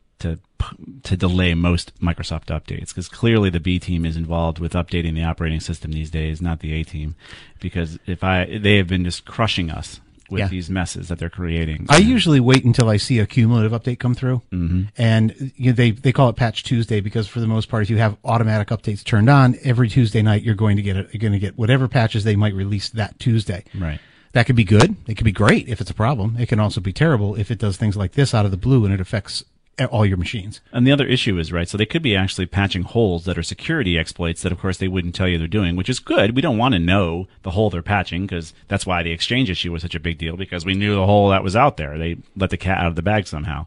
to 1.03 1.17
delay 1.17 1.53
most 1.53 1.97
Microsoft 1.99 2.45
updates 2.47 2.89
because 2.89 3.07
clearly 3.09 3.49
the 3.49 3.59
B 3.59 3.79
team 3.79 4.05
is 4.05 4.17
involved 4.17 4.59
with 4.59 4.73
updating 4.73 5.13
the 5.15 5.23
operating 5.23 5.59
system 5.59 5.91
these 5.91 6.09
days, 6.11 6.41
not 6.41 6.59
the 6.59 6.73
A 6.73 6.83
team, 6.83 7.15
because 7.59 7.99
if 8.05 8.23
I 8.23 8.57
they 8.57 8.77
have 8.77 8.87
been 8.87 9.03
just 9.03 9.25
crushing 9.25 9.69
us 9.71 9.99
with 10.27 10.39
Yeah. 10.39 10.47
these 10.47 10.71
messes 10.71 11.07
that 11.09 11.19
they're 11.19 11.29
creating. 11.29 11.85
I 11.87 11.97
usually 11.97 12.39
wait 12.39 12.65
until 12.65 12.89
I 12.89 12.97
see 12.97 13.19
a 13.19 13.27
cumulative 13.27 13.71
update 13.71 13.99
come 13.99 14.15
through, 14.15 14.41
mm-hmm. 14.51 14.83
and 14.97 15.51
you 15.55 15.67
know, 15.67 15.75
they 15.75 15.91
they 15.91 16.11
call 16.11 16.29
it 16.29 16.35
Patch 16.35 16.63
Tuesday 16.63 16.99
because 16.99 17.27
for 17.27 17.39
the 17.39 17.47
most 17.47 17.69
part, 17.69 17.83
if 17.83 17.89
you 17.91 17.97
have 17.97 18.17
automatic 18.25 18.69
updates 18.69 19.03
turned 19.03 19.29
on 19.29 19.55
every 19.63 19.87
Tuesday 19.87 20.23
night, 20.23 20.41
you're 20.41 20.55
going 20.55 20.77
to 20.77 20.81
get 20.81 20.97
it. 20.97 21.09
You're 21.13 21.21
going 21.21 21.33
to 21.33 21.39
get 21.39 21.57
whatever 21.57 21.87
patches 21.87 22.23
they 22.23 22.35
might 22.35 22.55
release 22.55 22.89
that 22.89 23.19
Tuesday. 23.19 23.63
right. 23.77 23.99
That 24.33 24.47
could 24.47 24.57
be 24.57 24.65
good. 24.65 24.97
It 25.07 25.15
could 25.15 25.23
be 25.23 25.31
great 25.31 25.69
if 25.69 25.79
it's 25.79 25.89
a 25.91 25.93
problem. 25.93 26.35
It 26.37 26.47
can 26.49 26.59
also 26.59 26.81
be 26.81 26.91
terrible 26.91 27.35
if 27.35 27.51
it 27.51 27.57
does 27.57 27.77
things 27.77 27.95
like 27.95 28.11
this 28.13 28.33
out 28.33 28.43
of 28.43 28.51
the 28.51 28.57
blue 28.57 28.83
and 28.83 28.93
it 28.93 28.99
affects 28.99 29.45
all 29.91 30.05
your 30.05 30.17
machines. 30.17 30.61
And 30.71 30.87
the 30.87 30.91
other 30.91 31.05
issue 31.05 31.37
is, 31.37 31.51
right, 31.51 31.67
so 31.67 31.77
they 31.77 31.85
could 31.85 32.01
be 32.01 32.15
actually 32.15 32.45
patching 32.45 32.83
holes 32.83 33.25
that 33.25 33.37
are 33.37 33.43
security 33.43 33.97
exploits 33.97 34.41
that, 34.41 34.51
of 34.51 34.59
course, 34.59 34.77
they 34.77 34.87
wouldn't 34.87 35.15
tell 35.15 35.27
you 35.27 35.37
they're 35.37 35.47
doing, 35.47 35.75
which 35.75 35.89
is 35.89 35.99
good. 35.99 36.35
We 36.35 36.41
don't 36.41 36.57
want 36.57 36.73
to 36.73 36.79
know 36.79 37.27
the 37.43 37.51
hole 37.51 37.69
they're 37.69 37.81
patching 37.81 38.25
because 38.25 38.53
that's 38.67 38.85
why 38.85 39.03
the 39.03 39.11
exchange 39.11 39.49
issue 39.49 39.71
was 39.71 39.81
such 39.81 39.95
a 39.95 39.99
big 39.99 40.17
deal 40.17 40.37
because 40.37 40.65
we 40.65 40.75
knew 40.75 40.95
the 40.95 41.05
hole 41.05 41.29
that 41.29 41.43
was 41.43 41.55
out 41.55 41.77
there. 41.77 41.97
They 41.97 42.17
let 42.35 42.51
the 42.51 42.57
cat 42.57 42.79
out 42.79 42.87
of 42.87 42.95
the 42.95 43.01
bag 43.01 43.27
somehow. 43.27 43.65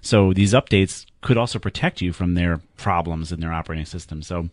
So 0.00 0.32
these 0.32 0.52
updates 0.52 1.06
could 1.20 1.36
also 1.36 1.58
protect 1.58 2.00
you 2.00 2.12
from 2.12 2.34
their 2.34 2.60
problems 2.76 3.32
in 3.32 3.40
their 3.40 3.52
operating 3.52 3.86
system. 3.86 4.22
So 4.22 4.50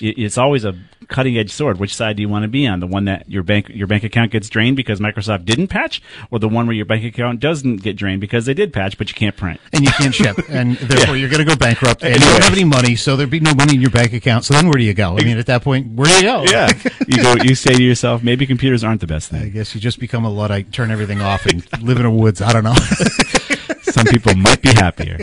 it's 0.00 0.36
always 0.36 0.64
a 0.64 0.74
cutting 1.08 1.36
edge 1.38 1.52
sword. 1.52 1.78
Which 1.78 1.94
side 1.94 2.16
do 2.16 2.22
you 2.22 2.28
want 2.28 2.42
to 2.42 2.48
be 2.48 2.66
on? 2.66 2.80
The 2.80 2.86
one 2.86 3.04
that 3.04 3.30
your 3.30 3.42
bank 3.42 3.68
your 3.68 3.86
bank 3.86 4.02
account 4.02 4.32
gets 4.32 4.48
drained 4.48 4.76
because 4.76 4.98
Microsoft 5.00 5.44
didn't 5.44 5.68
patch, 5.68 6.02
or 6.30 6.38
the 6.38 6.48
one 6.48 6.66
where 6.66 6.74
your 6.74 6.84
bank 6.84 7.04
account 7.04 7.40
doesn't 7.40 7.76
get 7.76 7.96
drained 7.96 8.20
because 8.20 8.46
they 8.46 8.54
did 8.54 8.72
patch, 8.72 8.98
but 8.98 9.08
you 9.08 9.14
can't 9.14 9.36
print. 9.36 9.60
And 9.72 9.84
you 9.84 9.90
can't 9.92 10.14
ship, 10.14 10.36
and 10.48 10.76
therefore 10.76 11.16
you're 11.16 11.28
going 11.28 11.44
to 11.44 11.48
go 11.48 11.56
bankrupt, 11.56 12.02
and 12.02 12.14
you 12.14 12.20
don't 12.20 12.42
have 12.42 12.52
any 12.52 12.64
money, 12.64 12.96
so 12.96 13.16
there'd 13.16 13.30
be 13.30 13.40
no 13.40 13.54
money 13.54 13.74
in 13.74 13.80
your 13.80 13.90
bank 13.90 14.12
account. 14.12 14.44
So 14.44 14.54
then 14.54 14.66
where 14.66 14.74
do 14.74 14.84
you 14.84 14.94
go? 14.94 15.16
I 15.16 15.24
mean, 15.24 15.38
at 15.38 15.46
that 15.46 15.62
point, 15.62 15.92
where 15.92 16.08
do 16.08 16.14
you 16.16 16.22
go? 16.22 16.44
yeah. 16.44 16.70
You 17.06 17.22
go. 17.22 17.34
You 17.42 17.54
say 17.54 17.74
to 17.74 17.82
yourself, 17.82 18.22
maybe 18.22 18.46
computers 18.46 18.82
aren't 18.82 19.00
the 19.02 19.06
best 19.06 19.30
thing. 19.30 19.42
I 19.42 19.48
guess 19.48 19.74
you 19.74 19.80
just 19.80 20.00
become 20.00 20.24
a 20.24 20.30
luddite, 20.30 20.72
turn 20.72 20.90
everything 20.90 21.20
off, 21.20 21.44
and 21.44 21.62
live 21.82 21.98
in 21.98 22.04
the 22.04 22.10
woods. 22.10 22.40
I 22.40 22.52
don't 22.52 22.64
know. 22.64 22.74
Some 23.94 24.06
people 24.06 24.34
might 24.34 24.60
be 24.60 24.70
happier. 24.70 25.20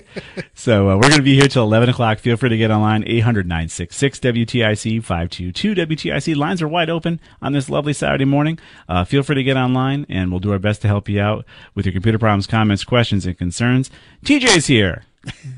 So 0.53 0.89
uh, 0.89 0.95
we're 0.95 1.09
going 1.09 1.17
to 1.17 1.21
be 1.23 1.35
here 1.35 1.49
till 1.49 1.63
11 1.63 1.89
o'clock. 1.89 2.19
Feel 2.19 2.37
free 2.37 2.47
to 2.47 2.55
get 2.57 2.71
online, 2.71 3.03
800 3.05 3.45
966 3.45 4.19
WTIC 4.19 5.03
522 5.03 5.75
WTIC. 5.75 6.35
Lines 6.37 6.61
are 6.61 6.69
wide 6.69 6.89
open 6.89 7.19
on 7.41 7.51
this 7.51 7.69
lovely 7.69 7.91
Saturday 7.91 8.23
morning. 8.23 8.57
Uh, 8.87 9.03
feel 9.03 9.23
free 9.23 9.35
to 9.35 9.43
get 9.43 9.57
online, 9.57 10.05
and 10.07 10.31
we'll 10.31 10.39
do 10.39 10.53
our 10.53 10.59
best 10.59 10.81
to 10.83 10.87
help 10.87 11.09
you 11.09 11.19
out 11.19 11.45
with 11.75 11.85
your 11.85 11.91
computer 11.91 12.17
problems, 12.17 12.47
comments, 12.47 12.85
questions, 12.85 13.25
and 13.25 13.37
concerns. 13.37 13.91
TJ's 14.23 14.67
here. 14.67 15.03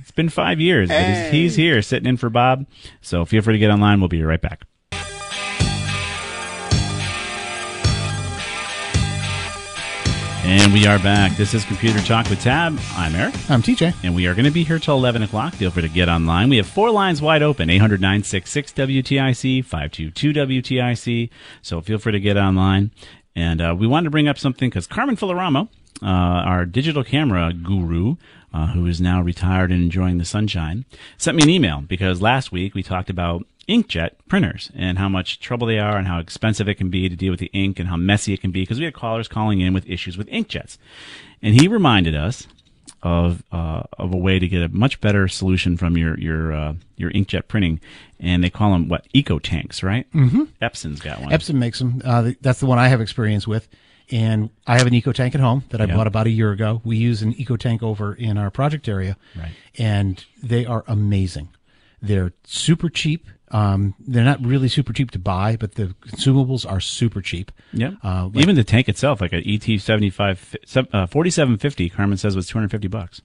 It's 0.01 0.11
been 0.11 0.29
five 0.29 0.59
years, 0.59 0.89
but 0.89 1.03
he's, 1.03 1.31
he's 1.31 1.55
here 1.55 1.81
sitting 1.83 2.09
in 2.09 2.17
for 2.17 2.31
Bob. 2.31 2.65
So 3.01 3.25
feel 3.25 3.43
free 3.43 3.53
to 3.53 3.59
get 3.59 3.69
online. 3.69 3.99
We'll 3.99 4.09
be 4.09 4.23
right 4.23 4.41
back. 4.41 4.65
And 10.45 10.73
we 10.73 10.85
are 10.87 10.99
back. 10.99 11.37
This 11.37 11.53
is 11.53 11.63
Computer 11.63 12.01
Talk 12.01 12.29
with 12.29 12.41
Tab. 12.41 12.77
I'm 12.97 13.15
Eric. 13.15 13.33
I'm 13.49 13.61
TJ. 13.61 13.95
And 14.03 14.13
we 14.13 14.27
are 14.27 14.33
going 14.33 14.43
to 14.43 14.51
be 14.51 14.65
here 14.65 14.77
till 14.77 14.97
11 14.97 15.23
o'clock. 15.23 15.53
Feel 15.53 15.71
free 15.71 15.83
to 15.83 15.87
get 15.87 16.09
online. 16.09 16.49
We 16.49 16.57
have 16.57 16.67
four 16.67 16.91
lines 16.91 17.21
wide 17.21 17.41
open 17.41 17.69
800 17.69 18.01
966 18.01 18.73
WTIC, 18.73 19.63
522 19.63 20.33
WTIC. 20.33 21.29
So 21.61 21.79
feel 21.79 21.97
free 21.97 22.11
to 22.11 22.19
get 22.19 22.35
online. 22.35 22.91
And 23.37 23.61
uh, 23.61 23.73
we 23.79 23.87
wanted 23.87 24.05
to 24.05 24.09
bring 24.09 24.27
up 24.27 24.37
something 24.37 24.69
because 24.69 24.85
Carmen 24.85 25.15
Filaramo, 25.15 25.69
uh, 26.01 26.05
our 26.05 26.65
digital 26.65 27.05
camera 27.05 27.53
guru, 27.53 28.17
uh, 28.53 28.67
who 28.67 28.85
is 28.85 28.99
now 28.99 29.21
retired 29.21 29.71
and 29.71 29.81
enjoying 29.81 30.17
the 30.17 30.25
sunshine, 30.25 30.83
sent 31.17 31.37
me 31.37 31.43
an 31.43 31.49
email 31.49 31.79
because 31.79 32.21
last 32.21 32.51
week 32.51 32.75
we 32.75 32.83
talked 32.83 33.09
about 33.09 33.47
inkjet 33.67 34.11
printers 34.27 34.71
and 34.75 34.97
how 34.97 35.07
much 35.09 35.39
trouble 35.39 35.67
they 35.67 35.79
are 35.79 35.97
and 35.97 36.07
how 36.07 36.19
expensive 36.19 36.67
it 36.67 36.75
can 36.75 36.89
be 36.89 37.07
to 37.09 37.15
deal 37.15 37.31
with 37.31 37.39
the 37.39 37.49
ink 37.53 37.79
and 37.79 37.89
how 37.89 37.95
messy 37.97 38.33
it 38.33 38.41
can 38.41 38.51
be 38.51 38.61
because 38.63 38.79
we 38.79 38.85
had 38.85 38.93
callers 38.93 39.27
calling 39.27 39.61
in 39.61 39.73
with 39.73 39.87
issues 39.89 40.17
with 40.17 40.27
inkjets. 40.27 40.77
And 41.41 41.59
he 41.59 41.67
reminded 41.67 42.15
us 42.15 42.47
of 43.01 43.43
uh, 43.51 43.83
of 43.97 44.13
a 44.13 44.17
way 44.17 44.39
to 44.39 44.47
get 44.47 44.61
a 44.61 44.69
much 44.69 45.01
better 45.01 45.27
solution 45.27 45.75
from 45.77 45.97
your 45.97 46.17
your 46.19 46.53
uh, 46.53 46.73
your 46.95 47.11
inkjet 47.11 47.47
printing, 47.49 47.81
and 48.19 48.43
they 48.43 48.49
call 48.49 48.71
them 48.71 48.87
what 48.87 49.05
eco 49.13 49.39
tanks, 49.39 49.83
right? 49.83 50.09
Mm-hmm. 50.13 50.43
Epson's 50.61 51.01
got 51.01 51.19
one. 51.19 51.29
Epson 51.31 51.55
makes 51.55 51.79
them. 51.79 52.01
Uh, 52.05 52.31
that's 52.41 52.59
the 52.61 52.65
one 52.65 52.79
I 52.79 52.87
have 52.87 53.01
experience 53.01 53.47
with. 53.47 53.67
And 54.11 54.49
I 54.67 54.77
have 54.77 54.85
an 54.87 54.93
eco 54.93 55.11
tank 55.13 55.33
at 55.33 55.41
home 55.41 55.63
that 55.69 55.81
I 55.81 55.85
Yeah. 55.85 55.95
bought 55.95 56.07
about 56.07 56.27
a 56.27 56.29
year 56.29 56.51
ago. 56.51 56.81
We 56.83 56.97
use 56.97 57.21
an 57.21 57.33
eco 57.33 57.55
tank 57.55 57.81
over 57.81 58.13
in 58.13 58.37
our 58.37 58.51
project 58.51 58.87
area. 58.89 59.15
Right. 59.35 59.51
And 59.79 60.23
they 60.43 60.65
are 60.65 60.83
amazing. 60.87 61.49
They're 62.01 62.33
super 62.43 62.89
cheap. 62.89 63.27
Um, 63.53 63.93
they're 63.99 64.23
not 64.23 64.43
really 64.43 64.67
super 64.67 64.91
cheap 64.93 65.11
to 65.11 65.19
buy, 65.19 65.55
but 65.57 65.75
the 65.75 65.95
consumables 66.01 66.69
are 66.69 66.79
super 66.79 67.21
cheap. 67.21 67.51
Yeah. 67.71 67.91
Uh, 68.03 68.25
like- 68.33 68.37
Even 68.43 68.55
the 68.55 68.63
tank 68.63 68.89
itself, 68.89 69.21
like 69.21 69.31
an 69.31 69.43
ET 69.45 69.63
seventy 69.79 70.09
five 70.09 70.55
uh, 70.91 71.05
forty 71.07 71.29
seven 71.29 71.57
fifty, 71.57 71.87
Carmen 71.89 72.17
says 72.17 72.35
was 72.35 72.47
two 72.47 72.57
hundred 72.57 72.71
fifty 72.71 72.87
bucks. 72.87 73.21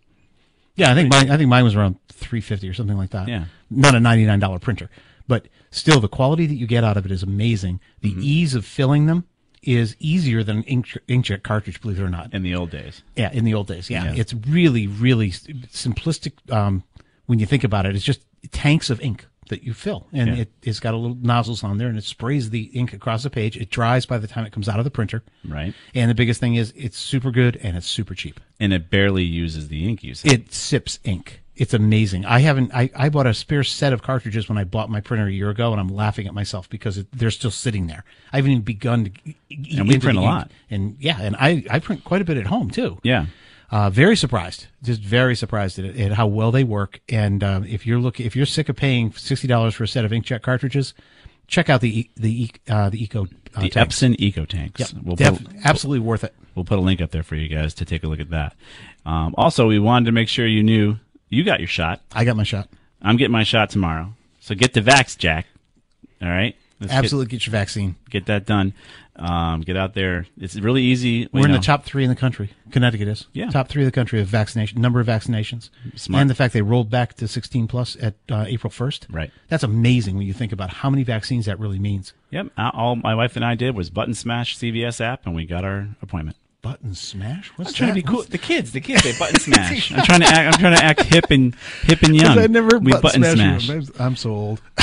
Yeah, 0.76 0.92
I 0.92 0.94
think 0.94 1.10
mine. 1.10 1.30
I 1.30 1.36
think 1.36 1.48
mine 1.48 1.64
was 1.64 1.74
around 1.74 1.96
three 2.08 2.40
fifty 2.42 2.68
or 2.68 2.74
something 2.74 2.96
like 2.96 3.10
that. 3.10 3.26
Yeah. 3.26 3.46
not 3.70 3.94
a 3.94 4.00
ninety 4.00 4.26
nine 4.26 4.38
dollar 4.38 4.58
printer, 4.58 4.90
but 5.26 5.48
still, 5.70 5.98
the 5.98 6.08
quality 6.08 6.46
that 6.46 6.54
you 6.54 6.66
get 6.66 6.84
out 6.84 6.96
of 6.96 7.04
it 7.06 7.10
is 7.10 7.22
amazing. 7.22 7.80
The 8.02 8.10
Mm-hmm. 8.10 8.20
ease 8.22 8.54
of 8.54 8.64
filling 8.66 9.06
them 9.06 9.24
is 9.62 9.96
easier 9.98 10.44
than 10.44 10.58
an 10.58 10.62
ink, 10.64 10.86
inkjet 11.08 11.42
cartridge, 11.42 11.80
believe 11.80 11.98
it 11.98 12.02
or 12.02 12.08
not. 12.08 12.32
In 12.32 12.42
the 12.42 12.54
old 12.54 12.70
days. 12.70 13.02
Yeah, 13.16 13.32
in 13.32 13.44
the 13.44 13.54
old 13.54 13.66
days. 13.66 13.90
Yeah, 13.90 14.04
Yeah. 14.12 14.20
it's 14.20 14.32
really, 14.32 14.86
really 14.86 15.30
simplistic. 15.30 16.32
Um, 16.52 16.84
when 17.26 17.38
you 17.38 17.46
think 17.46 17.64
about 17.64 17.84
it, 17.86 17.96
it's 17.96 18.04
just 18.04 18.20
tanks 18.52 18.88
of 18.90 19.00
ink 19.00 19.26
that 19.48 19.62
you 19.62 19.74
fill, 19.74 20.06
and 20.12 20.28
Yeah. 20.28 20.42
it, 20.42 20.52
it's 20.62 20.80
got 20.80 20.94
a 20.94 20.96
little 20.96 21.16
nozzles 21.20 21.62
on 21.64 21.78
there, 21.78 21.88
and 21.88 21.98
it 21.98 22.04
sprays 22.04 22.50
the 22.50 22.64
ink 22.74 22.92
across 22.92 23.22
the 23.24 23.30
page. 23.30 23.56
It 23.56 23.70
dries 23.70 24.06
by 24.06 24.18
the 24.18 24.26
time 24.28 24.44
it 24.46 24.52
comes 24.52 24.68
out 24.68 24.78
of 24.78 24.84
the 24.84 24.90
printer. 24.90 25.22
Right. 25.44 25.74
And 25.94 26.10
the 26.10 26.14
biggest 26.14 26.40
thing 26.40 26.54
is 26.54 26.72
it's 26.76 26.98
super 26.98 27.30
good 27.30 27.56
and 27.62 27.76
it's 27.76 27.86
super 27.86 28.14
cheap. 28.14 28.40
And 28.60 28.72
it 28.72 28.90
barely 28.90 29.24
uses 29.24 29.68
the 29.68 29.88
ink 29.88 30.02
you 30.04 30.14
said. 30.14 30.32
It 30.32 30.52
sips 30.54 30.98
ink. 31.04 31.42
It's 31.56 31.74
amazing. 31.74 32.24
I 32.24 32.38
haven't. 32.38 32.70
I, 32.72 32.88
I 32.94 33.08
bought 33.08 33.26
a 33.26 33.34
spare 33.34 33.64
set 33.64 33.92
of 33.92 34.00
cartridges 34.00 34.48
when 34.48 34.56
I 34.58 34.62
bought 34.62 34.90
my 34.90 35.00
printer 35.00 35.26
a 35.26 35.32
year 35.32 35.50
ago, 35.50 35.72
and 35.72 35.80
I'm 35.80 35.88
laughing 35.88 36.28
at 36.28 36.32
myself 36.34 36.70
because 36.70 36.98
it, 36.98 37.08
they're 37.12 37.32
still 37.32 37.50
sitting 37.50 37.88
there. 37.88 38.04
I 38.32 38.36
haven't 38.36 38.52
even 38.52 38.62
begun 38.62 39.06
to. 39.06 39.10
e- 39.50 39.76
And 39.76 39.88
we 39.88 39.98
print 39.98 40.18
a 40.18 40.20
lot. 40.20 40.52
and 40.70 40.96
yeah, 41.00 41.18
and 41.20 41.34
I 41.34 41.64
I 41.68 41.80
print 41.80 42.04
quite 42.04 42.22
a 42.22 42.24
bit 42.24 42.36
at 42.36 42.46
home 42.46 42.70
too. 42.70 42.98
Yeah. 43.02 43.26
Uh, 43.70 43.90
very 43.90 44.16
surprised, 44.16 44.66
just 44.82 45.00
very 45.02 45.34
surprised 45.36 45.78
at, 45.78 45.94
at 45.96 46.12
how 46.12 46.26
well 46.26 46.50
they 46.50 46.64
work. 46.64 47.00
And 47.08 47.44
um, 47.44 47.64
if 47.64 47.86
you're 47.86 47.98
looking, 47.98 48.24
if 48.24 48.34
you're 48.34 48.46
sick 48.46 48.68
of 48.70 48.76
paying 48.76 49.12
sixty 49.12 49.46
dollars 49.46 49.74
for 49.74 49.84
a 49.84 49.88
set 49.88 50.04
of 50.06 50.10
inkjet 50.10 50.40
cartridges, 50.42 50.94
check 51.48 51.68
out 51.68 51.80
the 51.82 52.08
the 52.16 52.50
uh, 52.68 52.88
the 52.88 53.02
Eco 53.02 53.24
uh, 53.54 53.60
the 53.60 53.68
tanks. 53.68 53.96
Epson 54.00 54.16
Eco 54.18 54.44
Tanks. 54.46 54.80
Yep, 54.80 54.90
We'll 55.04 55.16
def- 55.16 55.44
put- 55.44 55.56
absolutely 55.64 56.00
worth 56.00 56.24
it. 56.24 56.34
We'll 56.54 56.64
put 56.64 56.78
a 56.78 56.82
link 56.82 57.02
up 57.02 57.10
there 57.10 57.22
for 57.22 57.34
you 57.36 57.48
guys 57.48 57.74
to 57.74 57.84
take 57.84 58.02
a 58.04 58.06
look 58.08 58.20
at 58.20 58.30
that. 58.30 58.56
Um, 59.04 59.34
also, 59.36 59.68
we 59.68 59.78
wanted 59.78 60.06
to 60.06 60.12
make 60.12 60.28
sure 60.28 60.46
you 60.46 60.62
knew 60.62 60.96
you 61.28 61.44
got 61.44 61.60
your 61.60 61.68
shot. 61.68 62.00
I 62.12 62.24
got 62.24 62.36
my 62.36 62.44
shot. 62.44 62.68
I'm 63.02 63.16
getting 63.16 63.32
my 63.32 63.44
shot 63.44 63.68
tomorrow. 63.70 64.14
So 64.40 64.54
get 64.54 64.72
the 64.72 64.80
vax, 64.80 65.16
Jack. 65.16 65.46
All 66.22 66.28
right. 66.28 66.56
Let's 66.80 66.92
get- 66.92 66.98
Absolutely, 67.04 67.30
get, 67.30 67.46
your 67.46 67.52
vaccine. 67.52 67.96
Get, 68.08 68.26
that 68.26 68.46
done. 68.46 68.72
Um, 69.18 69.62
get 69.62 69.76
out 69.76 69.94
there. 69.94 70.26
It's 70.40 70.54
really 70.56 70.82
easy. 70.82 71.28
We're 71.32 71.40
you 71.40 71.44
in 71.46 71.50
know. 71.52 71.58
the 71.58 71.62
top 71.64 71.84
three 71.84 72.04
in 72.04 72.10
the 72.10 72.16
country. 72.16 72.50
Connecticut 72.70 73.08
is. 73.08 73.26
Yeah. 73.32 73.50
Top 73.50 73.68
three 73.68 73.82
of 73.82 73.86
the 73.86 73.92
country 73.92 74.20
of 74.20 74.28
vaccination 74.28 74.80
number 74.80 75.00
of 75.00 75.06
vaccinations. 75.06 75.70
Smart. 75.96 76.20
And 76.20 76.30
the 76.30 76.34
fact 76.34 76.54
they 76.54 76.62
rolled 76.62 76.88
back 76.90 77.14
to 77.14 77.26
16 77.26 77.66
plus 77.66 77.96
at 78.00 78.14
uh, 78.30 78.44
April 78.46 78.70
1st. 78.70 79.06
Right. 79.10 79.30
That's 79.48 79.64
amazing 79.64 80.16
when 80.16 80.26
you 80.26 80.32
think 80.32 80.52
about 80.52 80.70
how 80.70 80.88
many 80.90 81.02
vaccines 81.02 81.46
that 81.46 81.58
really 81.58 81.78
means. 81.78 82.12
Yep. 82.30 82.48
All 82.56 82.96
my 82.96 83.14
wife 83.14 83.34
and 83.36 83.44
I 83.44 83.54
did 83.54 83.74
was 83.74 83.90
button 83.90 84.14
smash 84.14 84.56
CVS 84.56 85.00
app, 85.00 85.26
and 85.26 85.34
we 85.34 85.46
got 85.46 85.64
our 85.64 85.88
appointment. 86.02 86.36
Button 86.60 86.94
smash? 86.94 87.50
What's 87.56 87.70
I'm 87.70 87.74
trying 87.74 87.88
to 87.90 87.94
that? 87.94 88.06
be 88.06 88.12
cool. 88.12 88.22
The 88.24 88.36
kids, 88.38 88.72
the 88.72 88.80
kids, 88.80 89.02
they 89.04 89.16
button 89.18 89.38
smash. 89.40 89.92
I'm 89.92 90.04
trying 90.04 90.20
to 90.20 90.26
act. 90.26 90.54
I'm 90.54 90.60
trying 90.60 90.76
to 90.76 90.84
act 90.84 91.02
hip 91.04 91.30
and 91.30 91.54
hip 91.82 92.02
and 92.02 92.16
young. 92.20 92.38
I 92.38 92.46
never 92.48 92.78
we 92.78 92.92
button, 92.92 93.22
button 93.22 93.36
smash. 93.36 93.66
smash. 93.66 93.84
I'm 93.98 94.16
so 94.16 94.30
old. 94.30 94.60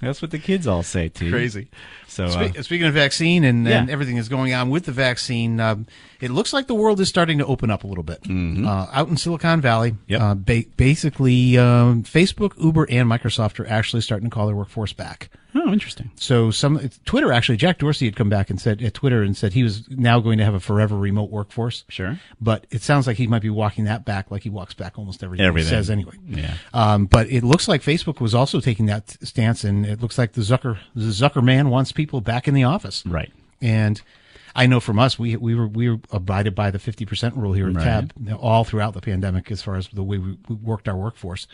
That's 0.00 0.22
what 0.22 0.30
the 0.30 0.38
kids 0.38 0.66
all 0.66 0.82
say 0.82 1.08
too. 1.08 1.30
Crazy. 1.30 1.68
So 2.10 2.24
uh, 2.24 2.50
Spe- 2.52 2.62
speaking 2.62 2.86
of 2.86 2.94
vaccine 2.94 3.44
and, 3.44 3.66
and 3.68 3.88
everything 3.88 4.16
that's 4.16 4.28
going 4.28 4.52
on 4.52 4.68
with 4.68 4.84
the 4.84 4.92
vaccine, 4.92 5.60
um, 5.60 5.86
it 6.20 6.30
looks 6.30 6.52
like 6.52 6.66
the 6.66 6.74
world 6.74 7.00
is 7.00 7.08
starting 7.08 7.38
to 7.38 7.46
open 7.46 7.70
up 7.70 7.84
a 7.84 7.86
little 7.86 8.04
bit. 8.04 8.18
Uh, 8.28 8.86
out 8.92 9.08
in 9.08 9.16
Silicon 9.16 9.60
Valley, 9.60 9.92
Mm-hmm. 9.92 10.12
Yep. 10.12 10.20
uh, 10.20 10.34
ba- 10.34 10.64
basically, 10.76 11.56
um, 11.56 12.02
Facebook, 12.02 12.52
Uber, 12.62 12.86
and 12.90 13.08
Microsoft 13.08 13.58
are 13.60 13.66
actually 13.68 14.02
starting 14.02 14.28
to 14.28 14.34
call 14.34 14.46
their 14.46 14.56
workforce 14.56 14.92
back. 14.92 15.30
oh, 15.54 15.72
interesting. 15.72 16.10
So 16.16 16.50
some 16.52 16.78
Twitter 17.04 17.32
actually, 17.32 17.56
Jack 17.56 17.78
Dorsey 17.78 18.04
had 18.04 18.14
come 18.16 18.28
back 18.28 18.50
and 18.50 18.60
said 18.60 18.80
at 18.82 18.94
Twitter 18.94 19.22
and 19.22 19.36
said 19.36 19.52
he 19.52 19.62
was 19.64 19.88
now 19.90 20.20
going 20.20 20.38
to 20.38 20.44
have 20.44 20.54
a 20.54 20.60
forever 20.60 20.96
remote 20.96 21.30
workforce. 21.30 21.84
Sure. 21.88 22.20
But 22.40 22.66
it 22.70 22.82
sounds 22.82 23.06
like 23.08 23.16
he 23.16 23.26
might 23.26 23.42
be 23.42 23.50
walking 23.50 23.84
that 23.84 24.04
back, 24.04 24.30
like 24.30 24.42
he 24.44 24.50
walks 24.50 24.74
back 24.74 24.96
almost 24.98 25.24
everything, 25.24 25.44
Everything. 25.46 25.70
he 25.70 25.74
says 25.76 25.90
anyway. 25.90 26.14
Yeah. 26.28 26.54
Um, 26.72 27.06
but 27.06 27.28
it 27.30 27.42
looks 27.42 27.66
like 27.66 27.82
Facebook 27.82 28.20
was 28.20 28.32
also 28.34 28.60
taking 28.60 28.86
that 28.86 29.16
stance, 29.26 29.64
and 29.64 29.84
it 29.86 30.00
looks 30.00 30.18
like 30.18 30.32
the 30.34 30.42
Zucker 30.42 30.78
the 30.94 31.06
Zucker 31.06 31.42
man 31.42 31.68
wants 31.70 31.90
people 32.00 32.20
back 32.20 32.48
in 32.48 32.54
the 32.54 32.64
office. 32.64 33.04
Right. 33.06 33.32
And 33.60 34.00
I 34.54 34.66
know 34.66 34.80
from 34.80 34.98
us, 34.98 35.18
we 35.18 35.36
we 35.36 35.54
were 35.54 35.68
we 35.68 35.88
were 35.90 35.98
abided 36.10 36.54
by 36.54 36.70
the 36.70 36.78
fifty 36.78 37.04
percent 37.04 37.36
rule 37.36 37.52
here 37.52 37.68
at 37.68 37.74
Right. 37.76 37.84
Tab 37.84 38.12
you 38.18 38.30
know, 38.30 38.36
all 38.36 38.64
throughout 38.64 38.94
the 38.94 39.00
pandemic, 39.00 39.50
as 39.50 39.62
far 39.62 39.76
as 39.76 39.88
the 39.88 40.02
way 40.02 40.18
we, 40.18 40.38
we 40.48 40.54
worked 40.56 40.88
our 40.88 40.96
workforce. 40.96 41.46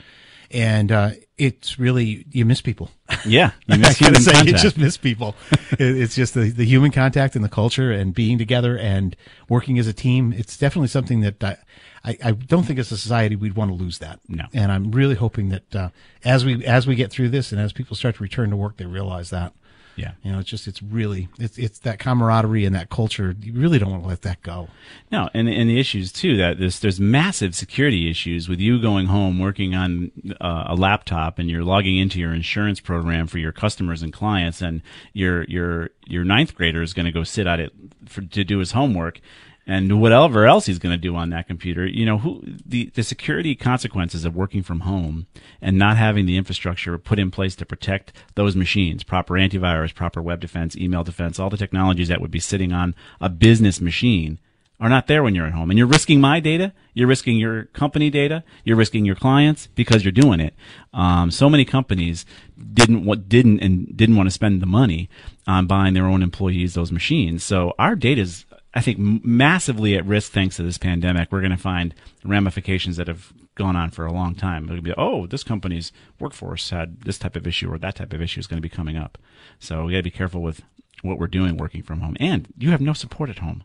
And 0.53 0.93
uh, 0.93 1.11
it's 1.37 1.77
really 1.79 2.25
you 2.31 2.45
miss 2.47 2.63
people. 2.63 2.91
Yeah, 3.27 3.51
you 3.67 3.79
miss 3.85 3.99
human 3.99 4.23
say, 4.23 4.45
you 4.45 4.53
just 4.53 4.79
miss 4.79 4.97
people. 4.97 5.35
It- 5.73 5.97
it's 6.03 6.15
just 6.15 6.35
the, 6.35 6.51
the 6.51 6.65
human 6.65 6.93
contact 6.93 7.35
and 7.35 7.45
the 7.45 7.49
culture 7.49 7.91
and 7.91 8.15
being 8.15 8.39
together 8.39 8.79
and 8.79 9.17
working 9.49 9.79
as 9.81 9.89
a 9.89 9.93
team. 9.93 10.33
It's 10.33 10.57
definitely 10.57 10.89
something 10.89 11.21
that 11.23 11.43
I, 11.43 11.57
I, 12.05 12.19
I 12.25 12.31
don't 12.31 12.63
think 12.63 12.79
as 12.79 12.93
a 12.93 12.97
society 12.97 13.35
we'd 13.35 13.57
want 13.57 13.73
to 13.73 13.75
lose 13.75 13.99
that. 13.99 14.21
No. 14.29 14.45
And 14.55 14.71
I'm 14.71 14.93
really 14.93 15.17
hoping 15.17 15.49
that 15.49 15.75
uh, 15.75 15.89
as 16.25 16.45
we 16.45 16.65
as 16.65 16.87
we 16.87 16.95
get 16.95 17.11
through 17.11 17.31
this 17.31 17.51
and 17.53 17.61
as 17.61 17.73
people 17.73 17.97
start 17.97 18.15
to 18.17 18.23
return 18.23 18.51
to 18.51 18.57
work, 18.57 18.77
they 18.77 18.87
realize 18.87 19.31
that. 19.31 19.53
Yeah. 19.97 20.13
You 20.23 20.33
know, 20.33 20.39
it's 20.41 20.49
just 20.49 20.69
it's 20.69 20.83
really 20.83 21.29
it's 21.39 21.59
it's 21.59 21.79
that 21.81 21.99
camaraderie 21.99 22.65
and 22.65 22.75
that 22.75 22.91
culture. 22.91 23.35
You 23.41 23.55
really 23.55 23.79
don't 23.79 23.91
want 23.91 24.03
to 24.03 24.09
let 24.09 24.23
that 24.23 24.43
go. 24.43 24.69
No, 25.11 25.31
and 25.33 25.49
and 25.49 25.71
the 25.71 25.81
issues 25.81 26.13
too 26.13 26.37
that 26.37 26.59
there's 26.59 26.81
there's 26.81 27.01
massive 27.01 27.55
security 27.55 28.11
issues 28.11 28.49
with 28.49 28.61
you 28.61 28.81
going 28.81 29.07
home 29.07 29.39
working 29.39 29.75
on 29.75 30.13
uh, 30.41 30.65
a 30.69 30.75
laptop 30.75 31.39
and 31.39 31.51
you're 31.51 31.65
logging 31.65 31.97
into 31.97 32.21
your 32.21 32.35
insurance 32.35 32.79
program 32.79 33.27
for 33.27 33.39
your 33.39 33.53
customers 33.53 34.03
and 34.03 34.13
clients, 34.13 34.61
and 34.61 34.83
your 35.15 35.45
your 35.45 35.91
your 36.07 36.25
ninth 36.25 36.55
grader 36.55 36.83
is 36.83 36.93
going 36.93 37.07
to 37.07 37.13
go 37.13 37.25
sit 37.25 37.47
at 37.47 37.59
it 37.59 37.73
for 38.05 38.21
to 38.21 38.45
do 38.45 38.59
his 38.59 38.73
homework. 38.73 39.21
And 39.69 40.01
whatever 40.01 40.47
else 40.47 40.67
he's 40.67 40.79
going 40.79 40.93
to 40.93 40.97
do 40.97 41.17
on 41.17 41.31
that 41.31 41.49
computer, 41.49 41.85
you 41.85 42.07
know, 42.07 42.19
who 42.19 42.41
the, 42.45 42.91
the 42.95 43.03
security 43.03 43.57
consequences 43.57 44.25
of 44.25 44.37
working 44.37 44.63
from 44.63 44.81
home 44.81 45.27
and 45.61 45.77
not 45.77 45.97
having 45.97 46.27
the 46.27 46.37
infrastructure 46.37 46.97
put 46.99 47.19
in 47.19 47.33
place 47.33 47.57
to 47.57 47.67
protect 47.67 48.13
those 48.37 48.55
machines, 48.55 49.03
proper 49.03 49.35
antivirus, 49.35 49.93
proper 49.93 50.23
web 50.23 50.41
defense, 50.41 50.77
email 50.77 51.03
defense, 51.03 51.41
all 51.41 51.51
the 51.51 51.57
technologies 51.57 52.07
that 52.09 52.21
would 52.21 52.31
be 52.31 52.39
sitting 52.39 52.73
on 52.73 52.95
a 53.21 53.29
business 53.29 53.81
machine 53.81 54.39
are 54.79 54.89
not 54.89 55.07
there 55.07 55.23
when 55.23 55.35
you're 55.35 55.47
at 55.47 55.53
home. 55.53 55.71
And 55.71 55.79
you're 55.79 55.87
risking 55.87 56.21
my 56.21 56.39
data, 56.39 56.73
you're 56.93 57.09
risking 57.09 57.39
your 57.39 57.65
company 57.65 58.11
data, 58.11 58.45
you're 58.65 58.77
risking 58.77 59.05
your 59.05 59.17
clients 59.17 59.69
because 59.69 60.05
you're 60.05 60.13
doing 60.13 60.39
it. 60.39 60.55
Um, 60.93 61.31
so 61.31 61.49
many 61.49 61.65
companies 61.65 62.27
didn't 62.75 63.05
what 63.05 63.29
didn't 63.29 63.61
and 63.61 63.97
didn't 63.97 64.17
want 64.17 64.27
to 64.27 64.33
spend 64.33 64.61
the 64.61 64.67
money 64.67 65.09
on 65.47 65.67
buying 65.67 65.95
their 65.95 66.07
own 66.07 66.23
employees 66.23 66.75
those 66.75 66.93
machines. 66.93 67.43
So 67.43 67.75
our 67.79 67.97
data 67.97 68.21
is, 68.21 68.45
I 68.77 68.83
think, 68.83 68.99
massively 68.99 69.97
at 69.97 70.05
risk 70.05 70.33
thanks 70.33 70.57
to 70.57 70.63
this 70.63 70.77
pandemic. 70.77 71.33
We're 71.33 71.41
going 71.41 71.51
to 71.51 71.57
find 71.57 71.95
ramifications 72.25 72.99
that 72.99 73.09
have 73.09 73.33
gone 73.55 73.75
on 73.75 73.91
for 73.91 74.05
a 74.05 74.13
long 74.13 74.35
time. 74.35 74.69
It'll 74.69 74.83
be, 74.83 74.93
oh, 74.99 75.27
this 75.27 75.43
company's 75.43 75.93
workforce 76.21 76.69
had 76.69 77.01
this 77.01 77.19
type 77.19 77.37
of 77.37 77.47
issue 77.47 77.73
or 77.73 77.79
that 77.79 77.97
type 77.97 78.13
of 78.13 78.21
issue 78.21 78.39
is 78.39 78.47
going 78.47 78.59
to 78.59 78.63
be 78.63 78.69
coming 78.69 78.99
up. 78.99 79.17
So 79.59 79.87
we 79.87 79.93
got 79.93 80.01
to 80.01 80.03
be 80.03 80.11
careful 80.11 80.43
with 80.43 80.61
what 81.01 81.19
we're 81.19 81.27
doing 81.27 81.57
working 81.57 81.83
from 81.83 82.01
home. 82.01 82.19
And 82.21 82.53
you 82.59 82.71
have 82.71 82.83
no 82.83 82.93
support 82.93 83.31
at 83.31 83.39
home. 83.39 83.65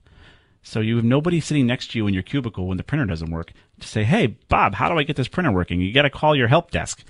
So 0.63 0.80
you 0.80 0.95
have 0.95 1.04
nobody 1.04 1.41
sitting 1.41 1.67
next 1.67 1.91
to 1.91 1.97
you 1.97 2.08
in 2.08 2.13
your 2.13 2.24
cubicle 2.24 2.67
when 2.67 2.78
the 2.78 2.84
printer 2.84 3.06
doesn't 3.06 3.32
work 3.32 3.52
to 3.82 3.88
say, 3.88 4.06
"Hey, 4.06 4.28
Bob, 4.47 4.76
how 4.76 4.88
do 4.88 4.97
I 4.97 5.04
get 5.04 5.17
this 5.17 5.28
printer 5.28 5.52
working?" 5.52 5.82
You 5.82 5.91
got 5.91 6.04
to 6.04 6.10
call 6.10 6.38
your 6.38 6.47
help 6.47 6.71
desk, 6.71 7.04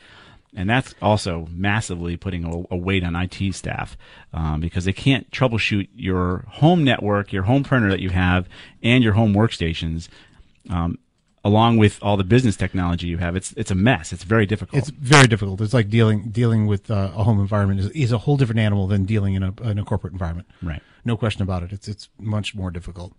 and 0.55 0.69
that's 0.69 0.93
also 1.01 1.47
massively 1.51 2.17
putting 2.17 2.43
a, 2.43 2.73
a 2.73 2.77
weight 2.77 3.03
on 3.03 3.15
IT 3.15 3.53
staff 3.53 3.97
um, 4.33 4.59
because 4.59 4.85
they 4.85 4.93
can't 4.93 5.29
troubleshoot 5.31 5.87
your 5.95 6.45
home 6.49 6.83
network, 6.83 7.31
your 7.31 7.43
home 7.43 7.63
printer 7.63 7.89
that 7.89 7.99
you 8.01 8.09
have, 8.09 8.49
and 8.83 9.03
your 9.03 9.13
home 9.13 9.33
workstations. 9.33 10.09
Um, 10.69 10.99
along 11.43 11.77
with 11.77 11.97
all 12.03 12.17
the 12.17 12.23
business 12.23 12.55
technology 12.55 13.07
you 13.07 13.17
have, 13.17 13.35
it's 13.35 13.53
it's 13.53 13.71
a 13.71 13.75
mess. 13.75 14.13
It's 14.13 14.23
very 14.23 14.45
difficult. 14.45 14.77
It's 14.79 14.89
very 14.89 15.27
difficult. 15.27 15.61
It's 15.61 15.73
like 15.73 15.89
dealing 15.89 16.29
dealing 16.29 16.67
with 16.67 16.91
uh, 16.91 17.11
a 17.15 17.23
home 17.23 17.39
environment 17.39 17.79
is, 17.79 17.89
is 17.91 18.11
a 18.11 18.19
whole 18.19 18.37
different 18.37 18.59
animal 18.59 18.87
than 18.87 19.05
dealing 19.05 19.35
in 19.35 19.43
a 19.43 19.53
in 19.63 19.79
a 19.79 19.85
corporate 19.85 20.13
environment. 20.13 20.47
Right. 20.61 20.81
No 21.05 21.17
question 21.17 21.41
about 21.41 21.63
it. 21.63 21.71
It's 21.71 21.87
it's 21.87 22.09
much 22.19 22.53
more 22.53 22.71
difficult. 22.71 23.13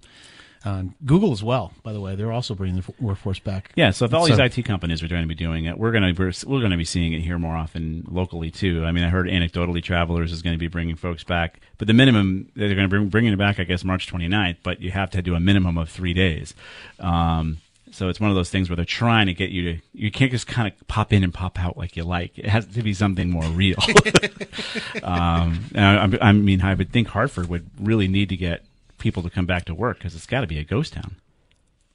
Uh, 0.64 0.84
Google 1.04 1.32
as 1.32 1.42
well, 1.42 1.72
by 1.82 1.92
the 1.92 2.00
way, 2.00 2.14
they're 2.14 2.30
also 2.30 2.54
bringing 2.54 2.80
the 2.80 2.92
workforce 3.00 3.40
back. 3.40 3.72
Yeah, 3.74 3.90
so 3.90 4.04
if 4.04 4.14
all 4.14 4.26
So- 4.26 4.36
these 4.36 4.38
IT 4.58 4.64
companies 4.64 5.02
are 5.02 5.08
going 5.08 5.22
to 5.22 5.28
be 5.28 5.34
doing 5.34 5.64
it, 5.64 5.76
we're 5.76 5.90
going 5.90 6.14
to 6.14 6.20
we're, 6.22 6.32
we're 6.46 6.60
going 6.60 6.70
to 6.70 6.76
be 6.76 6.84
seeing 6.84 7.12
it 7.12 7.20
here 7.20 7.38
more 7.38 7.56
often 7.56 8.06
locally 8.08 8.50
too. 8.50 8.84
I 8.84 8.92
mean, 8.92 9.02
I 9.04 9.08
heard 9.08 9.26
anecdotally 9.26 9.82
Travelers 9.82 10.32
is 10.32 10.40
going 10.42 10.54
to 10.54 10.58
be 10.58 10.68
bringing 10.68 10.94
folks 10.96 11.24
back, 11.24 11.60
but 11.78 11.88
the 11.88 11.94
minimum 11.94 12.48
they're 12.54 12.68
going 12.74 12.84
to 12.84 12.88
bring 12.88 13.08
bringing 13.08 13.32
it 13.32 13.38
back, 13.38 13.58
I 13.58 13.64
guess, 13.64 13.82
March 13.82 14.10
29th. 14.12 14.56
But 14.62 14.80
you 14.80 14.92
have 14.92 15.10
to 15.10 15.22
do 15.22 15.34
a 15.34 15.40
minimum 15.40 15.78
of 15.78 15.88
three 15.88 16.14
days. 16.14 16.54
Um, 17.00 17.58
so 17.90 18.08
it's 18.08 18.18
one 18.20 18.30
of 18.30 18.36
those 18.36 18.48
things 18.48 18.70
where 18.70 18.76
they're 18.76 18.84
trying 18.86 19.26
to 19.26 19.34
get 19.34 19.50
you 19.50 19.74
to 19.74 19.80
you 19.92 20.10
can't 20.10 20.30
just 20.30 20.46
kind 20.46 20.66
of 20.66 20.88
pop 20.88 21.12
in 21.12 21.22
and 21.24 21.34
pop 21.34 21.58
out 21.58 21.76
like 21.76 21.96
you 21.96 22.04
like. 22.04 22.38
It 22.38 22.46
has 22.46 22.66
to 22.66 22.82
be 22.82 22.94
something 22.94 23.28
more 23.30 23.44
real. 23.44 23.76
um, 25.02 25.64
I, 25.74 26.18
I 26.20 26.32
mean, 26.32 26.62
I 26.62 26.74
would 26.74 26.92
think 26.92 27.08
Hartford 27.08 27.48
would 27.48 27.68
really 27.80 28.08
need 28.08 28.28
to 28.30 28.36
get 28.36 28.64
people 29.02 29.22
to 29.24 29.30
come 29.30 29.44
back 29.46 29.64
to 29.66 29.74
work 29.74 29.98
because 29.98 30.14
it's 30.14 30.26
got 30.26 30.40
to 30.42 30.46
be 30.46 30.58
a 30.58 30.64
ghost 30.64 30.92
town. 30.94 31.16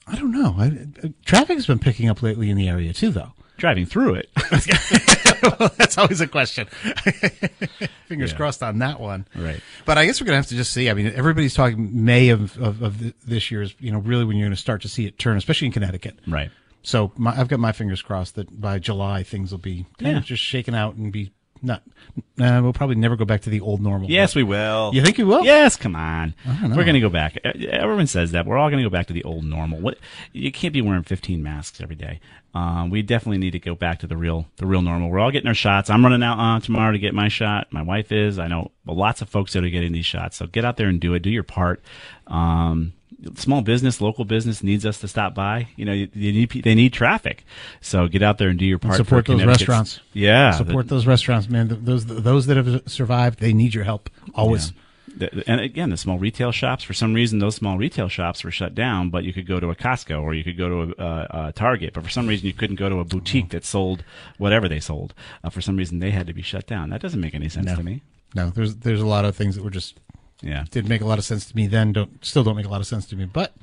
I 0.05 0.15
don't 0.15 0.31
know. 0.31 0.55
I, 0.57 0.67
uh, 1.05 1.09
traffic 1.25 1.55
has 1.57 1.65
been 1.65 1.79
picking 1.79 2.07
up 2.09 2.21
lately 2.21 2.49
in 2.49 2.57
the 2.57 2.67
area 2.69 2.93
too, 2.93 3.09
though. 3.11 3.33
Driving 3.57 3.85
through 3.87 4.15
it. 4.15 4.29
well, 5.59 5.71
that's 5.77 5.97
always 5.97 6.21
a 6.21 6.27
question. 6.27 6.67
Fingers 8.07 8.31
Yeah. 8.31 8.37
crossed 8.37 8.61
on 8.61 8.79
that 8.79 8.99
one. 8.99 9.27
Right. 9.35 9.59
But 9.85 9.97
I 9.97 10.05
guess 10.05 10.21
we're 10.21 10.25
gonna 10.25 10.37
have 10.37 10.47
to 10.47 10.55
just 10.55 10.71
see. 10.71 10.89
I 10.89 10.93
mean, 10.93 11.07
everybody's 11.15 11.55
talking 11.55 12.05
May 12.05 12.29
of 12.29 12.57
of, 12.61 12.81
of 12.83 13.13
this 13.25 13.49
year 13.49 13.61
is 13.63 13.73
you 13.79 13.91
know 13.91 13.99
really 13.99 14.25
when 14.25 14.37
you're 14.37 14.45
going 14.47 14.55
to 14.55 14.61
start 14.61 14.81
to 14.83 14.89
see 14.89 15.05
it 15.07 15.17
turn, 15.17 15.37
especially 15.37 15.67
in 15.67 15.71
Connecticut. 15.73 16.19
Right. 16.27 16.51
So 16.83 17.11
my, 17.17 17.37
I've 17.37 17.47
got 17.47 17.59
my 17.59 17.71
fingers 17.71 18.01
crossed 18.01 18.35
that 18.35 18.61
by 18.61 18.79
July 18.79 19.23
things 19.23 19.51
will 19.51 19.57
be 19.57 19.85
kind 19.97 20.11
Yeah. 20.13 20.17
of 20.19 20.25
just 20.25 20.43
shaken 20.43 20.75
out 20.75 20.95
and 20.95 21.11
be 21.11 21.31
not. 21.61 21.83
Uh, 22.39 22.59
we'll 22.63 22.73
probably 22.73 22.95
never 22.95 23.15
go 23.15 23.25
back 23.25 23.41
to 23.41 23.49
the 23.49 23.61
old 23.61 23.81
normal. 23.81 24.09
Yes, 24.09 24.35
we 24.35 24.43
will. 24.43 24.91
You 24.93 25.01
think 25.03 25.17
we 25.17 25.23
will? 25.23 25.43
Yes, 25.43 25.75
come 25.75 25.95
on. 25.95 26.33
We're 26.45 26.83
going 26.83 26.93
to 26.93 26.99
go 26.99 27.09
back. 27.09 27.37
Everyone 27.45 28.07
says 28.07 28.31
that. 28.31 28.45
We're 28.45 28.57
all 28.57 28.69
going 28.69 28.83
to 28.83 28.89
go 28.89 28.93
back 28.93 29.07
to 29.07 29.13
the 29.13 29.23
old 29.23 29.43
normal. 29.43 29.79
What 29.79 29.97
you 30.33 30.51
can't 30.51 30.73
be 30.73 30.81
wearing 30.81 31.03
15 31.03 31.41
masks 31.41 31.81
every 31.81 31.95
day. 31.95 32.19
Um, 32.53 32.89
we 32.89 33.01
definitely 33.01 33.37
need 33.37 33.51
to 33.51 33.59
go 33.59 33.75
back 33.75 33.99
to 33.99 34.07
the 34.07 34.17
real 34.17 34.47
the 34.57 34.65
real 34.65 34.81
normal. 34.81 35.09
We're 35.09 35.19
all 35.19 35.31
getting 35.31 35.47
our 35.47 35.53
shots. 35.53 35.89
I'm 35.89 36.03
running 36.03 36.23
out 36.23 36.39
uh, 36.39 36.59
tomorrow 36.59 36.91
to 36.91 36.99
get 36.99 37.13
my 37.13 37.27
shot. 37.27 37.67
My 37.71 37.81
wife 37.81 38.11
is. 38.11 38.39
I 38.39 38.47
know 38.47 38.71
lots 38.85 39.21
of 39.21 39.29
folks 39.29 39.53
that 39.53 39.63
are 39.63 39.69
getting 39.69 39.91
these 39.91 40.05
shots. 40.05 40.37
So 40.37 40.47
get 40.47 40.65
out 40.65 40.77
there 40.77 40.87
and 40.87 40.99
do 40.99 41.13
it. 41.13 41.19
Do 41.19 41.29
your 41.29 41.43
part. 41.43 41.83
Um, 42.25 42.93
small 43.35 43.61
business, 43.61 43.99
local 44.01 44.25
business 44.25 44.61
needs 44.63 44.85
us 44.85 44.99
to 44.99 45.07
stop 45.07 45.33
by. 45.33 45.67
You 45.75 45.85
know, 45.85 45.93
you, 45.93 46.07
you 46.13 46.31
need 46.31 46.49
they 46.63 46.75
need 46.75 46.93
traffic. 46.93 47.43
So 47.81 48.07
get 48.07 48.21
out 48.21 48.37
there 48.37 48.49
and 48.49 48.59
do 48.59 48.65
your 48.65 48.75
And 48.77 48.83
part. 48.83 48.97
support 48.97 49.25
for 49.25 49.35
those 49.35 49.45
restaurants. 49.45 49.99
Yeah, 50.13 50.51
support 50.51 50.87
those 50.87 51.05
restaurants, 51.07 51.49
man. 51.49 51.67
Those 51.83 52.05
those 52.05 52.45
that 52.47 52.57
have 52.57 52.83
survived, 52.85 53.39
they 53.39 53.53
need 53.53 53.73
your 53.73 53.83
help 53.85 54.09
always. 54.35 54.71
The- 54.71 55.29
the- 55.33 55.43
and 55.49 55.59
again, 55.61 55.89
the 55.89 55.97
small 55.97 56.19
retail 56.19 56.51
shops. 56.51 56.83
For 56.83 56.93
some 56.93 57.13
reason, 57.15 57.39
those 57.39 57.55
small 57.55 57.75
retail 57.77 58.07
shops 58.07 58.43
were 58.43 58.51
shut 58.51 58.75
down. 58.75 59.09
But 59.09 59.23
you 59.23 59.33
could 59.33 59.47
go 59.47 59.59
to 59.59 59.71
a 59.71 59.75
Costco 59.75 60.21
or 60.21 60.35
you 60.35 60.43
could 60.43 60.57
go 60.57 60.69
to 60.69 60.93
a, 61.01 61.03
a, 61.03 61.47
a 61.47 61.51
Target. 61.53 61.93
But 61.93 62.03
for 62.03 62.09
some 62.11 62.27
reason, 62.27 62.45
you 62.45 62.53
couldn't 62.53 62.75
go 62.75 62.87
to 62.87 62.99
a 62.99 63.03
boutique 63.03 63.49
that 63.49 63.65
sold 63.65 64.03
whatever 64.37 64.67
they 64.69 64.79
sold. 64.79 65.15
Uh, 65.43 65.49
for 65.49 65.59
some 65.61 65.75
reason, 65.75 65.97
they 65.99 66.11
had 66.11 66.27
to 66.27 66.33
be 66.33 66.43
shut 66.43 66.67
down. 66.67 66.91
That 66.91 67.01
doesn't 67.01 67.19
make 67.21 67.33
any 67.33 67.49
sense 67.49 67.65
No. 67.65 67.75
to 67.77 67.83
me. 67.83 68.03
No, 68.35 68.49
there's 68.51 68.75
there's 68.75 69.01
a 69.01 69.07
lot 69.07 69.25
of 69.25 69.35
things 69.35 69.55
that 69.55 69.63
were 69.63 69.71
just 69.71 69.99
Yeah. 70.41 70.65
didn't 70.69 70.89
make 70.89 71.01
a 71.01 71.05
lot 71.05 71.17
of 71.17 71.25
sense 71.25 71.45
to 71.45 71.55
me 71.55 71.67
then. 71.67 71.93
Don't 71.93 72.23
still 72.23 72.43
don't 72.43 72.55
make 72.55 72.65
a 72.65 72.69
lot 72.69 72.81
of 72.81 72.87
sense 72.87 73.05
to 73.07 73.15
me. 73.15 73.25
But 73.25 73.53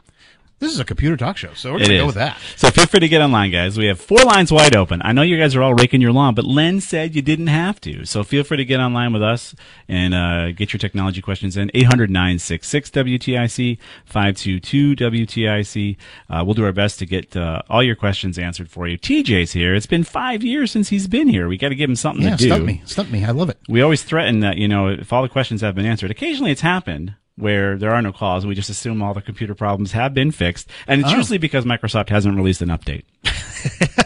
this 0.61 0.73
is 0.73 0.81
a 0.81 0.85
computer 0.85 1.17
talk 1.17 1.37
show, 1.37 1.53
so 1.55 1.73
we're 1.73 1.81
gonna 1.81 1.99
go 1.99 2.07
with 2.07 2.15
that. 2.15 2.39
So 2.57 2.71
feel 2.71 2.87
free 2.87 3.01
to 3.01 3.09
get 3.09 3.21
online, 3.21 3.51
guys. 3.51 3.77
We 3.77 3.87
have 3.87 4.01
four 4.01 4.19
lines 4.25 4.51
wide 4.51 4.75
open. 4.75 5.03
I 5.05 5.13
know 5.13 5.23
you 5.23 5.37
guys 5.39 5.55
are 5.55 5.63
all 5.63 5.75
raking 5.75 6.01
your 6.01 6.13
lawn, 6.13 6.35
but 6.35 6.45
Len 6.45 6.81
said 6.81 7.15
you 7.15 7.23
didn't 7.23 7.49
have 7.49 7.81
to. 7.83 8.05
So 8.07 8.25
feel 8.25 8.45
free 8.45 8.57
to 8.59 8.65
get 8.65 8.81
online 8.81 9.13
with 9.13 9.23
us 9.23 9.55
and 9.89 10.15
uh, 10.15 10.53
get 10.53 10.73
your 10.73 10.79
technology 10.79 11.21
questions 11.21 11.57
in. 11.57 11.71
800 11.75 12.09
966 12.11 12.91
WTIC, 12.91 13.79
522 14.07 14.97
WTIC. 14.97 15.97
Uh, 16.31 16.43
we'll 16.45 16.55
do 16.55 16.65
our 16.65 16.73
best 16.73 16.99
to 17.01 17.07
get 17.07 17.37
uh, 17.37 17.61
all 17.69 17.83
your 17.83 17.97
questions 17.97 18.39
answered 18.39 18.71
for 18.71 18.87
you. 18.89 18.97
TJ's 18.99 19.53
here. 19.53 19.75
It's 19.75 19.87
been 19.87 20.05
five 20.05 20.43
years 20.43 20.71
since 20.71 20.89
he's 20.89 21.07
been 21.09 21.29
here. 21.29 21.49
We 21.49 21.59
got 21.59 21.71
to 21.71 21.75
give 21.75 21.91
him 21.91 21.97
something 21.97 22.25
Yeah, 22.25 22.31
to 22.31 22.37
do. 22.37 22.47
stump 22.47 22.65
me, 22.65 22.83
stump 22.87 23.11
me. 23.11 23.25
I 23.25 23.31
love 23.33 23.51
it. 23.51 23.59
We 23.69 23.83
always 23.83 24.03
threaten 24.03 24.41
that, 24.41 24.57
you 24.57 24.69
know, 24.69 24.89
if 24.89 25.13
all 25.13 25.23
the 25.23 25.29
questions 25.29 25.61
have 25.61 25.75
been 25.75 25.87
answered, 25.87 26.11
occasionally 26.11 26.53
it's 26.53 26.61
happened 26.63 27.15
where 27.37 27.77
there 27.77 27.93
are 27.93 28.01
no 28.03 28.13
calls 28.13 28.45
and 28.45 28.49
we 28.49 28.55
just 28.55 28.71
assume 28.71 29.03
all 29.03 29.13
the 29.15 29.21
computer 29.23 29.55
problems 29.55 29.93
have 29.93 30.15
been 30.15 30.31
fixed. 30.31 30.69
And 30.87 31.01
it's 31.01 31.13
Oh. 31.13 31.17
usually 31.17 31.39
because 31.39 31.65
Microsoft 31.65 32.09
hasn't 32.09 32.37
released 32.37 32.63
an 32.63 32.69
update. 32.69 33.03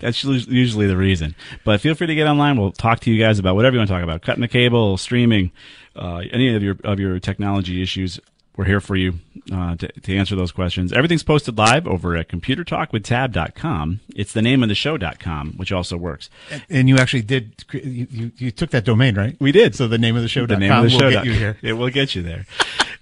That's 0.00 0.24
usually 0.24 0.86
the 0.86 0.96
reason. 0.96 1.34
But 1.64 1.80
feel 1.80 1.94
free 1.94 2.08
to 2.08 2.14
get 2.14 2.26
online. 2.26 2.58
We'll 2.58 2.72
talk 2.72 3.00
to 3.00 3.10
you 3.12 3.22
guys 3.22 3.38
about 3.38 3.54
whatever 3.54 3.74
you 3.74 3.78
want 3.80 3.88
to 3.88 3.94
talk 3.94 4.02
about. 4.02 4.22
Cutting 4.22 4.40
the 4.40 4.48
cable, 4.48 4.96
streaming, 4.96 5.52
uh, 5.94 6.22
any 6.32 6.54
of 6.54 6.62
your, 6.62 6.76
of 6.82 6.98
your 6.98 7.20
technology 7.20 7.82
issues. 7.82 8.18
We're 8.56 8.66
here 8.66 8.80
for 8.80 8.96
you 8.96 9.14
uh, 9.50 9.76
to, 9.76 9.88
to 9.88 10.16
answer 10.16 10.36
those 10.36 10.52
questions. 10.52 10.92
Everything's 10.92 11.22
posted 11.22 11.56
live 11.56 11.86
over 11.86 12.16
at 12.16 12.28
computertalkwithtab.com. 12.28 14.00
It's 14.14 14.32
the 14.34 14.42
name 14.42 14.62
of 14.62 14.68
the 14.68 14.74
show.com, 14.74 15.54
which 15.56 15.72
also 15.72 15.96
works. 15.96 16.28
And 16.68 16.86
you 16.86 16.98
actually 16.98 17.22
did. 17.22 17.64
You, 17.72 18.30
you, 18.36 18.50
took 18.50 18.70
that 18.70 18.84
domain, 18.84 19.14
right? 19.14 19.36
We 19.40 19.52
did. 19.52 19.74
So 19.74 19.88
the 19.88 19.96
name 19.96 20.16
of 20.16 20.22
the 20.22 20.28
show. 20.28 20.44
the 20.44 20.58
name 20.58 20.70
of 20.70 20.90
the 20.90 20.96
will 20.98 21.10
get 21.10 21.24
you 21.24 21.32
here. 21.32 21.56
It 21.62 21.72
will 21.74 21.88
get 21.88 22.14
you 22.14 22.22
there. 22.22 22.44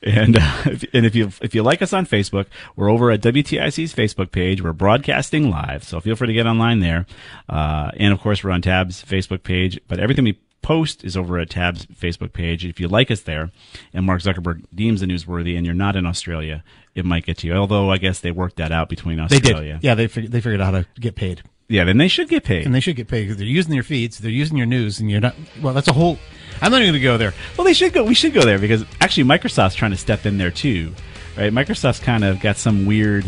And 0.02 0.38
uh, 0.38 0.62
if, 0.66 0.84
and 0.94 1.04
if 1.04 1.14
you 1.14 1.30
if 1.42 1.54
you 1.54 1.62
like 1.62 1.82
us 1.82 1.92
on 1.92 2.06
Facebook, 2.06 2.46
we're 2.76 2.90
over 2.90 3.10
at 3.10 3.20
WTIC's 3.20 3.92
Facebook 3.92 4.30
page. 4.30 4.62
We're 4.62 4.72
broadcasting 4.72 5.50
live, 5.50 5.84
so 5.84 6.00
feel 6.00 6.16
free 6.16 6.28
to 6.28 6.32
get 6.32 6.46
online 6.46 6.80
there. 6.80 7.06
Uh, 7.48 7.90
and 7.96 8.12
of 8.12 8.20
course, 8.20 8.42
we're 8.42 8.52
on 8.52 8.62
Tab's 8.62 9.04
Facebook 9.04 9.42
page. 9.42 9.80
But 9.88 9.98
everything 9.98 10.24
we 10.24 10.38
post 10.62 11.04
is 11.04 11.16
over 11.16 11.38
at 11.38 11.50
Tab's 11.50 11.86
Facebook 11.86 12.32
page. 12.32 12.64
If 12.64 12.80
you 12.80 12.88
like 12.88 13.10
us 13.10 13.22
there, 13.22 13.50
and 13.92 14.04
Mark 14.04 14.22
Zuckerberg 14.22 14.64
deems 14.74 15.00
the 15.00 15.06
newsworthy, 15.06 15.56
and 15.56 15.64
you're 15.64 15.74
not 15.74 15.96
in 15.96 16.06
Australia, 16.06 16.62
it 16.94 17.04
might 17.04 17.24
get 17.24 17.38
to 17.38 17.46
you. 17.46 17.54
Although 17.54 17.90
I 17.90 17.98
guess 17.98 18.20
they 18.20 18.30
worked 18.30 18.56
that 18.56 18.72
out 18.72 18.88
between 18.88 19.24
They 19.28 19.40
did. 19.40 19.82
Yeah, 19.82 19.94
they 19.94 20.06
figured, 20.06 20.32
they 20.32 20.40
figured 20.40 20.60
out 20.60 20.74
how 20.74 20.80
to 20.80 20.86
get 21.00 21.14
paid. 21.14 21.42
Yeah, 21.68 21.84
then 21.84 21.98
they 21.98 22.08
should 22.08 22.28
get 22.28 22.42
paid. 22.42 22.66
And 22.66 22.74
they 22.74 22.80
should 22.80 22.96
get 22.96 23.06
paid 23.06 23.22
because 23.22 23.36
they're 23.36 23.46
using 23.46 23.72
your 23.72 23.84
feeds, 23.84 24.18
they're 24.18 24.30
using 24.30 24.56
your 24.56 24.66
news, 24.66 24.98
and 24.98 25.08
you're 25.08 25.20
not. 25.20 25.36
Well, 25.62 25.72
that's 25.72 25.86
a 25.86 25.92
whole. 25.92 26.18
I'm 26.60 26.72
not 26.72 26.82
even 26.82 26.92
going 26.92 27.00
to 27.00 27.04
go 27.04 27.16
there. 27.16 27.32
Well, 27.56 27.64
they 27.64 27.72
should 27.72 27.92
go. 27.92 28.02
We 28.02 28.14
should 28.14 28.34
go 28.34 28.42
there 28.42 28.58
because 28.58 28.84
actually 29.00 29.24
Microsoft's 29.24 29.76
trying 29.76 29.92
to 29.92 29.96
step 29.96 30.26
in 30.26 30.36
there 30.36 30.50
too, 30.50 30.92
right? 31.36 31.52
Microsoft's 31.52 32.00
kind 32.00 32.24
of 32.24 32.40
got 32.40 32.56
some 32.56 32.86
weird 32.86 33.24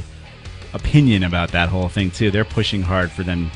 opinion 0.75 1.23
about 1.23 1.53
that 1.53 1.69
whole 1.69 1.89
thing 1.89 2.11
too. 2.11 2.33
They're 2.33 2.45
pushing 2.45 2.83
hard 2.83 3.13
for 3.13 3.23
them 3.23 3.51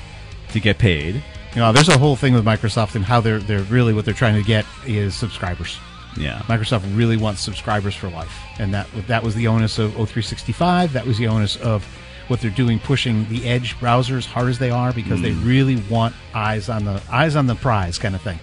to 0.50 0.60
get 0.60 0.78
paid. 0.78 1.22
You 1.56 1.62
know, 1.62 1.72
there's 1.72 1.88
a 1.88 1.96
whole 1.96 2.16
thing 2.16 2.34
with 2.34 2.44
Microsoft 2.44 2.94
and 2.96 3.04
how 3.04 3.20
they're 3.22 3.38
they're 3.38 3.62
really 3.62 3.94
what 3.94 4.04
they're 4.04 4.12
trying 4.12 4.34
to 4.34 4.42
get 4.46 4.66
is 4.86 5.14
subscribers. 5.14 5.78
Yeah. 6.14 6.40
Microsoft 6.40 6.82
really 6.96 7.16
wants 7.16 7.40
subscribers 7.40 7.94
for 7.94 8.08
life, 8.10 8.32
and 8.58 8.72
that 8.74 8.86
that 9.08 9.22
was 9.22 9.34
the 9.34 9.48
onus 9.48 9.78
of 9.78 9.92
O365. 9.92 10.92
That 10.92 11.06
was 11.06 11.16
the 11.16 11.28
onus 11.28 11.56
of 11.56 11.82
what 12.28 12.40
they're 12.40 12.50
doing, 12.50 12.78
pushing 12.78 13.26
the 13.30 13.48
Edge 13.48 13.74
browsers 13.76 14.26
hard 14.26 14.48
as 14.48 14.58
they 14.58 14.70
are 14.70 14.92
because 14.92 15.22
they 15.22 15.30
Mm. 15.30 15.46
really 15.46 15.76
want 15.88 16.14
eyes 16.34 16.68
on 16.68 16.84
the 16.84 17.00
eyes 17.10 17.36
on 17.36 17.46
the 17.46 17.54
prize 17.54 17.98
kind 17.98 18.14
of 18.14 18.20
thing. 18.20 18.38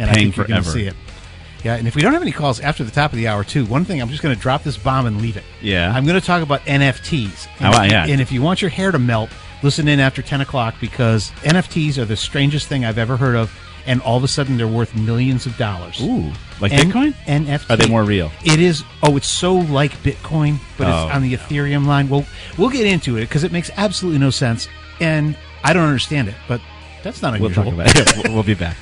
And 0.00 0.10
I 0.10 0.14
Paying 0.14 0.26
think 0.32 0.36
you're 0.36 0.46
going 0.46 0.62
to 0.62 0.68
see 0.68 0.86
it. 0.86 0.94
Yeah, 1.62 1.74
and 1.76 1.86
if 1.86 1.94
we 1.94 2.02
don't 2.02 2.12
have 2.12 2.22
any 2.22 2.32
calls 2.32 2.58
after 2.60 2.84
the 2.84 2.90
top 2.90 3.12
of 3.12 3.18
the 3.18 3.28
hour, 3.28 3.42
too, 3.44 3.66
one 3.66 3.84
thing 3.84 4.00
I'm 4.00 4.08
just 4.08 4.22
going 4.22 4.34
to 4.34 4.40
drop 4.40 4.62
this 4.62 4.76
bomb 4.76 5.06
and 5.06 5.20
leave 5.20 5.36
it. 5.36 5.42
Yeah. 5.60 5.92
I'm 5.92 6.06
going 6.06 6.18
to 6.18 6.24
talk 6.24 6.42
about 6.42 6.60
NFTs. 6.66 7.48
And, 7.60 7.90
yeah. 7.90 8.06
and 8.06 8.20
if 8.20 8.30
you 8.30 8.42
want 8.42 8.62
your 8.62 8.70
hair 8.70 8.92
to 8.92 8.98
melt, 8.98 9.30
listen 9.62 9.88
in 9.88 10.00
after 10.00 10.22
10 10.22 10.40
o'clock 10.40 10.74
because 10.80 11.30
NFTs 11.42 11.98
are 11.98 12.04
the 12.04 12.16
strangest 12.16 12.68
thing 12.68 12.84
I've 12.84 12.98
ever 12.98 13.16
heard 13.16 13.34
of, 13.36 13.52
and 13.86 14.00
all 14.02 14.16
of 14.16 14.24
a 14.24 14.28
sudden 14.28 14.56
they're 14.56 14.66
worth 14.68 14.94
millions 14.94 15.46
of 15.46 15.56
dollars. 15.56 16.00
Ooh, 16.02 16.30
like 16.60 16.72
N- 16.72 16.90
Bitcoin? 16.92 17.12
NFT. 17.26 17.70
Are 17.70 17.76
they 17.76 17.88
more 17.88 18.04
real? 18.04 18.30
It 18.44 18.60
is. 18.60 18.84
Oh, 19.02 19.16
it's 19.16 19.28
so 19.28 19.54
like 19.54 19.92
Bitcoin, 20.02 20.58
but 20.76 20.86
Oh, 20.88 21.06
it's 21.06 21.14
on 21.16 21.22
the 21.22 21.34
Ethereum 21.34 21.86
line. 21.86 22.08
Well, 22.08 22.24
we'll 22.58 22.70
get 22.70 22.86
into 22.86 23.16
it 23.16 23.22
because 23.22 23.44
it 23.44 23.52
makes 23.52 23.70
absolutely 23.76 24.18
no 24.20 24.30
sense, 24.30 24.68
and 25.00 25.36
I 25.64 25.72
don't 25.72 25.86
understand 25.86 26.28
it. 26.28 26.34
But 26.46 26.60
that's 27.02 27.22
not 27.22 27.32
We'll 27.40 27.50
unusual. 27.50 27.64
talk 27.64 27.72
about 27.74 27.96
it. 27.96 28.16
We'll- 28.24 28.34
we'll 28.34 28.42
be 28.42 28.54
back. 28.54 28.76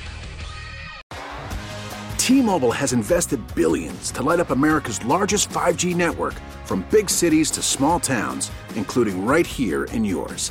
T-Mobile 2.19 2.73
has 2.73 2.93
invested 2.93 3.41
billions 3.55 4.11
to 4.11 4.23
light 4.23 4.41
up 4.41 4.51
America's 4.51 5.05
largest 5.05 5.49
5G 5.51 5.95
network 5.95 6.35
from 6.65 6.85
big 6.91 7.09
cities 7.09 7.53
to 7.53 7.63
small 7.63 8.01
towns, 8.01 8.51
including 8.75 9.25
right 9.25 9.47
here 9.47 9.85
in 9.85 10.05
yours. 10.05 10.51